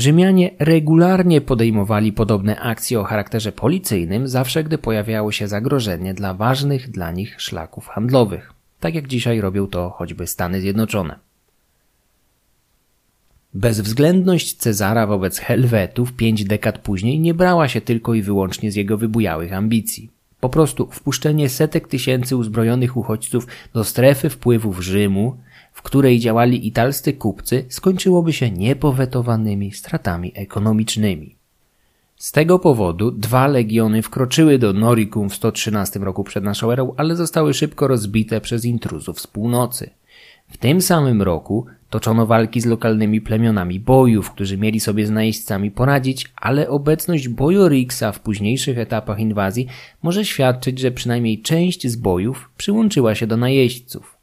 Rzymianie 0.00 0.50
regularnie 0.58 1.40
podejmowali 1.40 2.12
podobne 2.12 2.60
akcje 2.60 3.00
o 3.00 3.04
charakterze 3.04 3.52
policyjnym, 3.52 4.28
zawsze 4.28 4.64
gdy 4.64 4.78
pojawiało 4.78 5.32
się 5.32 5.48
zagrożenie 5.48 6.14
dla 6.14 6.34
ważnych 6.34 6.90
dla 6.90 7.12
nich 7.12 7.40
szlaków 7.40 7.86
handlowych, 7.86 8.52
tak 8.80 8.94
jak 8.94 9.08
dzisiaj 9.08 9.40
robią 9.40 9.66
to 9.66 9.90
choćby 9.90 10.26
Stany 10.26 10.60
Zjednoczone. 10.60 11.18
Bezwzględność 13.54 14.54
Cezara 14.54 15.06
wobec 15.06 15.38
Helwetów 15.38 16.12
pięć 16.12 16.44
dekad 16.44 16.78
później 16.78 17.20
nie 17.20 17.34
brała 17.34 17.68
się 17.68 17.80
tylko 17.80 18.14
i 18.14 18.22
wyłącznie 18.22 18.72
z 18.72 18.76
jego 18.76 18.98
wybujałych 18.98 19.52
ambicji. 19.52 20.10
Po 20.40 20.48
prostu 20.48 20.88
wpuszczenie 20.90 21.48
setek 21.48 21.88
tysięcy 21.88 22.36
uzbrojonych 22.36 22.96
uchodźców 22.96 23.46
do 23.74 23.84
strefy 23.84 24.30
wpływów 24.30 24.80
Rzymu 24.80 25.36
w 25.80 25.82
której 25.82 26.18
działali 26.18 26.66
italscy 26.66 27.12
kupcy, 27.12 27.64
skończyłoby 27.68 28.32
się 28.32 28.50
niepowetowanymi 28.50 29.72
stratami 29.72 30.32
ekonomicznymi. 30.34 31.36
Z 32.16 32.32
tego 32.32 32.58
powodu 32.58 33.10
dwa 33.10 33.46
legiony 33.46 34.02
wkroczyły 34.02 34.58
do 34.58 34.72
Noricum 34.72 35.30
w 35.30 35.34
113 35.34 36.00
roku 36.00 36.24
przed 36.24 36.44
naszą 36.44 36.72
erą, 36.72 36.94
ale 36.96 37.16
zostały 37.16 37.54
szybko 37.54 37.88
rozbite 37.88 38.40
przez 38.40 38.64
intruzów 38.64 39.20
z 39.20 39.26
północy. 39.26 39.90
W 40.50 40.56
tym 40.56 40.82
samym 40.82 41.22
roku 41.22 41.66
toczono 41.90 42.26
walki 42.26 42.60
z 42.60 42.66
lokalnymi 42.66 43.20
plemionami 43.20 43.80
bojów, 43.80 44.30
którzy 44.30 44.58
mieli 44.58 44.80
sobie 44.80 45.06
z 45.06 45.10
najeźdźcami 45.10 45.70
poradzić, 45.70 46.26
ale 46.36 46.68
obecność 46.68 47.28
bojoriksa 47.28 48.12
w 48.12 48.20
późniejszych 48.20 48.78
etapach 48.78 49.18
inwazji 49.18 49.66
może 50.02 50.24
świadczyć, 50.24 50.78
że 50.78 50.90
przynajmniej 50.90 51.42
część 51.42 51.88
z 51.88 51.96
bojów 51.96 52.50
przyłączyła 52.56 53.14
się 53.14 53.26
do 53.26 53.36
najeźdźców. 53.36 54.19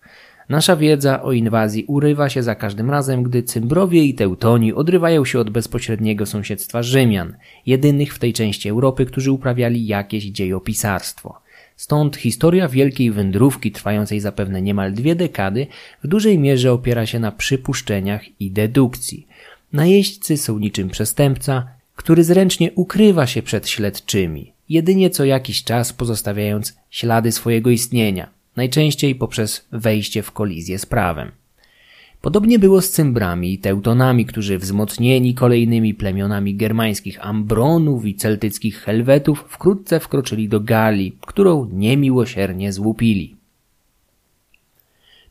Nasza 0.50 0.76
wiedza 0.76 1.24
o 1.24 1.32
inwazji 1.32 1.84
urywa 1.88 2.30
się 2.30 2.44
za 2.44 2.56
każdym 2.56 2.90
razem, 2.90 3.24
gdy 3.24 3.44
Cymbrowie 3.44 4.04
i 4.04 4.14
Teutoni 4.14 4.74
odrywają 4.74 5.26
się 5.26 5.40
od 5.40 5.50
bezpośredniego 5.50 6.26
sąsiedztwa 6.26 6.84
Rzymian, 6.84 7.36
jedynych 7.66 8.14
w 8.14 8.20
tej 8.20 8.34
części 8.34 8.70
Europy, 8.70 9.06
którzy 9.06 9.32
uprawiali 9.32 9.88
jakieś 9.88 10.24
dziejopisarstwo. 10.24 11.42
Stąd 11.76 12.16
historia 12.16 12.68
wielkiej 12.68 13.12
wędrówki, 13.12 13.72
trwającej 13.72 14.20
zapewne 14.20 14.62
niemal 14.62 14.94
dwie 14.94 15.16
dekady, 15.16 15.68
w 16.04 16.08
dużej 16.08 16.40
mierze 16.40 16.72
opiera 16.72 17.06
się 17.06 17.20
na 17.20 17.32
przypuszczeniach 17.32 18.22
i 18.40 18.52
dedukcji. 18.52 19.28
Najeźdźcy 19.74 20.38
są 20.38 20.60
niczym 20.60 20.90
przestępca, 20.90 21.68
który 21.96 22.24
zręcznie 22.24 22.72
ukrywa 22.72 23.28
się 23.28 23.42
przed 23.42 23.70
śledczymi, 23.70 24.54
jedynie 24.70 25.10
co 25.10 25.26
jakiś 25.26 25.64
czas 25.64 25.94
pozostawiając 25.94 26.78
ślady 26.90 27.32
swojego 27.32 27.70
istnienia, 27.70 28.37
najczęściej 28.58 29.16
poprzez 29.16 29.68
wejście 29.72 30.24
w 30.24 30.32
kolizję 30.32 30.80
z 30.80 30.86
prawem. 30.86 31.32
Podobnie 32.22 32.60
było 32.60 32.82
z 32.82 32.90
Cymbrami 32.90 33.54
i 33.54 33.58
Teutonami, 33.58 34.26
którzy 34.26 34.58
wzmocnieni 34.58 35.34
kolejnymi 35.34 35.94
plemionami 35.94 36.56
germańskich 36.56 37.26
Ambronów 37.26 38.06
i 38.06 38.16
celtyckich 38.16 38.78
Helwetów 38.80 39.46
wkrótce 39.50 40.00
wkroczyli 40.00 40.50
do 40.50 40.60
Galii, 40.60 41.18
którą 41.22 41.70
niemiłosiernie 41.74 42.74
złupili. 42.74 43.38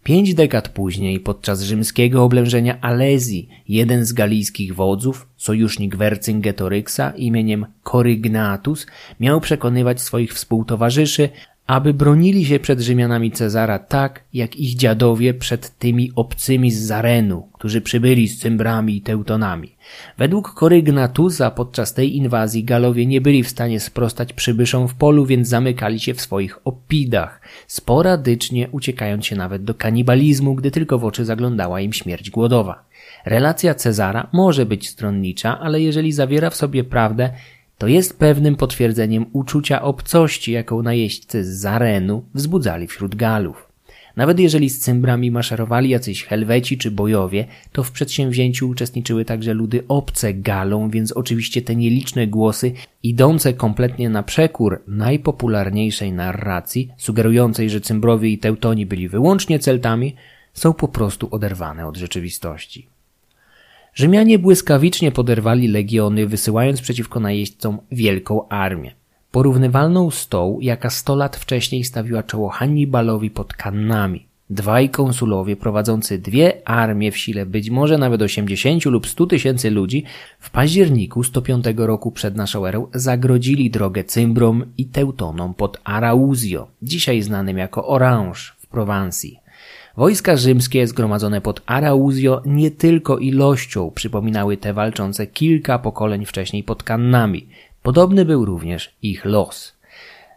Pięć 0.06 0.34
dekad 0.34 0.68
później, 0.68 1.20
podczas 1.20 1.62
rzymskiego 1.62 2.24
oblężenia 2.24 2.80
Alezji, 2.80 3.48
jeden 3.68 4.04
z 4.04 4.12
galijskich 4.12 4.74
wodzów, 4.74 5.28
sojusznik 5.36 5.96
Wercyngetoryxa 5.96 7.12
imieniem 7.16 7.66
Corygnatus, 7.84 8.86
miał 9.20 9.40
przekonywać 9.40 10.00
swoich 10.00 10.34
współtowarzyszy, 10.34 11.28
aby 11.66 11.94
bronili 11.94 12.44
się 12.44 12.58
przed 12.58 12.80
Rzymianami 12.80 13.30
Cezara 13.30 13.78
tak, 13.78 14.24
jak 14.34 14.56
ich 14.56 14.74
dziadowie 14.74 15.34
przed 15.34 15.78
tymi 15.78 16.12
obcymi 16.14 16.70
z 16.70 16.82
Zarenu, 16.82 17.48
którzy 17.52 17.80
przybyli 17.80 18.28
z 18.28 18.38
Cymbrami 18.38 18.96
i 18.96 19.00
Teutonami. 19.00 19.76
Według 20.18 20.54
Korygnatusa 20.54 21.50
podczas 21.50 21.94
tej 21.94 22.16
inwazji 22.16 22.64
Galowie 22.64 23.06
nie 23.06 23.20
byli 23.20 23.42
w 23.42 23.48
stanie 23.48 23.80
sprostać 23.80 24.32
przybyszom 24.32 24.88
w 24.88 24.94
polu, 24.94 25.26
więc 25.26 25.48
zamykali 25.48 26.00
się 26.00 26.14
w 26.14 26.20
swoich 26.20 26.58
opidach, 26.64 27.40
sporadycznie 27.66 28.68
uciekając 28.70 29.26
się 29.26 29.36
nawet 29.36 29.64
do 29.64 29.74
kanibalizmu, 29.74 30.54
gdy 30.54 30.70
tylko 30.70 30.98
w 30.98 31.04
oczy 31.04 31.24
zaglądała 31.24 31.80
im 31.80 31.92
śmierć 31.92 32.30
głodowa. 32.30 32.84
Relacja 33.24 33.74
Cezara 33.74 34.28
może 34.32 34.66
być 34.66 34.88
stronnicza, 34.88 35.60
ale 35.60 35.80
jeżeli 35.80 36.12
zawiera 36.12 36.50
w 36.50 36.56
sobie 36.56 36.84
prawdę, 36.84 37.30
to 37.78 37.86
jest 37.86 38.18
pewnym 38.18 38.56
potwierdzeniem 38.56 39.26
uczucia 39.32 39.82
obcości, 39.82 40.52
jaką 40.52 40.82
najeźdźcy 40.82 41.44
z 41.44 41.58
Zarenu 41.60 42.24
wzbudzali 42.34 42.86
wśród 42.86 43.14
Galów. 43.14 43.66
Nawet 44.16 44.38
jeżeli 44.38 44.70
z 44.70 44.78
cymbrami 44.78 45.30
maszerowali 45.30 45.90
jacyś 45.90 46.24
Helweci 46.24 46.78
czy 46.78 46.90
bojowie, 46.90 47.46
to 47.72 47.82
w 47.82 47.92
przedsięwzięciu 47.92 48.68
uczestniczyły 48.68 49.24
także 49.24 49.54
ludy 49.54 49.84
obce 49.88 50.34
Galom, 50.34 50.90
więc 50.90 51.12
oczywiście 51.12 51.62
te 51.62 51.76
nieliczne 51.76 52.26
głosy, 52.26 52.72
idące 53.02 53.52
kompletnie 53.52 54.08
na 54.10 54.22
przekór 54.22 54.82
najpopularniejszej 54.88 56.12
narracji, 56.12 56.90
sugerującej, 56.96 57.70
że 57.70 57.80
cymbrowie 57.80 58.28
i 58.28 58.38
teutoni 58.38 58.86
byli 58.86 59.08
wyłącznie 59.08 59.58
Celtami, 59.58 60.14
są 60.52 60.72
po 60.72 60.88
prostu 60.88 61.28
oderwane 61.30 61.86
od 61.86 61.96
rzeczywistości. 61.96 62.95
Rzymianie 63.96 64.38
błyskawicznie 64.38 65.12
poderwali 65.12 65.68
legiony, 65.68 66.26
wysyłając 66.26 66.80
przeciwko 66.80 67.20
najeźdźcom 67.20 67.78
wielką 67.92 68.48
armię. 68.48 68.94
Porównywalną 69.30 70.10
z 70.10 70.28
tą, 70.28 70.58
jaka 70.60 70.90
sto 70.90 71.14
lat 71.14 71.36
wcześniej 71.36 71.84
stawiła 71.84 72.22
czoło 72.22 72.48
Hannibalowi 72.48 73.30
pod 73.30 73.54
Kannami. 73.54 74.26
Dwaj 74.50 74.90
konsulowie 74.90 75.56
prowadzący 75.56 76.18
dwie 76.18 76.68
armie 76.68 77.12
w 77.12 77.16
sile 77.16 77.46
być 77.46 77.70
może 77.70 77.98
nawet 77.98 78.22
80 78.22 78.84
lub 78.84 79.06
100 79.06 79.26
tysięcy 79.26 79.70
ludzi 79.70 80.04
w 80.38 80.50
październiku 80.50 81.22
105 81.22 81.64
roku 81.76 82.12
przed 82.12 82.36
naszą 82.36 82.66
erą 82.66 82.86
zagrodzili 82.94 83.70
drogę 83.70 84.04
Cymbrom 84.04 84.64
i 84.78 84.86
Teutonom 84.86 85.54
pod 85.54 85.80
Arauzio, 85.84 86.68
dzisiaj 86.82 87.22
znanym 87.22 87.58
jako 87.58 87.86
Orange 87.86 88.40
w 88.58 88.66
Prowansji. 88.66 89.45
Wojska 89.96 90.36
rzymskie 90.36 90.86
zgromadzone 90.86 91.40
pod 91.40 91.62
Arauzio 91.66 92.42
nie 92.46 92.70
tylko 92.70 93.18
ilością 93.18 93.90
przypominały 93.90 94.56
te 94.56 94.72
walczące 94.72 95.26
kilka 95.26 95.78
pokoleń 95.78 96.24
wcześniej 96.24 96.64
pod 96.64 96.82
Kannami. 96.82 97.48
Podobny 97.82 98.24
był 98.24 98.44
również 98.44 98.96
ich 99.02 99.24
los. 99.24 99.76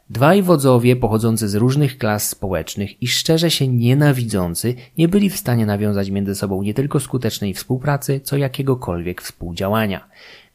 Dwaj 0.09 0.43
wodzowie 0.43 0.95
pochodzący 0.95 1.49
z 1.49 1.55
różnych 1.55 1.97
klas 1.97 2.29
społecznych 2.29 3.03
i 3.03 3.07
szczerze 3.07 3.51
się 3.51 3.67
nienawidzący 3.67 4.75
nie 4.97 5.07
byli 5.07 5.29
w 5.29 5.37
stanie 5.37 5.65
nawiązać 5.65 6.09
między 6.09 6.35
sobą 6.35 6.61
nie 6.61 6.73
tylko 6.73 6.99
skutecznej 6.99 7.53
współpracy, 7.53 8.19
co 8.23 8.37
jakiegokolwiek 8.37 9.21
współdziałania. 9.21 10.07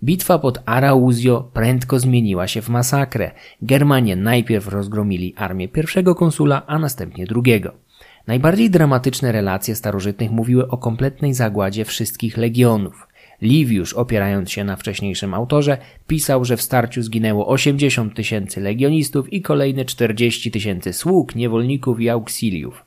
Bitwa 0.04 0.38
pod 0.38 0.58
Arauzio 0.66 1.50
prędko 1.52 1.98
zmieniła 1.98 2.48
się 2.48 2.62
w 2.62 2.68
masakrę. 2.68 3.30
Germanie 3.62 4.16
najpierw 4.16 4.68
rozgromili 4.68 5.34
armię 5.36 5.68
pierwszego 5.68 6.14
konsula, 6.14 6.62
a 6.66 6.78
następnie 6.78 7.26
drugiego. 7.26 7.83
Najbardziej 8.26 8.70
dramatyczne 8.70 9.32
relacje 9.32 9.74
starożytnych 9.74 10.30
mówiły 10.30 10.68
o 10.68 10.76
kompletnej 10.76 11.34
zagładzie 11.34 11.84
wszystkich 11.84 12.36
legionów. 12.36 13.06
Liviusz, 13.42 13.92
opierając 13.92 14.50
się 14.50 14.64
na 14.64 14.76
wcześniejszym 14.76 15.34
autorze, 15.34 15.78
pisał, 16.06 16.44
że 16.44 16.56
w 16.56 16.62
starciu 16.62 17.02
zginęło 17.02 17.46
80 17.46 18.14
tysięcy 18.14 18.60
legionistów 18.60 19.32
i 19.32 19.42
kolejne 19.42 19.84
40 19.84 20.50
tysięcy 20.50 20.92
sług, 20.92 21.34
niewolników 21.34 22.00
i 22.00 22.10
auksiliów. 22.10 22.84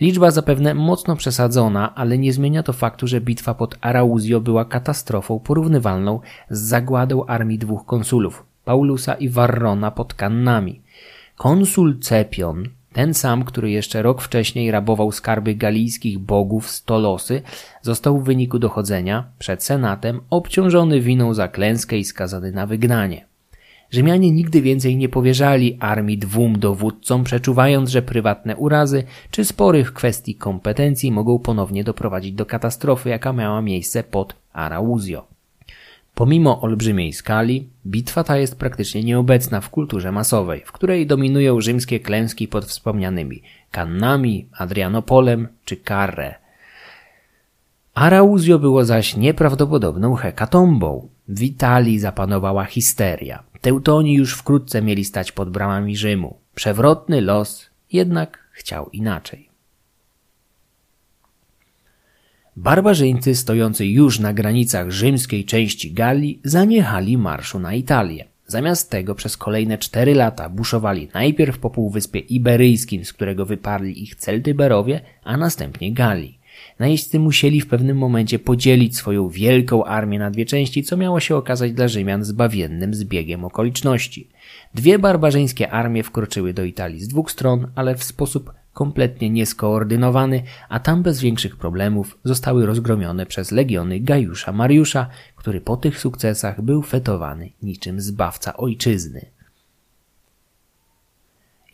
Liczba 0.00 0.30
zapewne 0.30 0.74
mocno 0.74 1.16
przesadzona, 1.16 1.94
ale 1.94 2.18
nie 2.18 2.32
zmienia 2.32 2.62
to 2.62 2.72
faktu, 2.72 3.06
że 3.06 3.20
bitwa 3.20 3.54
pod 3.54 3.78
Arauzio 3.80 4.40
była 4.40 4.64
katastrofą 4.64 5.38
porównywalną 5.38 6.20
z 6.50 6.60
zagładą 6.60 7.26
armii 7.26 7.58
dwóch 7.58 7.86
konsulów, 7.86 8.44
Paulusa 8.64 9.14
i 9.14 9.28
Varrona 9.28 9.90
pod 9.90 10.14
Kannami. 10.14 10.80
Konsul 11.36 11.98
Cepion 11.98 12.68
ten 12.92 13.14
sam, 13.14 13.44
który 13.44 13.70
jeszcze 13.70 14.02
rok 14.02 14.22
wcześniej 14.22 14.70
rabował 14.70 15.12
skarby 15.12 15.54
galijskich 15.54 16.18
bogów 16.18 16.70
z 16.70 16.84
Tolosy, 16.84 17.42
został 17.82 18.18
w 18.18 18.24
wyniku 18.24 18.58
dochodzenia 18.58 19.24
przed 19.38 19.64
senatem 19.64 20.20
obciążony 20.30 21.00
winą 21.00 21.34
za 21.34 21.48
klęskę 21.48 21.98
i 21.98 22.04
skazany 22.04 22.52
na 22.52 22.66
wygnanie. 22.66 23.30
Rzymianie 23.90 24.30
nigdy 24.30 24.62
więcej 24.62 24.96
nie 24.96 25.08
powierzali 25.08 25.76
armii 25.80 26.18
dwóm 26.18 26.58
dowódcom, 26.58 27.24
przeczuwając, 27.24 27.90
że 27.90 28.02
prywatne 28.02 28.56
urazy 28.56 29.04
czy 29.30 29.44
spory 29.44 29.84
w 29.84 29.92
kwestii 29.92 30.34
kompetencji 30.34 31.12
mogą 31.12 31.38
ponownie 31.38 31.84
doprowadzić 31.84 32.32
do 32.32 32.46
katastrofy, 32.46 33.08
jaka 33.08 33.32
miała 33.32 33.62
miejsce 33.62 34.02
pod 34.02 34.36
Arauzio. 34.52 35.29
Pomimo 36.14 36.60
olbrzymiej 36.60 37.12
skali, 37.12 37.68
bitwa 37.86 38.24
ta 38.24 38.36
jest 38.36 38.58
praktycznie 38.58 39.04
nieobecna 39.04 39.60
w 39.60 39.70
kulturze 39.70 40.12
masowej, 40.12 40.62
w 40.66 40.72
której 40.72 41.06
dominują 41.06 41.60
rzymskie 41.60 42.00
klęski 42.00 42.48
pod 42.48 42.64
wspomnianymi 42.64 43.42
Kannami, 43.70 44.48
Adrianopolem 44.58 45.48
czy 45.64 45.76
Carre. 45.76 46.34
Arauzio 47.94 48.58
było 48.58 48.84
zaś 48.84 49.16
nieprawdopodobną 49.16 50.14
hekatombą. 50.14 51.08
W 51.28 51.42
Italii 51.42 51.98
zapanowała 51.98 52.64
histeria. 52.64 53.42
Teutoni 53.60 54.14
już 54.14 54.34
wkrótce 54.34 54.82
mieli 54.82 55.04
stać 55.04 55.32
pod 55.32 55.50
bramami 55.50 55.96
Rzymu. 55.96 56.38
Przewrotny 56.54 57.20
los 57.20 57.70
jednak 57.92 58.38
chciał 58.52 58.90
inaczej. 58.90 59.49
Barbarzyńcy 62.56 63.34
stojący 63.34 63.86
już 63.86 64.18
na 64.18 64.32
granicach 64.32 64.90
rzymskiej 64.90 65.44
części 65.44 65.92
Galii 65.92 66.40
zaniechali 66.44 67.18
marszu 67.18 67.58
na 67.58 67.74
Italię. 67.74 68.24
Zamiast 68.46 68.90
tego 68.90 69.14
przez 69.14 69.36
kolejne 69.36 69.78
cztery 69.78 70.14
lata 70.14 70.48
buszowali 70.48 71.08
najpierw 71.14 71.58
po 71.58 71.70
Półwyspie 71.70 72.18
Iberyjskim, 72.18 73.04
z 73.04 73.12
którego 73.12 73.46
wyparli 73.46 74.02
ich 74.02 74.14
Celtyberowie, 74.14 75.00
a 75.24 75.36
następnie 75.36 75.92
Galii. 75.92 76.39
Najeźdźcy 76.80 77.18
musieli 77.18 77.60
w 77.60 77.66
pewnym 77.66 77.96
momencie 77.96 78.38
podzielić 78.38 78.96
swoją 78.96 79.28
wielką 79.28 79.84
armię 79.84 80.18
na 80.18 80.30
dwie 80.30 80.46
części, 80.46 80.82
co 80.82 80.96
miało 80.96 81.20
się 81.20 81.36
okazać 81.36 81.72
dla 81.72 81.88
Rzymian 81.88 82.24
zbawiennym 82.24 82.94
zbiegiem 82.94 83.44
okoliczności. 83.44 84.28
Dwie 84.74 84.98
barbarzyńskie 84.98 85.70
armie 85.70 86.02
wkroczyły 86.02 86.54
do 86.54 86.64
Italii 86.64 87.00
z 87.00 87.08
dwóch 87.08 87.30
stron, 87.30 87.66
ale 87.74 87.94
w 87.94 88.04
sposób 88.04 88.52
kompletnie 88.72 89.30
nieskoordynowany, 89.30 90.42
a 90.68 90.80
tam 90.80 91.02
bez 91.02 91.20
większych 91.20 91.56
problemów 91.56 92.18
zostały 92.24 92.66
rozgromione 92.66 93.26
przez 93.26 93.52
legiony 93.52 94.00
Gajusza 94.00 94.52
Mariusza, 94.52 95.06
który 95.36 95.60
po 95.60 95.76
tych 95.76 95.98
sukcesach 95.98 96.62
był 96.62 96.82
fetowany 96.82 97.50
niczym 97.62 98.00
zbawca 98.00 98.56
ojczyzny. 98.56 99.39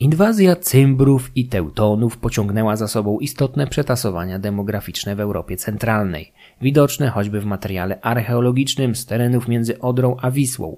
Inwazja 0.01 0.57
Cymbrów 0.57 1.31
i 1.35 1.49
Teutonów 1.49 2.19
pociągnęła 2.19 2.77
za 2.77 2.89
sobą 2.89 3.19
istotne 3.19 3.67
przetasowania 3.67 4.39
demograficzne 4.39 5.17
w 5.17 5.21
Europie 5.21 5.57
Centralnej, 5.57 6.33
widoczne 6.61 7.09
choćby 7.09 7.41
w 7.41 7.45
materiale 7.45 8.01
archeologicznym 8.01 8.95
z 8.95 9.07
terenów 9.07 9.49
między 9.49 9.79
Odrą 9.81 10.17
a 10.23 10.31
Wisłą, 10.31 10.77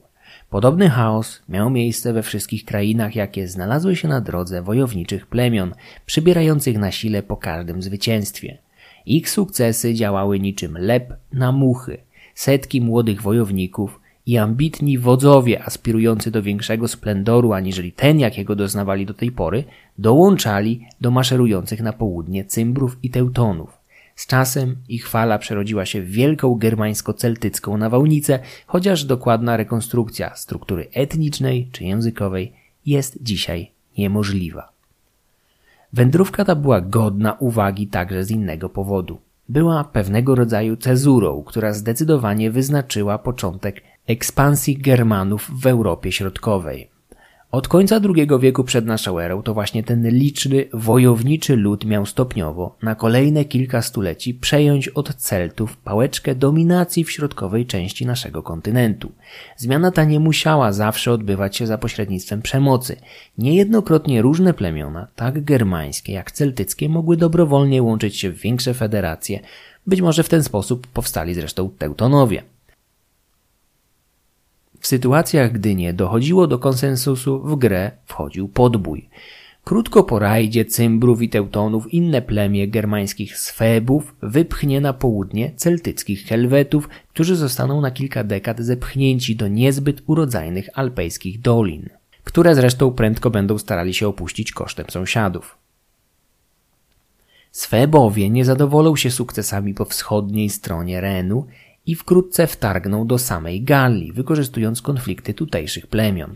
Podobny 0.51 0.91
chaos 0.91 1.43
miał 1.49 1.71
miejsce 1.71 2.13
we 2.13 2.23
wszystkich 2.23 2.65
krainach, 2.65 3.17
jakie 3.17 3.49
znalazły 3.49 3.97
się 3.97 4.09
na 4.09 4.21
drodze 4.21 4.63
wojowniczych 4.63 5.27
plemion, 5.27 5.75
przybierających 6.07 6.79
na 6.79 6.91
sile 6.93 7.23
po 7.23 7.37
każdym 7.37 7.83
zwycięstwie. 7.83 8.59
Ich 9.07 9.31
sukcesy 9.31 9.95
działały 9.95 10.41
niczym 10.41 10.79
lep 10.79 11.15
na 11.33 11.53
muchy. 11.53 11.99
Setki 12.35 12.81
młodych 12.81 13.23
wojowników 13.23 14.01
i 14.29 14.39
ambitni 14.39 14.99
wodzowie 14.99 15.65
aspirujący 15.65 16.31
do 16.31 16.43
większego 16.43 16.89
splendoru 16.89 17.53
aniżeli 17.53 17.93
ten, 17.93 18.21
jakiego 18.21 18.57
doznawali 18.57 19.07
do 19.07 19.15
tej 19.15 19.33
pory, 19.33 19.65
dołączali 19.99 20.87
do 21.01 21.11
maszerujących 21.11 21.81
na 21.81 21.93
południe 21.93 22.45
Cymbrów 22.45 22.99
i 23.03 23.11
Teutonów. 23.11 23.79
Z 24.17 24.27
czasem 24.27 24.77
ich 24.89 25.09
fala 25.09 25.39
przerodziła 25.39 25.87
się 25.87 26.03
w 26.03 26.11
wielką 26.11 26.55
germańsko-celtycką 26.55 27.77
nawałnicę, 27.77 28.39
chociaż 28.67 29.05
dokładna 29.05 29.57
rekonstrukcja 29.57 30.37
struktury 30.37 30.89
etnicznej 30.93 31.69
czy 31.73 31.85
językowej 31.85 32.53
jest 32.87 33.19
dzisiaj 33.23 33.71
niemożliwa. 33.99 34.73
Wędrówka 35.93 36.45
ta 36.45 36.55
była 36.55 36.81
godna 36.81 37.33
uwagi 37.33 37.87
także 37.87 38.25
z 38.25 38.31
innego 38.31 38.69
powodu. 38.69 39.19
była 39.49 39.85
pewnego 39.85 40.35
rodzaju 40.35 40.77
cezurą, 40.77 41.43
która 41.47 41.73
zdecydowanie 41.73 42.51
wyznaczyła 42.51 43.19
początek 43.19 43.83
ekspansji 44.09 44.77
Germanów 44.77 45.51
w 45.63 45.67
Europie 45.67 46.13
Środkowej. 46.13 46.89
Od 47.51 47.69
końca 47.69 48.01
II 48.17 48.29
wieku 48.41 48.65
przed 48.65 48.87
naszą 48.87 49.19
erą 49.19 49.43
to 49.43 49.55
właśnie 49.55 49.83
ten 49.83 50.09
liczny, 50.09 50.65
wojowniczy 50.73 51.57
lud 51.57 51.85
miał 51.85 52.07
stopniowo 52.07 52.77
na 52.83 52.95
kolejne 52.95 53.45
kilka 53.45 53.83
stuleci 53.83 54.35
przejąć 54.35 54.89
od 54.89 55.15
Celtów 55.15 55.77
pałeczkę 55.77 56.35
dominacji 56.35 57.05
w 57.05 57.11
środkowej 57.11 57.67
części 57.67 58.07
naszego 58.07 58.43
kontynentu. 58.43 59.13
Zmiana 59.57 59.91
ta 59.91 60.05
nie 60.05 60.21
musiała 60.21 60.73
zawsze 60.73 61.13
odbywać 61.13 61.57
się 61.57 61.67
za 61.67 61.79
pośrednictwem 61.79 62.43
przemocy. 62.43 62.97
Niejednokrotnie 63.39 64.23
różne 64.23 64.55
plemiona, 64.55 65.07
tak 65.17 65.45
germańskie 65.45 66.13
jak 66.13 66.33
celtyckie, 66.33 66.89
mogły 66.89 67.17
dobrowolnie 67.17 67.83
łączyć 67.83 68.17
się 68.17 68.31
w 68.31 68.41
większe 68.41 68.75
federacje. 68.75 69.41
Być 69.87 70.01
może 70.01 70.23
w 70.23 70.29
ten 70.29 70.43
sposób 70.43 70.87
powstali 70.87 71.35
zresztą 71.35 71.71
Teutonowie. 71.79 72.43
W 74.81 74.87
sytuacjach, 74.87 75.53
gdy 75.53 75.75
nie 75.75 75.93
dochodziło 75.93 76.47
do 76.47 76.59
konsensusu, 76.59 77.41
w 77.41 77.57
grę 77.57 77.91
wchodził 78.07 78.49
podbój. 78.49 79.09
Krótko 79.65 80.05
po 80.05 80.19
rajdzie 80.19 80.65
Cymbrów 80.65 81.23
i 81.23 81.29
Teutonów 81.29 81.95
inne 81.95 82.23
plemię 82.23 82.69
germańskich 82.69 83.39
Swebów 83.39 84.17
wypchnie 84.23 84.81
na 84.81 84.93
południe 84.93 85.53
celtyckich 85.57 86.25
Helwetów, 86.25 86.89
którzy 87.09 87.37
zostaną 87.37 87.81
na 87.81 87.91
kilka 87.91 88.25
dekad 88.25 88.61
zepchnięci 88.61 89.37
do 89.37 89.49
niezbyt 89.49 90.03
urodzajnych 90.07 90.69
alpejskich 90.75 91.41
dolin, 91.41 91.89
które 92.25 92.55
zresztą 92.55 92.91
prędko 92.91 93.31
będą 93.31 93.59
starali 93.59 93.95
się 93.95 94.09
opuścić 94.09 94.53
kosztem 94.53 94.87
sąsiadów. 94.91 95.59
Swebowie 97.53 98.31
nie 98.31 98.45
zadowolą 98.45 98.97
się 98.97 99.11
sukcesami 99.11 99.75
po 99.75 99.85
wschodniej 99.85 100.51
stronie 100.51 101.01
Renu 101.01 101.47
i 101.89 101.95
wkrótce 101.95 102.47
wtargną 102.47 103.07
do 103.07 103.19
samej 103.19 103.63
Galii, 103.63 104.13
wykorzystując 104.13 104.83
konflikty 104.83 105.35
tutejszych 105.35 105.87
plemion. 105.87 106.33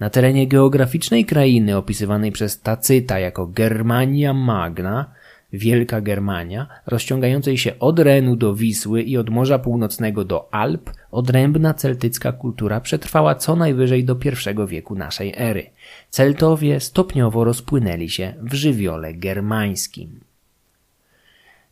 Na 0.00 0.10
terenie 0.10 0.48
geograficznej 0.48 1.24
krainy 1.24 1.76
opisywanej 1.76 2.32
przez 2.32 2.60
Tacyta 2.60 3.18
jako 3.18 3.46
Germania 3.46 4.34
Magna, 4.34 5.10
Wielka 5.52 6.00
Germania, 6.00 6.66
rozciągającej 6.86 7.58
się 7.58 7.78
od 7.78 7.98
Renu 7.98 8.36
do 8.36 8.54
Wisły 8.54 9.02
i 9.02 9.16
od 9.16 9.30
Morza 9.30 9.58
Północnego 9.58 10.24
do 10.24 10.54
Alp, 10.54 10.90
odrębna 11.10 11.74
celtycka 11.74 12.32
kultura 12.32 12.80
przetrwała 12.80 13.34
co 13.34 13.56
najwyżej 13.56 14.04
do 14.04 14.16
I 14.24 14.68
wieku 14.68 14.94
naszej 14.94 15.34
ery. 15.36 15.70
Celtowie 16.10 16.80
stopniowo 16.80 17.44
rozpłynęli 17.44 18.08
się 18.08 18.34
w 18.42 18.54
żywiole 18.54 19.14
germańskim. 19.14 20.25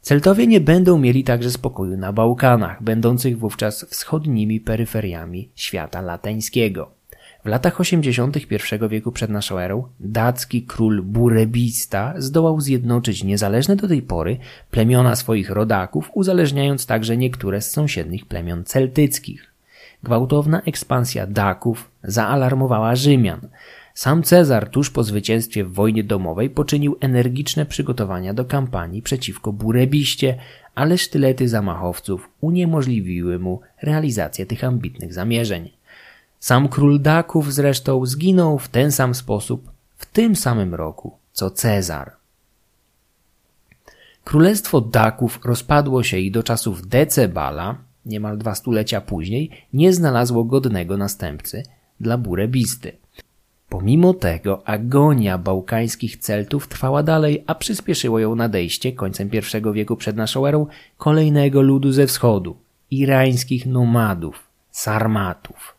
Celtowie 0.05 0.46
nie 0.46 0.61
będą 0.61 0.98
mieli 0.98 1.24
także 1.24 1.50
spokoju 1.50 1.96
na 1.96 2.12
Bałkanach, 2.12 2.82
będących 2.82 3.38
wówczas 3.38 3.86
wschodnimi 3.90 4.61
peryferiami 4.61 5.48
świata 5.55 6.00
lateńskiego. 6.00 6.90
W 7.44 7.48
latach 7.48 7.80
81 7.80 8.88
wieku 8.88 9.12
przed 9.12 9.30
naszą 9.30 9.59
erą 9.59 9.84
dacki 10.00 10.62
król 10.62 11.02
Burebista 11.02 12.14
zdołał 12.18 12.61
zjednoczyć 12.61 13.24
niezależne 13.24 13.76
do 13.76 13.88
tej 13.88 14.02
pory 14.02 14.36
plemiona 14.70 15.16
swoich 15.16 15.50
rodaków, 15.50 16.11
uzależniając 16.14 16.86
także 16.86 17.16
niektóre 17.16 17.61
z 17.61 17.70
sąsiednich 17.70 18.26
plemion 18.26 18.64
celtyckich. 18.64 19.50
Gwałtowna 20.02 20.62
ekspansja 20.62 21.26
Daków 21.26 21.90
zaalarmowała 22.02 22.96
Rzymian. 22.96 23.40
Sam 23.95 24.22
Cezar 24.22 24.68
tuż 24.68 24.90
po 24.90 25.05
zwycięstwie 25.05 25.64
w 25.64 25.72
wojnie 25.72 26.05
domowej 26.05 26.51
poczynił 26.51 26.97
energiczne 27.01 27.66
przygotowania 27.66 28.34
do 28.34 28.45
kampanii 28.45 29.03
przeciwko 29.03 29.53
Burebiście, 29.53 30.38
ale 30.74 30.99
sztylety 30.99 31.49
zamachowców 31.49 32.30
uniemożliwiły 32.40 33.38
mu 33.38 33.61
realizację 33.82 34.47
tych 34.47 34.64
ambitnych 34.64 35.14
zamierzeń. 35.14 35.70
Sam 36.40 36.68
król 36.68 37.01
Daków 37.01 37.55
zresztą 37.55 38.07
zginął 38.07 38.59
w 38.59 38.68
ten 38.68 38.92
sam 38.92 39.14
sposób 39.14 39.70
w 39.97 40.07
tym 40.07 40.36
samym 40.36 40.74
roku 40.74 41.18
co 41.32 41.51
Cezar. 41.51 42.12
Królestwo 44.24 44.80
Daków 44.80 45.40
rozpadło 45.45 46.03
się 46.03 46.18
i 46.18 46.30
do 46.30 46.42
czasów 46.42 46.88
Decebala, 46.88 47.78
niemal 48.07 48.38
dwa 48.38 48.55
stulecia 48.55 49.01
później, 49.01 49.51
nie 49.72 49.92
znalazło 49.92 50.45
godnego 50.45 50.97
następcy 50.97 51.62
dla 52.01 52.18
Burebisty. 52.18 53.03
Pomimo 53.74 54.14
tego 54.14 54.68
agonia 54.68 55.38
bałkańskich 55.38 56.16
Celtów 56.16 56.68
trwała 56.68 57.02
dalej, 57.02 57.44
a 57.46 57.54
przyspieszyło 57.54 58.18
ją 58.18 58.34
nadejście 58.34 58.92
końcem 58.92 59.30
I 59.32 59.72
wieku 59.72 59.96
przed 59.96 60.16
naszą 60.16 60.46
erą 60.46 60.66
kolejnego 60.96 61.62
ludu 61.62 61.92
ze 61.92 62.06
wschodu 62.06 62.56
irańskich 62.90 63.66
nomadów, 63.66 64.46
sarmatów. 64.70 65.74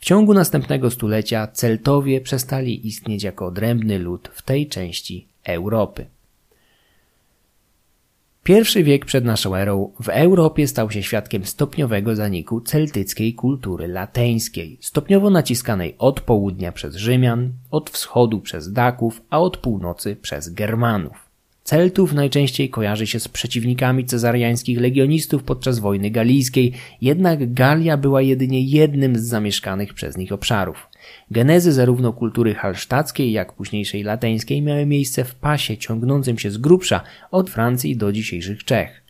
W 0.00 0.04
ciągu 0.04 0.34
następnego 0.34 0.90
stulecia 0.90 1.46
Celtowie 1.46 2.20
przestali 2.20 2.86
istnieć 2.86 3.22
jako 3.22 3.46
odrębny 3.46 3.98
lud 3.98 4.30
w 4.32 4.42
tej 4.42 4.68
części 4.68 5.26
Europy. 5.44 6.06
Pierwszy 8.50 8.84
wiek 8.84 9.04
przed 9.04 9.24
naszą 9.24 9.56
erą 9.56 9.92
w 10.00 10.08
Europie 10.08 10.68
stał 10.68 10.90
się 10.90 11.02
świadkiem 11.02 11.44
stopniowego 11.44 12.16
zaniku 12.16 12.60
celtyckiej 12.60 13.34
kultury 13.34 13.88
lateńskiej, 13.88 14.78
stopniowo 14.80 15.30
naciskanej 15.30 15.94
od 15.98 16.20
południa 16.20 16.72
przez 16.72 16.96
Rzymian, 16.96 17.52
od 17.70 17.90
wschodu 17.90 18.40
przez 18.40 18.72
Daków, 18.72 19.22
a 19.30 19.40
od 19.40 19.56
północy 19.56 20.16
przez 20.16 20.48
Germanów. 20.48 21.30
Celtów 21.64 22.12
najczęściej 22.12 22.70
kojarzy 22.70 23.06
się 23.06 23.20
z 23.20 23.28
przeciwnikami 23.28 24.04
cezariańskich 24.04 24.80
legionistów 24.80 25.42
podczas 25.42 25.78
wojny 25.78 26.10
galijskiej, 26.10 26.72
jednak 27.00 27.54
Galia 27.54 27.96
była 27.96 28.22
jedynie 28.22 28.60
jednym 28.62 29.16
z 29.16 29.22
zamieszkanych 29.22 29.94
przez 29.94 30.16
nich 30.16 30.32
obszarów. 30.32 30.89
Genezy 31.30 31.72
zarówno 31.72 32.12
kultury 32.12 32.54
halsztackiej, 32.54 33.32
jak 33.32 33.52
późniejszej 33.52 34.02
lateńskiej 34.02 34.62
miały 34.62 34.86
miejsce 34.86 35.24
w 35.24 35.34
pasie 35.34 35.76
ciągnącym 35.76 36.38
się 36.38 36.50
z 36.50 36.58
grubsza 36.58 37.00
od 37.30 37.50
Francji 37.50 37.96
do 37.96 38.12
dzisiejszych 38.12 38.64
Czech. 38.64 39.02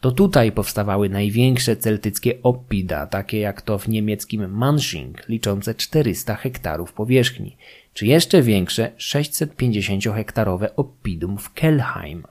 To 0.00 0.12
tutaj 0.12 0.52
powstawały 0.52 1.08
największe 1.08 1.76
celtyckie 1.76 2.42
oppida, 2.42 3.06
takie 3.06 3.38
jak 3.38 3.62
to 3.62 3.78
w 3.78 3.88
niemieckim 3.88 4.50
Mansching, 4.50 5.28
liczące 5.28 5.74
400 5.74 6.34
hektarów 6.34 6.92
powierzchni, 6.92 7.56
czy 7.94 8.06
jeszcze 8.06 8.42
większe 8.42 8.92
650-hektarowe 8.98 10.68
oppidum 10.76 11.38
w 11.38 11.52
Kelheim. 11.52 12.22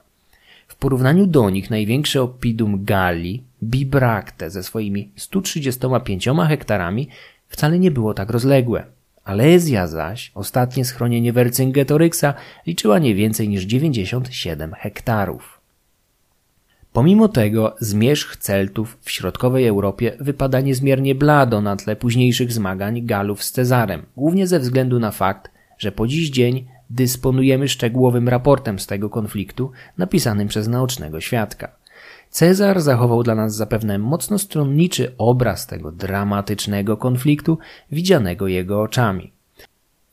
W 0.68 0.76
porównaniu 0.76 1.26
do 1.26 1.50
nich 1.50 1.70
największe 1.70 2.22
oppidum 2.22 2.84
Galii, 2.84 3.42
Bibracte 3.62 4.50
ze 4.50 4.62
swoimi 4.62 5.10
135 5.16 6.28
hektarami 6.48 7.08
wcale 7.48 7.78
nie 7.78 7.90
było 7.90 8.14
tak 8.14 8.30
rozległe. 8.30 8.95
Alezja 9.26 9.86
zaś, 9.86 10.30
ostatnie 10.34 10.84
schronienie 10.84 11.32
Vercingetoryksa, 11.32 12.34
liczyła 12.66 12.98
nie 12.98 13.14
więcej 13.14 13.48
niż 13.48 13.62
97 13.62 14.74
hektarów. 14.74 15.60
Pomimo 16.92 17.28
tego 17.28 17.76
zmierzch 17.80 18.36
Celtów 18.36 18.98
w 19.00 19.10
środkowej 19.10 19.66
Europie 19.66 20.16
wypada 20.20 20.60
niezmiernie 20.60 21.14
blado 21.14 21.60
na 21.60 21.76
tle 21.76 21.96
późniejszych 21.96 22.52
zmagań 22.52 23.06
Galów 23.06 23.44
z 23.44 23.52
Cezarem, 23.52 24.06
głównie 24.16 24.46
ze 24.46 24.60
względu 24.60 24.98
na 24.98 25.10
fakt, 25.10 25.50
że 25.78 25.92
po 25.92 26.06
dziś 26.06 26.30
dzień 26.30 26.66
dysponujemy 26.90 27.68
szczegółowym 27.68 28.28
raportem 28.28 28.78
z 28.78 28.86
tego 28.86 29.10
konfliktu 29.10 29.70
napisanym 29.98 30.48
przez 30.48 30.68
naocznego 30.68 31.20
świadka. 31.20 31.72
Cezar 32.36 32.80
zachował 32.80 33.22
dla 33.22 33.34
nas 33.34 33.56
zapewne 33.56 33.98
mocno 33.98 34.38
stronniczy 34.38 35.14
obraz 35.18 35.66
tego 35.66 35.92
dramatycznego 35.92 36.96
konfliktu, 36.96 37.58
widzianego 37.92 38.48
jego 38.48 38.82
oczami. 38.82 39.32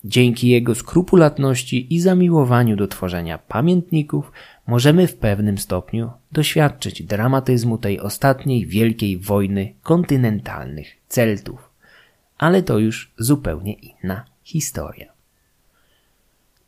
Dzięki 0.03 0.49
jego 0.49 0.75
skrupulatności 0.75 1.93
i 1.93 2.01
zamiłowaniu 2.01 2.75
do 2.75 2.87
tworzenia 2.87 3.37
pamiętników 3.37 4.31
możemy 4.67 5.07
w 5.07 5.15
pewnym 5.15 5.57
stopniu 5.57 6.11
doświadczyć 6.31 7.03
dramatyzmu 7.03 7.77
tej 7.77 7.99
ostatniej 7.99 8.65
wielkiej 8.65 9.17
wojny 9.17 9.73
kontynentalnych 9.81 10.87
Celtów. 11.07 11.69
Ale 12.37 12.63
to 12.63 12.79
już 12.79 13.11
zupełnie 13.17 13.73
inna 13.73 14.25
historia. 14.43 15.13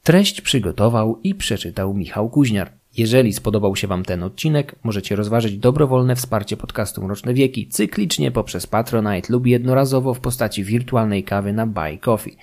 Treść 0.03 0.41
przygotował 0.41 1.19
i 1.23 1.35
przeczytał 1.35 1.93
Michał 1.93 2.29
Kuźniar. 2.29 2.71
Jeżeli 2.97 3.33
spodobał 3.33 3.75
się 3.75 3.87
Wam 3.87 4.03
ten 4.03 4.23
odcinek, 4.23 4.75
możecie 4.83 5.15
rozważyć 5.15 5.57
dobrowolne 5.57 6.15
wsparcie 6.15 6.57
podcastu 6.57 7.03
Mroczne 7.03 7.33
Wieki 7.33 7.67
cyklicznie 7.67 8.31
poprzez 8.31 8.67
Patronite 8.67 9.33
lub 9.33 9.47
jednorazowo 9.47 10.13
w 10.13 10.19
postaci 10.19 10.63
wirtualnej 10.63 11.23
kawy 11.23 11.53
na 11.53 11.67
Buy 11.67 11.97
Coffee. 11.97 12.37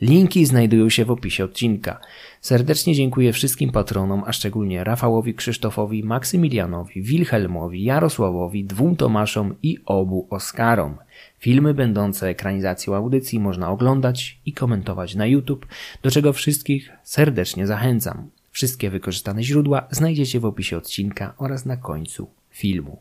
Linki 0.00 0.46
znajdują 0.46 0.88
się 0.88 1.04
w 1.04 1.10
opisie 1.10 1.44
odcinka. 1.44 2.00
Serdecznie 2.40 2.94
dziękuję 2.94 3.32
wszystkim 3.32 3.72
patronom, 3.72 4.22
a 4.26 4.32
szczególnie 4.32 4.84
Rafałowi 4.84 5.34
Krzysztofowi, 5.34 6.04
Maksymilianowi, 6.04 7.02
Wilhelmowi, 7.02 7.84
Jarosławowi, 7.84 8.64
dwóm 8.64 8.96
Tomaszom 8.96 9.54
i 9.62 9.78
obu 9.86 10.26
Oskarom. 10.30 10.96
Filmy 11.38 11.74
będące 11.74 12.28
ekranizacją 12.28 12.94
audycji 12.94 13.40
można 13.40 13.70
oglądać 13.70 14.40
i 14.46 14.52
komentować 14.52 15.14
na 15.14 15.26
YouTube, 15.26 15.66
do 16.02 16.10
czego 16.10 16.32
wszystkich 16.32 16.90
serdecznie 17.02 17.66
zachęcam. 17.66 18.37
Wszystkie 18.58 18.90
wykorzystane 18.90 19.42
źródła 19.42 19.88
znajdziecie 19.90 20.40
w 20.40 20.44
opisie 20.44 20.76
odcinka 20.76 21.34
oraz 21.36 21.66
na 21.66 21.76
końcu 21.76 22.30
filmu. 22.50 23.00